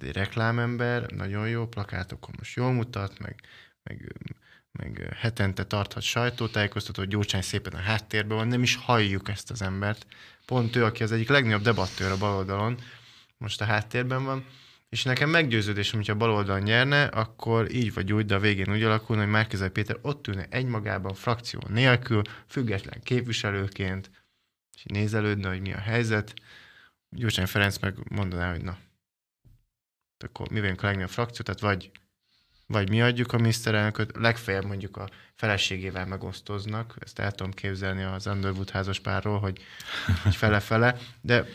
egy 0.00 0.12
reklámember, 0.12 1.10
nagyon 1.10 1.48
jó, 1.48 1.66
plakátokon 1.66 2.34
most 2.38 2.56
jól 2.56 2.72
mutat, 2.72 3.18
meg, 3.18 3.40
meg, 3.82 4.12
meg 4.72 5.08
hetente 5.16 5.64
tarthat 5.64 6.02
sajtótájékoztatót, 6.02 7.08
Gyurcsány 7.08 7.42
szépen 7.42 7.72
a 7.72 7.80
háttérben 7.80 8.36
van, 8.36 8.48
nem 8.48 8.62
is 8.62 8.76
halljuk 8.76 9.28
ezt 9.28 9.50
az 9.50 9.62
embert. 9.62 10.06
Pont 10.46 10.76
ő, 10.76 10.84
aki 10.84 11.02
az 11.02 11.12
egyik 11.12 11.28
legnagyobb 11.28 11.62
debattőr 11.62 12.10
a 12.10 12.18
baloldalon, 12.18 12.78
most 13.38 13.60
a 13.60 13.64
háttérben 13.64 14.24
van, 14.24 14.44
és 14.88 15.02
nekem 15.02 15.30
meggyőződés, 15.30 15.90
hogyha 15.90 16.14
baloldal 16.14 16.58
nyerne, 16.58 17.04
akkor 17.04 17.74
így 17.74 17.94
vagy 17.94 18.12
úgy, 18.12 18.26
de 18.26 18.34
a 18.34 18.38
végén 18.38 18.72
úgy 18.72 18.82
alakulna, 18.82 19.22
hogy 19.22 19.30
Márkizai 19.30 19.68
Péter 19.68 19.98
ott 20.02 20.26
ülne 20.26 20.46
egymagában, 20.50 21.14
frakció 21.14 21.60
nélkül, 21.68 22.22
független 22.46 23.00
képviselőként, 23.02 24.10
és 24.76 24.82
nézelődne, 24.84 25.48
hogy 25.48 25.60
mi 25.60 25.72
a 25.72 25.78
helyzet. 25.78 26.34
Gyurcsány 27.10 27.46
Ferenc 27.46 27.78
meg 27.78 27.96
mondaná, 28.10 28.50
hogy 28.50 28.62
na, 28.62 28.78
akkor 30.18 30.50
mi 30.50 30.60
vagyunk 30.60 30.82
a 30.82 30.86
legnagyobb 30.86 31.10
frakció, 31.10 31.44
tehát 31.44 31.60
vagy, 31.60 31.90
vagy 32.66 32.88
mi 32.88 33.02
adjuk 33.02 33.32
a 33.32 33.36
miniszterelnököt, 33.36 34.16
legfeljebb 34.16 34.64
mondjuk 34.64 34.96
a 34.96 35.08
feleségével 35.34 36.06
megosztoznak, 36.06 36.96
ezt 36.98 37.18
el 37.18 37.32
tudom 37.32 37.52
képzelni 37.52 38.02
az 38.02 38.26
Underwood 38.26 38.70
házas 38.70 39.00
párról, 39.00 39.38
hogy, 39.38 39.62
hogy 40.22 40.36
fele-fele, 40.36 40.98
de 41.20 41.46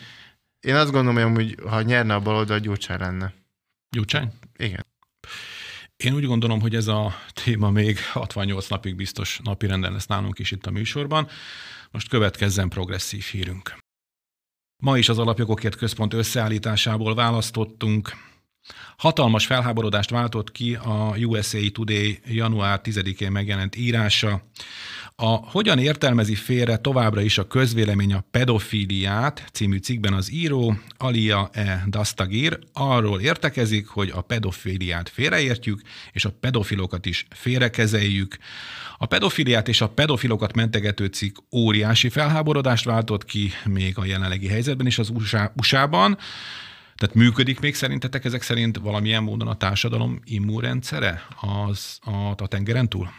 én 0.60 0.74
azt 0.74 0.90
gondolom, 0.90 1.34
hogy 1.34 1.56
ha 1.66 1.82
nyerne 1.82 2.14
a 2.14 2.20
baloldal, 2.20 2.58
Gyurcsány 2.58 2.98
lenne. 2.98 3.34
Gyurcsány? 3.90 4.32
Igen. 4.56 4.86
Én 5.96 6.14
úgy 6.14 6.24
gondolom, 6.24 6.60
hogy 6.60 6.74
ez 6.74 6.86
a 6.86 7.14
téma 7.44 7.70
még 7.70 7.98
68 8.00 8.68
napig 8.68 8.94
biztos 8.94 9.40
napirenden 9.44 9.92
lesz 9.92 10.06
nálunk 10.06 10.38
is 10.38 10.50
itt 10.50 10.66
a 10.66 10.70
műsorban. 10.70 11.28
Most 11.92 12.08
következzen 12.08 12.68
progresszív 12.68 13.22
hírünk. 13.22 13.76
Ma 14.82 14.98
is 14.98 15.08
az 15.08 15.18
Alapjogokért 15.18 15.76
Központ 15.76 16.14
összeállításából 16.14 17.14
választottunk. 17.14 18.12
Hatalmas 18.96 19.46
felháborodást 19.46 20.10
váltott 20.10 20.52
ki 20.52 20.74
a 20.74 21.16
USA 21.16 21.58
Today 21.72 22.20
január 22.24 22.80
10-én 22.84 23.32
megjelent 23.32 23.76
írása. 23.76 24.42
A 25.16 25.26
Hogyan 25.26 25.78
értelmezi 25.78 26.34
félre 26.34 26.76
továbbra 26.76 27.20
is 27.20 27.38
a 27.38 27.46
közvélemény 27.46 28.12
a 28.12 28.24
pedofíliát 28.30 29.48
című 29.52 29.76
cikkben 29.76 30.12
az 30.12 30.32
író 30.32 30.78
Alia 30.96 31.50
E. 31.52 31.84
Dastagir 31.88 32.58
arról 32.72 33.20
értekezik, 33.20 33.86
hogy 33.86 34.10
a 34.14 34.20
pedofíliát 34.20 35.08
félreértjük, 35.08 35.80
és 36.12 36.24
a 36.24 36.32
pedofilokat 36.40 37.06
is 37.06 37.26
félrekezeljük. 37.30 38.38
A 39.02 39.06
pedofiliát 39.06 39.68
és 39.68 39.80
a 39.80 39.88
pedofilokat 39.88 40.54
mentegető 40.54 41.06
cikk 41.06 41.36
óriási 41.52 42.08
felháborodást 42.08 42.84
váltott 42.84 43.24
ki 43.24 43.50
még 43.64 43.98
a 43.98 44.04
jelenlegi 44.04 44.48
helyzetben 44.48 44.86
is 44.86 44.98
az 44.98 45.12
USA-ban. 45.56 46.18
Tehát 46.94 47.14
működik 47.14 47.60
még 47.60 47.74
szerintetek 47.74 48.24
ezek 48.24 48.42
szerint 48.42 48.78
valamilyen 48.78 49.22
módon 49.22 49.48
a 49.48 49.56
társadalom 49.56 50.20
immunrendszere 50.24 51.22
az 51.40 51.98
a, 52.00 52.42
a 52.42 52.46
tengeren 52.46 52.88
túl? 52.88 53.12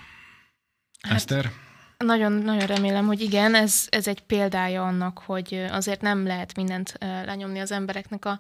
Hát, 1.01 1.15
Eszter? 1.15 1.51
Nagyon, 1.97 2.31
nagyon 2.31 2.65
remélem, 2.65 3.05
hogy 3.05 3.21
igen, 3.21 3.55
ez, 3.55 3.87
ez 3.89 4.07
egy 4.07 4.21
példája 4.21 4.83
annak, 4.83 5.19
hogy 5.25 5.65
azért 5.69 6.01
nem 6.01 6.25
lehet 6.25 6.55
mindent 6.55 6.97
lenyomni 7.25 7.59
az 7.59 7.71
embereknek 7.71 8.25
a 8.25 8.39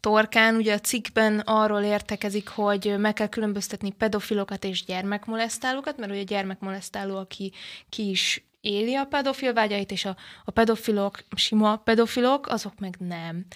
torkán. 0.00 0.54
Ugye 0.54 0.74
a 0.74 0.78
cikkben 0.78 1.38
arról 1.38 1.82
értekezik, 1.82 2.48
hogy 2.48 2.94
meg 2.98 3.12
kell 3.12 3.28
különböztetni 3.28 3.90
pedofilokat 3.90 4.64
és 4.64 4.84
gyermekmolesztálókat, 4.84 5.96
mert 5.96 6.10
ugye 6.10 6.20
a 6.20 6.24
gyermekmolesztáló, 6.24 7.16
aki 7.16 7.52
ki 7.88 8.08
is 8.08 8.44
éli 8.60 8.94
a 8.94 9.04
pedofil 9.04 9.52
vágyait, 9.52 9.90
és 9.90 10.04
a, 10.04 10.16
a 10.44 10.50
pedofilok, 10.50 11.18
sima 11.36 11.76
pedofilok, 11.76 12.46
azok 12.46 12.78
meg 12.78 12.96
nem. 12.98 13.46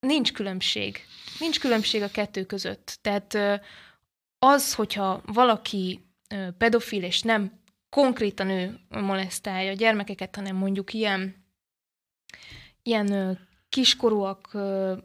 Nincs 0.00 0.32
különbség. 0.32 1.04
Nincs 1.38 1.60
különbség 1.60 2.02
a 2.02 2.10
kettő 2.10 2.44
között. 2.44 2.98
Tehát 3.00 3.38
az, 4.38 4.74
hogyha 4.74 5.22
valaki 5.26 6.00
pedofil, 6.58 7.02
és 7.02 7.22
nem 7.22 7.60
konkrétan 7.90 8.50
ő 8.50 8.80
molesztálja 8.88 9.70
a 9.70 9.74
gyermekeket, 9.74 10.36
hanem 10.36 10.56
mondjuk 10.56 10.92
ilyen, 10.92 11.46
ilyen 12.82 13.38
kiskorúak 13.68 14.56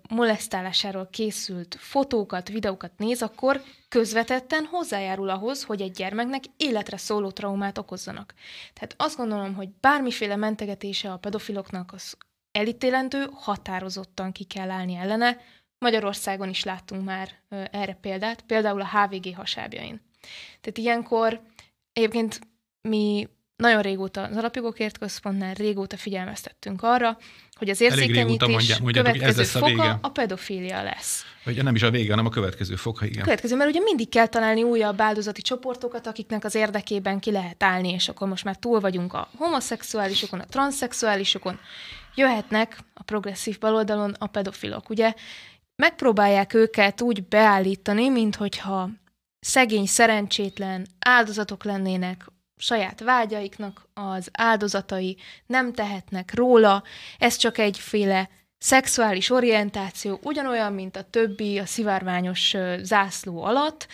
molesztálásáról 0.09 1.07
készült 1.11 1.75
fotókat, 1.79 2.49
videókat 2.49 2.91
néz, 2.97 3.21
akkor 3.21 3.61
közvetetten 3.89 4.65
hozzájárul 4.65 5.29
ahhoz, 5.29 5.63
hogy 5.63 5.81
egy 5.81 5.91
gyermeknek 5.91 6.43
életre 6.57 6.97
szóló 6.97 7.31
traumát 7.31 7.77
okozzanak. 7.77 8.33
Tehát 8.73 8.95
azt 8.97 9.17
gondolom, 9.17 9.53
hogy 9.53 9.69
bármiféle 9.79 10.35
mentegetése 10.35 11.11
a 11.11 11.17
pedofiloknak 11.17 11.93
az 11.93 12.17
elítélendő, 12.51 13.27
határozottan 13.33 14.31
ki 14.31 14.43
kell 14.43 14.69
állni 14.69 14.95
ellene. 14.95 15.37
Magyarországon 15.77 16.49
is 16.49 16.63
láttunk 16.63 17.05
már 17.05 17.29
erre 17.71 17.97
példát, 18.01 18.41
például 18.41 18.81
a 18.81 18.89
HVG 18.89 19.35
hasábjain. 19.35 20.01
Tehát 20.61 20.77
ilyenkor 20.77 21.41
egyébként 21.93 22.39
mi 22.81 23.27
nagyon 23.55 23.81
régóta 23.81 24.23
az 24.23 24.35
Alapjogokért 24.35 24.97
Központnál 24.97 25.53
régóta 25.53 25.97
figyelmeztettünk 25.97 26.83
arra, 26.83 27.17
hogy 27.53 27.69
az 27.69 27.81
érzékenyítés 27.81 28.47
mondja, 28.47 28.77
mondja, 28.81 29.01
következő 29.01 29.41
ez 29.41 29.51
foka 29.51 29.65
a, 29.65 29.69
vége. 29.69 29.97
a 30.01 30.09
pedofília 30.09 30.83
lesz. 30.83 31.23
Vagy 31.43 31.63
nem 31.63 31.75
is 31.75 31.83
a 31.83 31.91
vége, 31.91 32.09
hanem 32.09 32.25
a 32.25 32.29
következő 32.29 32.75
foka, 32.75 33.05
igen. 33.05 33.21
A 33.21 33.23
következő, 33.23 33.55
mert 33.55 33.69
ugye 33.69 33.79
mindig 33.79 34.09
kell 34.09 34.27
találni 34.27 34.63
újabb 34.63 35.01
áldozati 35.01 35.41
csoportokat, 35.41 36.07
akiknek 36.07 36.43
az 36.43 36.55
érdekében 36.55 37.19
ki 37.19 37.31
lehet 37.31 37.63
állni, 37.63 37.89
és 37.89 38.09
akkor 38.09 38.27
most 38.27 38.43
már 38.43 38.55
túl 38.55 38.79
vagyunk 38.79 39.13
a 39.13 39.29
homoszexuálisokon, 39.37 40.39
a 40.39 40.45
transzexuálisokon, 40.45 41.59
jöhetnek 42.15 42.77
a 42.93 43.03
progresszív 43.03 43.59
baloldalon 43.59 44.15
a 44.17 44.27
pedofilok. 44.27 44.89
Ugye 44.89 45.13
megpróbálják 45.75 46.53
őket 46.53 47.01
úgy 47.01 47.27
beállítani, 47.27 48.09
minthogyha 48.09 48.89
szegény, 49.39 49.85
szerencsétlen 49.85 50.87
áldozatok 50.99 51.63
lennének, 51.63 52.25
saját 52.63 52.99
vágyaiknak 52.99 53.87
az 53.93 54.29
áldozatai 54.31 55.17
nem 55.45 55.73
tehetnek 55.73 56.33
róla, 56.33 56.83
ez 57.17 57.35
csak 57.35 57.57
egyféle 57.57 58.29
szexuális 58.57 59.29
orientáció, 59.29 60.19
ugyanolyan, 60.21 60.73
mint 60.73 60.95
a 60.95 61.03
többi 61.03 61.59
a 61.59 61.65
szivárványos 61.65 62.55
zászló 62.81 63.43
alatt. 63.43 63.87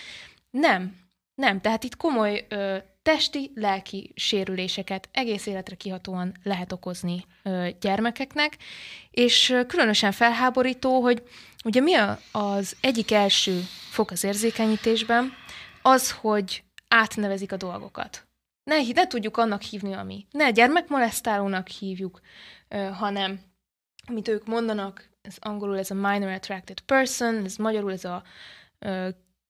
Nem, 0.50 0.96
nem. 1.36 1.62
Tehát 1.62 1.84
itt 1.84 1.96
komoly 1.96 2.46
ö, 2.50 2.78
testi, 3.02 3.52
lelki 3.56 4.12
sérüléseket 4.16 5.10
egész 5.12 5.46
életre 5.46 5.76
kihatóan 5.76 6.38
lehet 6.44 6.72
okozni 6.72 7.26
ö, 7.44 7.68
gyermekeknek, 7.80 8.58
és 9.12 9.56
különösen 9.68 10.12
felháborító, 10.12 11.02
hogy 11.02 11.24
ugye 11.64 11.82
mi 11.82 11.94
a, 11.94 12.20
az 12.32 12.76
egyik 12.82 13.12
első 13.12 13.60
fok 13.90 14.12
az 14.12 14.24
érzékenyítésben, 14.24 15.34
az, 15.82 16.12
hogy 16.12 16.64
átnevezik 16.88 17.52
a 17.52 17.58
dolgokat 17.58 18.29
ne, 18.70 18.82
ne 18.94 19.08
tudjuk 19.08 19.38
annak 19.38 19.62
hívni, 19.62 19.94
ami. 19.94 20.26
Ne 20.32 20.52
gyermekmolesztálónak 20.52 21.68
hívjuk, 21.68 22.20
hanem, 22.94 23.40
amit 24.08 24.28
ők 24.28 24.46
mondanak, 24.48 25.10
ez 25.22 25.36
angolul 25.40 25.78
ez 25.78 25.92
a 25.92 25.94
minor 25.94 26.30
attracted 26.30 26.80
person, 26.80 27.44
ez 27.46 27.56
magyarul 27.56 27.92
ez 27.92 28.06
a 28.06 28.24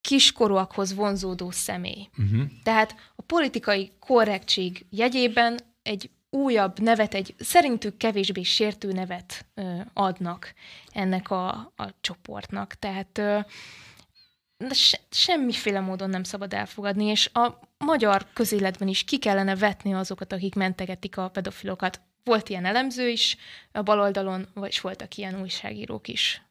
kiskorúakhoz 0.01 0.93
vonzódó 0.93 1.51
személy. 1.51 2.09
Uh-huh. 2.17 2.41
Tehát 2.63 2.95
a 3.15 3.21
politikai 3.21 3.91
korrektség 3.99 4.85
jegyében 4.89 5.59
egy 5.81 6.09
újabb 6.29 6.79
nevet, 6.79 7.13
egy 7.13 7.35
szerintük 7.37 7.97
kevésbé 7.97 8.43
sértő 8.43 8.91
nevet 8.91 9.45
ö, 9.53 9.79
adnak 9.93 10.53
ennek 10.91 11.29
a, 11.29 11.49
a 11.75 11.89
csoportnak. 12.01 12.73
Tehát 12.73 13.17
ö, 13.17 13.39
de 14.67 14.73
se, 14.73 14.99
semmiféle 15.11 15.79
módon 15.79 16.09
nem 16.09 16.23
szabad 16.23 16.53
elfogadni, 16.53 17.05
és 17.05 17.29
a 17.33 17.59
magyar 17.77 18.25
közéletben 18.33 18.87
is 18.87 19.03
ki 19.03 19.17
kellene 19.17 19.55
vetni 19.55 19.93
azokat, 19.93 20.33
akik 20.33 20.55
mentegetik 20.55 21.17
a 21.17 21.29
pedofilokat. 21.29 22.01
Volt 22.23 22.49
ilyen 22.49 22.65
elemző 22.65 23.07
is 23.07 23.37
a 23.71 23.81
baloldalon, 23.81 24.47
vagy 24.53 24.79
voltak 24.81 25.15
ilyen 25.15 25.41
újságírók 25.41 26.07
is. 26.07 26.41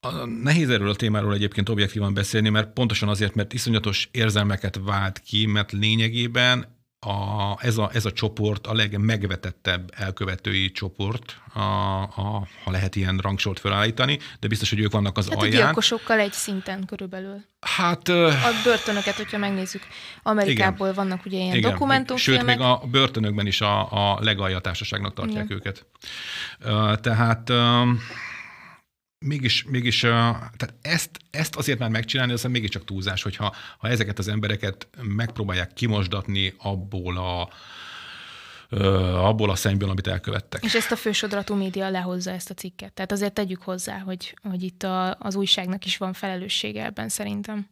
A, 0.00 0.24
nehéz 0.24 0.70
erről 0.70 0.88
a 0.88 0.94
témáról 0.94 1.34
egyébként 1.34 1.68
objektívan 1.68 2.14
beszélni, 2.14 2.48
mert 2.48 2.72
pontosan 2.72 3.08
azért, 3.08 3.34
mert 3.34 3.52
iszonyatos 3.52 4.08
érzelmeket 4.12 4.80
vált 4.82 5.18
ki, 5.18 5.46
mert 5.46 5.72
lényegében 5.72 6.77
a, 7.00 7.56
ez, 7.58 7.76
a, 7.76 7.90
ez 7.92 8.04
a 8.04 8.12
csoport 8.12 8.66
a 8.66 8.74
legmegvetettebb 8.74 9.92
elkövetői 9.96 10.70
csoport, 10.70 11.36
a, 11.52 11.60
a, 12.02 12.46
ha 12.64 12.70
lehet 12.70 12.96
ilyen 12.96 13.16
rangsort 13.16 13.58
felállítani, 13.58 14.18
de 14.40 14.48
biztos, 14.48 14.70
hogy 14.70 14.80
ők 14.80 14.92
vannak 14.92 15.16
az 15.16 15.28
hát 15.28 15.38
alján. 15.38 15.60
a 15.60 15.64
gyilkosokkal 15.64 16.18
egy 16.18 16.32
szinten 16.32 16.84
körülbelül. 16.84 17.44
Hát... 17.60 18.08
A 18.08 18.50
börtönöket, 18.64 19.14
hogyha 19.14 19.38
megnézzük, 19.38 19.82
Amerikából 20.22 20.88
igen, 20.88 21.04
vannak 21.04 21.24
ugye 21.24 21.38
ilyen 21.38 21.56
igen, 21.56 21.70
dokumentumfilmek. 21.70 22.46
Sőt, 22.48 22.56
még 22.56 22.66
a 22.66 22.82
börtönökben 22.90 23.46
is 23.46 23.60
a, 23.60 24.12
a 24.12 24.18
legalja 24.20 24.58
társaságnak 24.58 25.14
tartják 25.14 25.44
igen. 25.44 25.56
őket. 25.56 25.86
Tehát 27.00 27.50
mégis, 29.18 29.64
mégis 29.64 30.00
tehát 30.00 30.74
ezt, 30.82 31.10
ezt 31.30 31.56
azért 31.56 31.78
már 31.78 31.90
megcsinálni, 31.90 32.32
az 32.32 32.42
mégiscsak 32.42 32.84
túlzás, 32.84 33.22
hogyha 33.22 33.54
ha 33.78 33.88
ezeket 33.88 34.18
az 34.18 34.28
embereket 34.28 34.88
megpróbálják 35.02 35.72
kimosdatni 35.72 36.54
abból 36.58 37.16
a, 37.16 37.50
abból 39.26 39.50
a 39.50 39.54
szennyből, 39.54 39.90
amit 39.90 40.06
elkövettek. 40.06 40.64
És 40.64 40.74
ezt 40.74 40.90
a 40.90 40.96
fősodratú 40.96 41.54
média 41.54 41.88
lehozza 41.90 42.30
ezt 42.30 42.50
a 42.50 42.54
cikket. 42.54 42.92
Tehát 42.92 43.12
azért 43.12 43.34
tegyük 43.34 43.62
hozzá, 43.62 43.98
hogy, 43.98 44.36
hogy 44.42 44.62
itt 44.62 44.82
a, 44.82 45.14
az 45.14 45.34
újságnak 45.34 45.84
is 45.84 45.96
van 45.96 46.12
felelőssége 46.12 46.84
ebben 46.84 47.08
szerintem. 47.08 47.68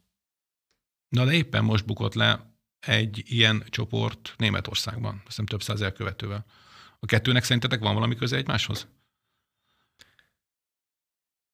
Na 1.15 1.25
de 1.25 1.33
éppen 1.33 1.63
most 1.63 1.85
bukott 1.85 2.13
le 2.13 2.55
egy 2.79 3.23
ilyen 3.25 3.63
csoport 3.69 4.33
Németországban, 4.37 5.13
azt 5.13 5.25
hiszem 5.25 5.45
több 5.45 5.61
száz 5.61 5.81
elkövetővel. 5.81 6.45
A 6.99 7.05
kettőnek 7.05 7.43
szerintetek 7.43 7.79
van 7.79 7.93
valami 7.93 8.15
köze 8.15 8.35
egymáshoz? 8.35 8.87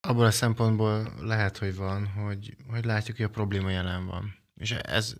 Abból 0.08 0.26
a 0.26 0.32
szempontból 0.32 1.14
lehet, 1.20 1.58
hogy 1.58 1.76
van, 1.76 2.08
hogy, 2.08 2.56
hogy 2.68 2.86
látjuk, 2.86 3.18
hogy 3.18 3.26
a 3.26 3.30
probléma 3.30 3.70
jelen 3.70 4.06
van. 4.06 4.36
És 4.56 4.72
ez 4.72 5.16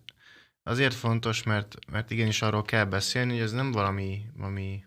azért 0.64 0.94
fontos, 0.94 1.44
mert, 1.44 1.76
mert 1.92 2.12
igenis 2.12 2.42
arról 2.42 2.62
kell 2.62 2.86
beszélni, 2.86 3.32
hogy 3.32 3.42
ez 3.42 3.52
nem 3.52 3.72
valami, 3.72 4.26
valami 4.36 4.86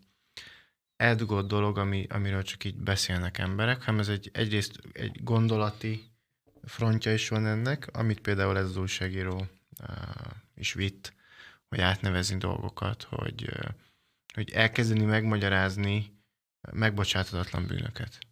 eldugott 0.97 1.49
dolog, 1.49 1.79
ami, 1.79 2.07
amiről 2.09 2.43
csak 2.43 2.65
így 2.65 2.77
beszélnek 2.77 3.39
emberek, 3.39 3.83
hanem 3.83 4.01
ez 4.01 4.09
egy, 4.09 4.31
egyrészt 4.33 4.81
egy 4.93 5.23
gondolati 5.23 6.13
frontja 6.65 7.13
is 7.13 7.29
van 7.29 7.47
ennek, 7.47 7.89
amit 7.93 8.21
például 8.21 8.59
ez 8.59 8.65
az 8.65 8.77
újságíró 8.77 9.47
uh, 9.81 9.97
is 10.55 10.73
vitt, 10.73 11.15
hogy 11.69 11.81
átnevezni 11.81 12.37
dolgokat, 12.37 13.03
hogy, 13.03 13.43
uh, 13.43 13.69
hogy 14.35 14.51
elkezdeni 14.51 15.05
megmagyarázni 15.05 16.21
megbocsátatlan 16.73 17.67
bűnöket. 17.67 18.26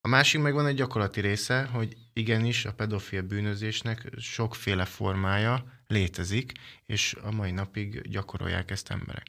A 0.00 0.08
másik 0.08 0.40
meg 0.40 0.54
van 0.54 0.66
egy 0.66 0.76
gyakorlati 0.76 1.20
része, 1.20 1.64
hogy 1.64 1.96
igenis 2.12 2.64
a 2.64 2.74
pedofil 2.74 3.22
bűnözésnek 3.22 4.08
sokféle 4.16 4.84
formája 4.84 5.64
létezik, 5.86 6.52
és 6.86 7.16
a 7.22 7.30
mai 7.30 7.50
napig 7.50 8.08
gyakorolják 8.08 8.70
ezt 8.70 8.90
emberek. 8.90 9.26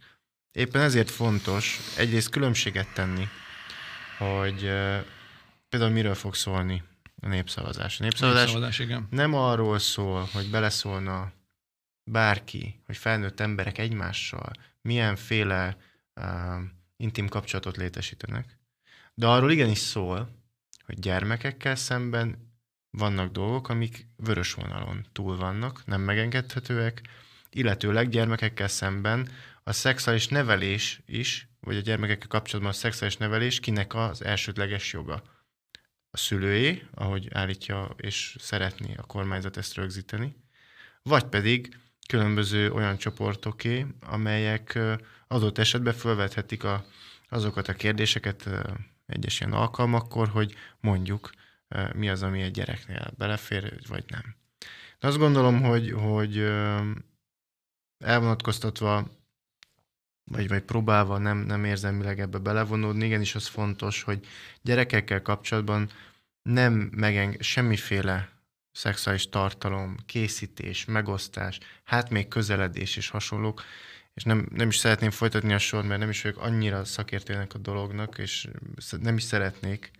Éppen 0.51 0.81
ezért 0.81 1.09
fontos 1.09 1.79
egyrészt 1.97 2.29
különbséget 2.29 2.93
tenni, 2.93 3.27
hogy 4.17 4.59
például 5.69 5.91
miről 5.91 6.15
fog 6.15 6.35
szólni 6.35 6.83
a 7.21 7.27
népszavazás. 7.27 7.99
A 7.99 8.03
népszavazás, 8.03 8.43
népszavazás 8.43 8.79
igen. 8.79 9.07
nem 9.09 9.33
arról 9.33 9.79
szól, 9.79 10.29
hogy 10.33 10.49
beleszólna 10.49 11.31
bárki, 12.03 12.81
hogy 12.85 12.97
felnőtt 12.97 13.39
emberek 13.39 13.77
egymással 13.77 14.51
milyenféle 14.81 15.77
uh, 16.15 16.25
intim 16.97 17.27
kapcsolatot 17.27 17.77
létesítenek, 17.77 18.57
de 19.13 19.27
arról 19.27 19.51
igenis 19.51 19.77
szól, 19.77 20.38
hogy 20.89 20.99
gyermekekkel 20.99 21.75
szemben 21.75 22.53
vannak 22.89 23.31
dolgok, 23.31 23.69
amik 23.69 24.07
vörös 24.15 24.53
vonalon 24.53 25.05
túl 25.11 25.37
vannak, 25.37 25.85
nem 25.85 26.01
megengedhetőek, 26.01 27.01
illetőleg 27.49 28.09
gyermekekkel 28.09 28.67
szemben 28.67 29.29
a 29.63 29.71
szexuális 29.71 30.27
nevelés 30.27 31.01
is, 31.05 31.47
vagy 31.59 31.77
a 31.77 31.81
gyermekekkel 31.81 32.27
kapcsolatban 32.27 32.73
a 32.73 32.75
szexuális 32.75 33.17
nevelés 33.17 33.59
kinek 33.59 33.93
az 33.93 34.23
elsődleges 34.23 34.93
joga? 34.93 35.23
A 36.11 36.17
szülőé, 36.17 36.83
ahogy 36.93 37.27
állítja 37.31 37.95
és 37.97 38.35
szeretné 38.39 38.95
a 38.95 39.05
kormányzat 39.05 39.57
ezt 39.57 39.75
rögzíteni, 39.75 40.35
vagy 41.01 41.23
pedig 41.23 41.77
különböző 42.07 42.71
olyan 42.71 42.97
csoportoké, 42.97 43.85
amelyek 43.99 44.79
adott 45.27 45.57
esetben 45.57 45.93
felvethetik 45.93 46.63
a, 46.63 46.85
azokat 47.27 47.67
a 47.67 47.73
kérdéseket 47.73 48.49
egyes 49.09 49.39
ilyen 49.39 49.53
alkalmakkor, 49.53 50.27
hogy 50.27 50.55
mondjuk 50.79 51.29
mi 51.93 52.09
az, 52.09 52.23
ami 52.23 52.41
egy 52.41 52.51
gyereknél 52.51 53.11
belefér, 53.17 53.79
vagy 53.87 54.03
nem. 54.07 54.35
De 54.99 55.07
azt 55.07 55.17
gondolom, 55.17 55.61
hogy, 55.61 55.91
hogy 55.91 56.37
elvonatkoztatva, 57.97 59.17
vagy, 60.23 60.47
vagy 60.47 60.61
próbálva 60.61 61.17
nem, 61.17 61.37
nem 61.37 61.63
érzelmileg 61.63 62.19
ebbe 62.19 62.37
belevonódni, 62.37 63.05
igenis 63.05 63.35
az 63.35 63.47
fontos, 63.47 64.03
hogy 64.03 64.27
gyerekekkel 64.61 65.21
kapcsolatban 65.21 65.89
nem 66.41 66.73
megeng 66.73 67.41
semmiféle 67.41 68.29
szexuális 68.71 69.29
tartalom, 69.29 69.95
készítés, 70.05 70.85
megosztás, 70.85 71.59
hát 71.83 72.09
még 72.09 72.27
közeledés 72.27 72.97
és 72.97 73.09
hasonlók, 73.09 73.63
és 74.19 74.25
nem, 74.25 74.47
nem 74.55 74.67
is 74.67 74.77
szeretném 74.77 75.09
folytatni 75.09 75.53
a 75.53 75.57
sor, 75.57 75.83
mert 75.83 75.99
nem 75.99 76.09
is 76.09 76.21
vagyok 76.21 76.41
annyira 76.41 76.85
szakértőnek 76.85 77.53
a 77.53 77.57
dolognak, 77.57 78.17
és 78.17 78.47
nem 79.01 79.17
is 79.17 79.23
szeretnék, 79.23 79.91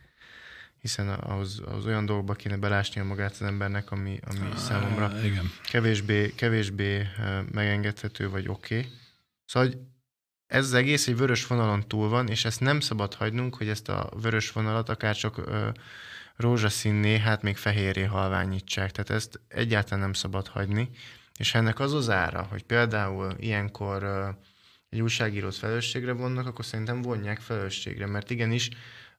hiszen 0.82 1.10
ahhoz, 1.10 1.60
ahhoz 1.66 1.86
olyan 1.86 2.06
dolgokba 2.06 2.34
kéne 2.34 2.58
belásni 2.58 3.02
a 3.02 3.04
magát 3.04 3.32
az 3.32 3.42
embernek, 3.42 3.92
ami, 3.92 4.20
ami 4.26 4.50
ah, 4.52 4.58
számomra 4.58 5.24
igen. 5.24 5.52
Kevésbé, 5.64 6.34
kevésbé 6.36 7.08
megengedhető, 7.52 8.30
vagy 8.30 8.48
oké. 8.48 8.78
Okay. 8.78 8.92
Szóval 9.46 9.70
hogy 9.70 9.80
ez 10.48 10.66
az 10.66 10.74
egész 10.74 11.08
egy 11.08 11.18
vörös 11.18 11.48
vonalon 11.48 11.88
túl 11.88 12.10
van, 12.10 12.28
és 12.28 12.46
ezt 12.46 12.60
nem 12.60 12.80
szabad 12.80 13.14
hagynunk, 13.14 13.56
hogy 13.56 13.70
ezt 13.70 13.90
a 13.90 14.10
vörös 14.22 14.52
vonalat 14.52 14.90
akár 14.90 15.16
csak 15.16 15.38
ö, 15.38 15.70
rózsaszínné, 16.36 17.18
hát 17.18 17.42
még 17.42 17.58
fehéré 17.58 18.04
halványítsák. 18.04 18.92
Tehát 18.92 19.10
ezt 19.10 19.40
egyáltalán 19.48 20.00
nem 20.00 20.14
szabad 20.14 20.48
hagyni. 20.48 20.90
És 21.40 21.54
ennek 21.54 21.80
az 21.80 21.94
az 21.94 22.10
ára, 22.10 22.48
hogy 22.50 22.64
például 22.64 23.36
ilyenkor 23.38 24.04
egy 24.90 25.02
újságírót 25.02 25.56
felelősségre 25.56 26.12
vonnak, 26.12 26.48
akkor 26.48 26.66
szerintem 26.66 27.02
vonják 27.02 27.40
felelősségre, 27.40 28.06
mert 28.06 28.30
igenis 28.30 28.70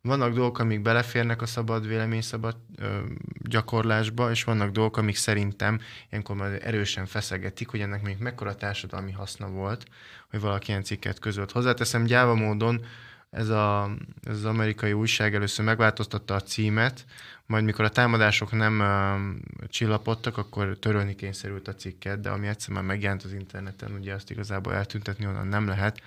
vannak 0.02 0.34
dolgok, 0.34 0.58
amik 0.58 0.82
beleférnek 0.82 1.42
a 1.42 1.46
szabad 1.46 1.86
vélemény, 1.86 2.20
szabad 2.20 2.56
ö, 2.76 2.98
gyakorlásba, 3.38 4.30
és 4.30 4.44
vannak 4.44 4.70
dolgok, 4.70 4.96
amik 4.96 5.16
szerintem 5.16 5.80
ilyenkor 6.10 6.36
már 6.36 6.58
erősen 6.62 7.06
feszegetik, 7.06 7.68
hogy 7.68 7.80
ennek 7.80 8.02
még 8.02 8.16
mekkora 8.18 8.54
társadalmi 8.54 9.12
haszna 9.12 9.48
volt, 9.48 9.84
hogy 10.30 10.40
valaki 10.40 10.70
ilyen 10.70 10.82
cikket 10.82 11.18
közölt. 11.18 11.50
Hozzáteszem, 11.50 12.04
gyáva 12.04 12.34
módon 12.34 12.84
ez, 13.30 13.48
a, 13.48 13.90
ez 14.22 14.36
az 14.36 14.44
amerikai 14.44 14.92
újság 14.92 15.34
először 15.34 15.64
megváltoztatta 15.64 16.34
a 16.34 16.40
címet, 16.40 17.04
majd 17.46 17.64
mikor 17.64 17.84
a 17.84 17.88
támadások 17.88 18.52
nem 18.52 18.80
uh, 18.80 19.68
csillapodtak, 19.68 20.36
akkor 20.38 20.76
törölni 20.80 21.14
kényszerült 21.14 21.68
a 21.68 21.74
cikket, 21.74 22.20
de 22.20 22.30
ami 22.30 22.46
egyszer 22.46 22.74
már 22.74 22.84
megjelent 22.84 23.22
az 23.22 23.32
interneten, 23.32 23.92
ugye 23.92 24.14
azt 24.14 24.30
igazából 24.30 24.74
eltüntetni 24.74 25.26
onnan 25.26 25.46
nem 25.46 25.66
lehet 25.66 26.00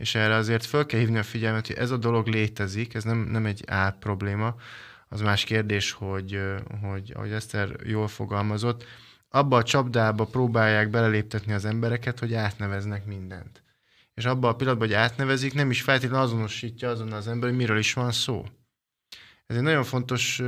és 0.00 0.14
erre 0.14 0.34
azért 0.34 0.64
föl 0.64 0.86
kell 0.86 1.00
hívni 1.00 1.18
a 1.18 1.22
figyelmet, 1.22 1.66
hogy 1.66 1.76
ez 1.76 1.90
a 1.90 1.96
dolog 1.96 2.26
létezik, 2.26 2.94
ez 2.94 3.04
nem, 3.04 3.18
nem 3.18 3.46
egy 3.46 3.64
á 3.66 3.90
probléma, 3.90 4.54
az 5.08 5.20
más 5.20 5.44
kérdés, 5.44 5.92
hogy, 5.92 6.40
hogy 6.82 7.12
ahogy 7.14 7.32
Eszter 7.32 7.76
jól 7.84 8.08
fogalmazott, 8.08 8.84
abba 9.30 9.56
a 9.56 9.62
csapdába 9.62 10.24
próbálják 10.24 10.90
beleléptetni 10.90 11.52
az 11.52 11.64
embereket, 11.64 12.18
hogy 12.18 12.34
átneveznek 12.34 13.06
mindent. 13.06 13.62
És 14.20 14.26
abba 14.26 14.48
a 14.48 14.54
pillanatban, 14.54 14.88
hogy 14.88 14.96
átnevezik, 14.96 15.54
nem 15.54 15.70
is 15.70 15.82
feltétlenül 15.82 16.24
azonosítja 16.26 16.88
azon 16.90 17.12
az 17.12 17.28
ember, 17.28 17.48
hogy 17.48 17.58
miről 17.58 17.78
is 17.78 17.92
van 17.92 18.12
szó. 18.12 18.46
Ez 19.46 19.56
egy 19.56 19.62
nagyon 19.62 19.84
fontos 19.84 20.42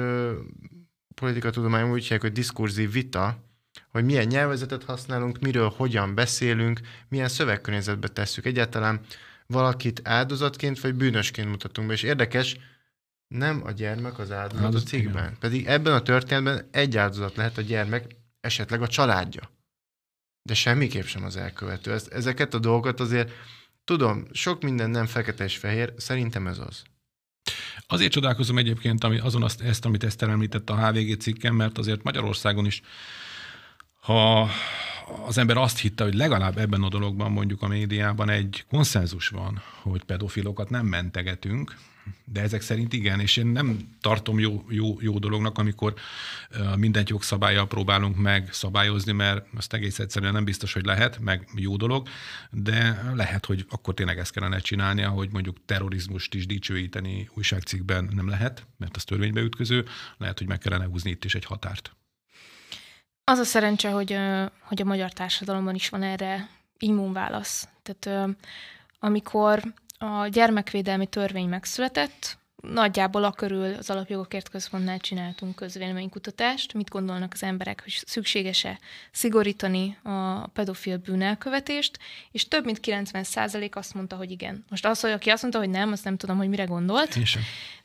politikatudomány, 1.14 1.90
úgy 1.90 2.02
hívják, 2.02 2.20
hogy 2.20 2.32
diskurzív 2.32 2.92
vita, 2.92 3.44
hogy 3.90 4.04
milyen 4.04 4.26
nyelvezetet 4.26 4.84
használunk, 4.84 5.38
miről 5.38 5.68
hogyan 5.76 6.14
beszélünk, 6.14 6.80
milyen 7.08 7.28
szövegkörnyezetbe 7.28 8.08
tesszük. 8.08 8.44
Egyáltalán 8.44 9.00
valakit 9.46 10.00
áldozatként 10.04 10.80
vagy 10.80 10.94
bűnösként 10.94 11.48
mutatunk 11.48 11.88
be. 11.88 11.94
És 11.94 12.02
érdekes, 12.02 12.56
nem 13.28 13.62
a 13.64 13.70
gyermek 13.70 14.18
az 14.18 14.30
áldozat 14.30 14.64
hát, 14.64 14.74
a 14.74 14.80
cikkben. 14.80 15.24
Igen. 15.24 15.38
Pedig 15.38 15.66
ebben 15.66 15.92
a 15.92 16.02
történetben 16.02 16.68
egy 16.70 16.96
áldozat 16.96 17.36
lehet 17.36 17.58
a 17.58 17.62
gyermek, 17.62 18.16
esetleg 18.40 18.82
a 18.82 18.88
családja. 18.88 19.50
De 20.42 20.54
semmiképp 20.54 21.04
sem 21.04 21.24
az 21.24 21.36
elkövető. 21.36 21.92
Ezt, 21.92 22.12
ezeket 22.12 22.54
a 22.54 22.58
dolgokat 22.58 23.00
azért 23.00 23.32
tudom, 23.85 24.26
sok 24.33 24.62
minden 24.62 24.91
nem 24.91 25.07
fekete 25.07 25.45
és 25.45 25.57
fehér, 25.57 25.93
szerintem 25.97 26.47
ez 26.47 26.59
az. 26.59 26.83
Azért 27.87 28.12
csodálkozom 28.12 28.59
egyébként 28.59 29.05
ami, 29.05 29.18
azon 29.18 29.43
azt, 29.43 29.61
ezt, 29.61 29.85
amit 29.85 30.05
Eszter 30.05 30.28
említett 30.28 30.70
a 30.70 30.87
HVG 30.87 31.20
cikken, 31.20 31.55
mert 31.55 31.78
azért 31.78 32.03
Magyarországon 32.03 32.66
is, 32.66 32.83
ha 34.01 34.49
az 35.26 35.39
ember 35.39 35.57
azt 35.57 35.78
hitte, 35.78 36.05
hogy 36.05 36.14
legalább 36.14 36.59
ebben 36.59 36.83
a 36.83 36.89
dologban 36.89 37.33
mondjuk 37.33 37.62
a 37.62 37.68
médiában 37.68 38.28
egy 38.28 38.64
konszenzus 38.68 39.28
van, 39.28 39.62
hogy 39.83 40.05
pedofilokat 40.05 40.70
nem 40.70 40.87
mentegetünk, 40.87 41.76
de 42.24 42.40
ezek 42.40 42.61
szerint 42.61 42.92
igen, 42.92 43.20
és 43.20 43.36
én 43.36 43.46
nem 43.46 43.78
tartom 44.00 44.38
jó, 44.38 44.64
jó, 44.68 44.96
jó 45.00 45.18
dolognak, 45.18 45.59
amikor 45.59 45.94
mindent 46.76 47.09
jogszabályjal 47.09 47.66
próbálunk 47.66 48.16
meg 48.16 48.53
szabályozni, 48.53 49.12
mert 49.12 49.46
azt 49.57 49.72
egész 49.72 49.98
egyszerűen 49.98 50.32
nem 50.32 50.44
biztos, 50.44 50.72
hogy 50.72 50.84
lehet, 50.84 51.18
meg 51.18 51.48
jó 51.55 51.76
dolog, 51.76 52.09
de 52.50 53.11
lehet, 53.14 53.46
hogy 53.46 53.66
akkor 53.70 53.94
tényleg 53.94 54.18
ezt 54.18 54.32
kellene 54.32 54.59
csinálni, 54.59 55.03
hogy 55.03 55.28
mondjuk 55.32 55.57
terrorizmust 55.64 56.34
is 56.34 56.46
dicsőíteni 56.46 57.30
újságcikkben 57.34 58.09
nem 58.14 58.28
lehet, 58.28 58.66
mert 58.78 58.96
az 58.96 59.05
törvénybe 59.05 59.40
ütköző, 59.40 59.84
lehet, 60.16 60.38
hogy 60.38 60.48
meg 60.48 60.59
kellene 60.59 60.84
húzni 60.84 61.11
itt 61.11 61.24
is 61.24 61.34
egy 61.34 61.44
határt. 61.44 61.96
Az 63.24 63.38
a 63.38 63.44
szerencse, 63.44 63.90
hogy, 63.90 64.18
hogy 64.61 64.80
a 64.80 64.84
magyar 64.84 65.12
társadalomban 65.12 65.74
is 65.74 65.88
van 65.88 66.03
erre 66.03 66.48
immunválasz. 66.78 67.68
Tehát 67.82 68.36
amikor 68.98 69.62
a 70.03 70.28
gyermekvédelmi 70.28 71.07
törvény 71.07 71.48
megszületett, 71.48 72.38
nagyjából 72.62 73.24
a 73.24 73.32
körül 73.32 73.74
az 73.74 73.90
Alapjogokért 73.90 74.48
Központnál 74.48 74.98
csináltunk 74.98 75.55
közvéleménykutatást, 75.55 76.74
mit 76.74 76.88
gondolnak 76.88 77.32
az 77.32 77.42
emberek, 77.42 77.82
hogy 77.82 78.00
szükséges-e 78.07 78.78
szigorítani 79.12 79.98
a 80.03 80.46
pedofil 80.46 80.96
bűnelkövetést, 80.96 81.98
és 82.30 82.48
több 82.48 82.64
mint 82.64 82.80
90% 82.82 83.72
azt 83.72 83.94
mondta, 83.94 84.16
hogy 84.16 84.30
igen. 84.30 84.64
Most 84.70 84.86
az, 84.86 85.00
hogy 85.00 85.11
aki 85.11 85.30
azt 85.30 85.42
mondta, 85.42 85.61
hogy 85.61 85.70
nem, 85.70 85.92
azt 85.92 86.05
nem 86.05 86.16
tudom, 86.16 86.36
hogy 86.36 86.48
mire 86.48 86.64
gondolt, 86.64 87.18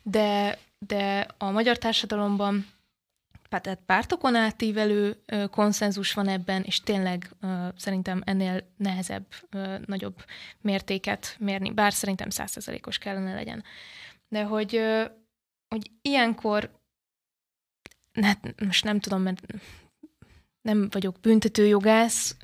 de, 0.02 0.58
de 0.78 1.26
a 1.38 1.50
magyar 1.50 1.78
társadalomban 1.78 2.66
tehát 3.48 3.80
pártokon 3.86 4.34
átívelő 4.34 5.22
konszenzus 5.50 6.12
van 6.12 6.28
ebben, 6.28 6.62
és 6.62 6.80
tényleg 6.80 7.30
szerintem 7.76 8.22
ennél 8.24 8.72
nehezebb, 8.76 9.26
nagyobb 9.86 10.24
mértéket 10.60 11.36
mérni, 11.38 11.70
bár 11.70 11.92
szerintem 11.92 12.30
százszerzelékos 12.30 12.98
kellene 12.98 13.34
legyen. 13.34 13.64
De 14.28 14.42
hogy, 14.44 14.80
hogy 15.68 15.90
ilyenkor, 16.02 16.80
hát 18.22 18.54
most 18.64 18.84
nem 18.84 19.00
tudom, 19.00 19.22
mert 19.22 19.46
nem 20.60 20.88
vagyok 20.90 21.20
büntetőjogász, 21.20 22.36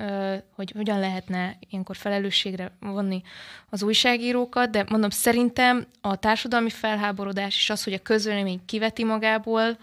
hogy 0.51 0.71
hogyan 0.71 0.99
lehetne 0.99 1.57
ilyenkor 1.69 1.95
felelősségre 1.95 2.77
vonni 2.79 3.21
az 3.69 3.83
újságírókat, 3.83 4.69
de 4.69 4.85
mondom, 4.89 5.09
szerintem 5.09 5.87
a 6.01 6.15
társadalmi 6.15 6.69
felháborodás 6.69 7.55
és 7.55 7.69
az, 7.69 7.83
hogy 7.83 7.93
a 7.93 8.01
közvélemény 8.01 8.65
kiveti 8.65 9.03
magából, 9.03 9.77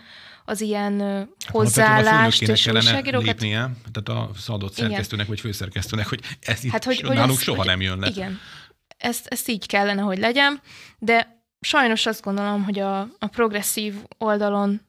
az 0.45 0.61
ilyen 0.61 1.01
hát, 1.01 1.29
hozzáállást 1.49 2.43
és 2.43 2.67
újságírókat. 2.67 3.27
lépnie, 3.27 3.71
tehát 3.93 4.09
a 4.09 4.31
adott 4.47 4.73
szerkesztőnek 4.73 5.27
vagy 5.27 5.41
főszerkesztőnek, 5.41 6.09
hogy 6.09 6.21
ez 6.41 6.71
hát, 6.71 6.85
hogy, 6.85 7.01
hogy 7.01 7.17
nálunk 7.17 7.39
ez, 7.39 7.45
soha 7.45 7.57
hogy, 7.57 7.67
nem 7.67 7.81
jön 7.81 7.99
le. 7.99 8.09
Igen, 8.09 8.39
ezt, 8.97 9.27
ezt 9.27 9.49
így 9.49 9.67
kellene, 9.67 10.03
hogy 10.03 10.19
legyen, 10.19 10.61
de 10.99 11.45
sajnos 11.61 12.07
azt 12.07 12.23
gondolom, 12.23 12.65
hogy 12.65 12.79
a, 12.79 13.01
a 13.01 13.27
progresszív 13.31 13.95
oldalon 14.19 14.81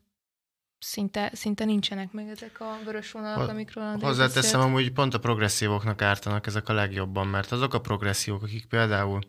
szinte, 0.80 1.30
szinte 1.34 1.66
nincsenek 1.66 2.12
meg 2.12 2.30
ezek 2.30 2.60
a 2.60 2.80
vörös 2.86 3.12
vonalak, 3.12 3.49
amikről 3.49 3.84
André 3.84 4.06
Hozzáteszem, 4.06 4.62
amúgy 4.62 4.91
pont 4.91 5.14
a 5.14 5.20
progresszívoknak 5.20 6.01
ártanak 6.01 6.47
ezek 6.47 6.70
a 6.70 6.74
legjobban, 6.74 7.28
mert 7.28 7.51
azok 7.51 7.74
a 7.74 7.80
progresszívok, 7.80 8.43
akik 8.43 8.66
például, 8.66 9.22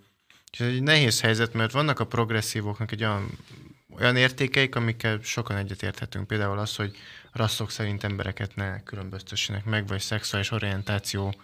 és 0.53 0.61
ez 0.61 0.67
egy 0.67 0.83
nehéz 0.83 1.21
helyzet, 1.21 1.53
mert 1.53 1.73
vannak 1.73 2.01
a 2.01 2.07
progresszívoknak 2.07 2.93
egy 2.93 3.03
olyan 3.03 3.39
olyan 3.99 4.17
értékeik, 4.17 4.75
amikkel 4.75 5.19
sokan 5.23 5.57
egyetérthetünk. 5.57 6.27
Például 6.27 6.59
az, 6.59 6.77
hogy 6.77 6.97
rasszok 7.33 7.71
szerint 7.71 8.05
embereket 8.05 8.55
ne 8.55 8.83
különböztessenek 8.83 9.65
meg, 9.65 9.87
vagy 9.87 10.01
szexuális 10.01 10.51
orientáció, 10.51 11.35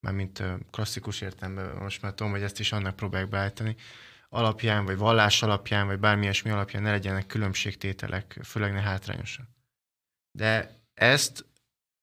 mint 0.00 0.42
klasszikus 0.70 1.20
értelemben, 1.20 1.76
most 1.76 2.02
már 2.02 2.14
tudom, 2.14 2.32
hogy 2.32 2.42
ezt 2.42 2.60
is 2.60 2.72
annak 2.72 2.96
próbálják 2.96 3.28
beállítani, 3.28 3.76
alapján, 4.28 4.84
vagy 4.84 4.96
vallás 4.96 5.42
alapján, 5.42 5.86
vagy 5.86 5.98
bármi 5.98 6.22
ilyesmi 6.22 6.50
alapján 6.50 6.82
ne 6.82 6.90
legyenek 6.90 7.26
különbségtételek, 7.26 8.38
főleg 8.42 8.72
ne 8.72 8.80
hátrányosan. 8.80 9.48
De 10.38 10.78
ezt, 10.94 11.44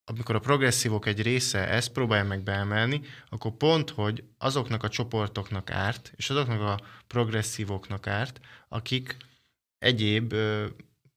amikor 0.04 0.36
a 0.36 0.40
progresszívok 0.40 1.06
egy 1.06 1.22
része 1.22 1.68
ezt 1.68 1.92
próbálja 1.92 2.24
meg 2.24 2.42
beemelni, 2.44 3.02
akkor 3.30 3.52
pont, 3.52 3.90
hogy 3.90 4.24
azoknak 4.38 4.84
a 4.84 4.90
csoportoknak 4.90 5.72
árt, 5.72 6.12
és 6.16 6.30
azoknak 6.30 6.62
a 6.62 6.80
progresszívoknak 7.08 8.08
árt, 8.08 8.40
akik 8.68 9.18
egyéb 9.80 10.34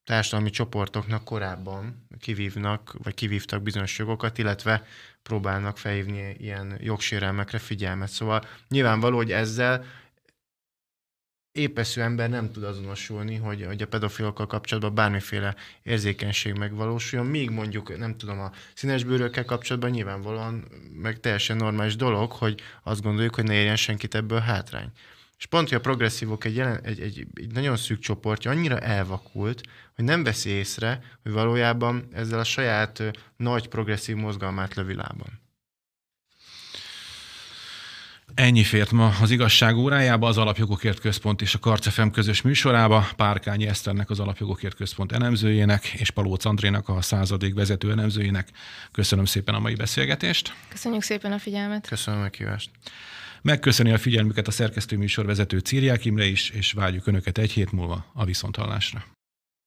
társadalmi 0.05 0.51
csoportoknak 0.51 1.25
korábban 1.25 2.07
kivívnak, 2.21 2.97
vagy 3.03 3.15
kivívtak 3.15 3.63
bizonyos 3.63 3.99
jogokat, 3.99 4.39
illetve 4.39 4.87
próbálnak 5.23 5.79
felhívni 5.79 6.37
ilyen 6.39 6.79
jogsérelmekre 6.81 7.59
figyelmet. 7.59 8.09
Szóval 8.09 8.45
nyilvánvaló, 8.69 9.17
hogy 9.17 9.33
ezzel 9.33 9.85
épeszű 11.53 12.01
ember 12.01 12.29
nem 12.29 12.53
tud 12.53 12.63
azonosulni, 12.63 13.37
hogy, 13.37 13.65
hogy 13.67 13.83
a 13.83 13.87
pedofilokkal 13.87 14.47
kapcsolatban 14.47 14.95
bármiféle 14.95 15.55
érzékenység 15.83 16.55
megvalósuljon, 16.55 17.31
míg 17.31 17.51
mondjuk, 17.51 17.99
nem 17.99 18.17
tudom, 18.17 18.41
a 18.41 18.51
színesbőrökkel 18.75 19.45
kapcsolatban 19.45 19.91
nyilvánvalóan 19.91 20.65
meg 20.93 21.21
teljesen 21.21 21.57
normális 21.57 21.97
dolog, 21.97 22.33
hogy 22.33 22.61
azt 22.83 23.03
gondoljuk, 23.03 23.35
hogy 23.35 23.45
ne 23.45 23.55
érjen 23.55 23.77
senkit 23.77 24.15
ebből 24.15 24.39
hátrány. 24.39 24.91
És 25.41 25.47
pont, 25.47 25.69
hogy 25.69 25.79
a 25.79 25.81
progresszívok 25.81 26.45
egy, 26.45 26.57
jelen, 26.57 26.81
egy, 26.83 27.01
egy, 27.01 27.27
egy 27.35 27.53
nagyon 27.53 27.77
szűk 27.77 27.99
csoportja 27.99 28.51
annyira 28.51 28.79
elvakult, 28.79 29.61
hogy 29.95 30.05
nem 30.05 30.23
veszi 30.23 30.51
észre, 30.51 31.03
hogy 31.23 31.33
valójában 31.33 32.09
ezzel 32.13 32.39
a 32.39 32.45
saját 32.45 33.03
nagy 33.37 33.69
progresszív 33.69 34.17
mozgalmát 34.17 34.75
lövi 34.75 34.95
lábon. 34.95 35.41
Ennyi 38.35 38.65
fért 38.65 38.91
ma 38.91 39.15
az 39.21 39.31
igazság 39.31 39.77
órájába, 39.77 40.29
az 40.29 40.39
Alapjogokért 40.39 41.01
Központ 41.01 41.43
és 41.43 41.55
a 41.55 41.59
Karcefem 41.59 42.11
közös 42.11 42.43
műsorába. 42.43 43.09
Párkányi 43.17 43.67
Eszternek, 43.67 44.11
az 44.11 44.21
Alapjogokért 44.21 44.75
Központ 44.75 45.13
elemzőjének, 45.13 45.87
és 45.87 46.11
Palóc 46.11 46.45
Andrénak, 46.45 46.89
a 46.89 47.03
századék 47.03 47.55
vezető 47.55 47.91
elemzőjének. 47.91 48.49
Köszönöm 48.93 49.25
szépen 49.25 49.55
a 49.55 49.59
mai 49.59 49.75
beszélgetést. 49.75 50.55
Köszönjük 50.69 51.03
szépen 51.03 51.33
a 51.33 51.39
figyelmet. 51.39 51.89
Köszönöm 51.89 52.23
a 52.23 52.29
kívást. 52.29 52.71
Megköszöni 53.43 53.93
a 53.93 53.99
figyelmüket 53.99 54.47
a 54.47 54.51
szerkesztő 54.51 54.97
műsorvezető 54.97 55.59
Círiák 55.59 56.05
Imre 56.05 56.25
is, 56.25 56.51
és 56.51 56.73
várjuk 56.73 57.07
Önöket 57.07 57.39
egy 57.39 57.53
hét 57.53 57.73
múlva 57.73 58.11
a 58.15 58.25
Viszonthallásra. 58.25 59.05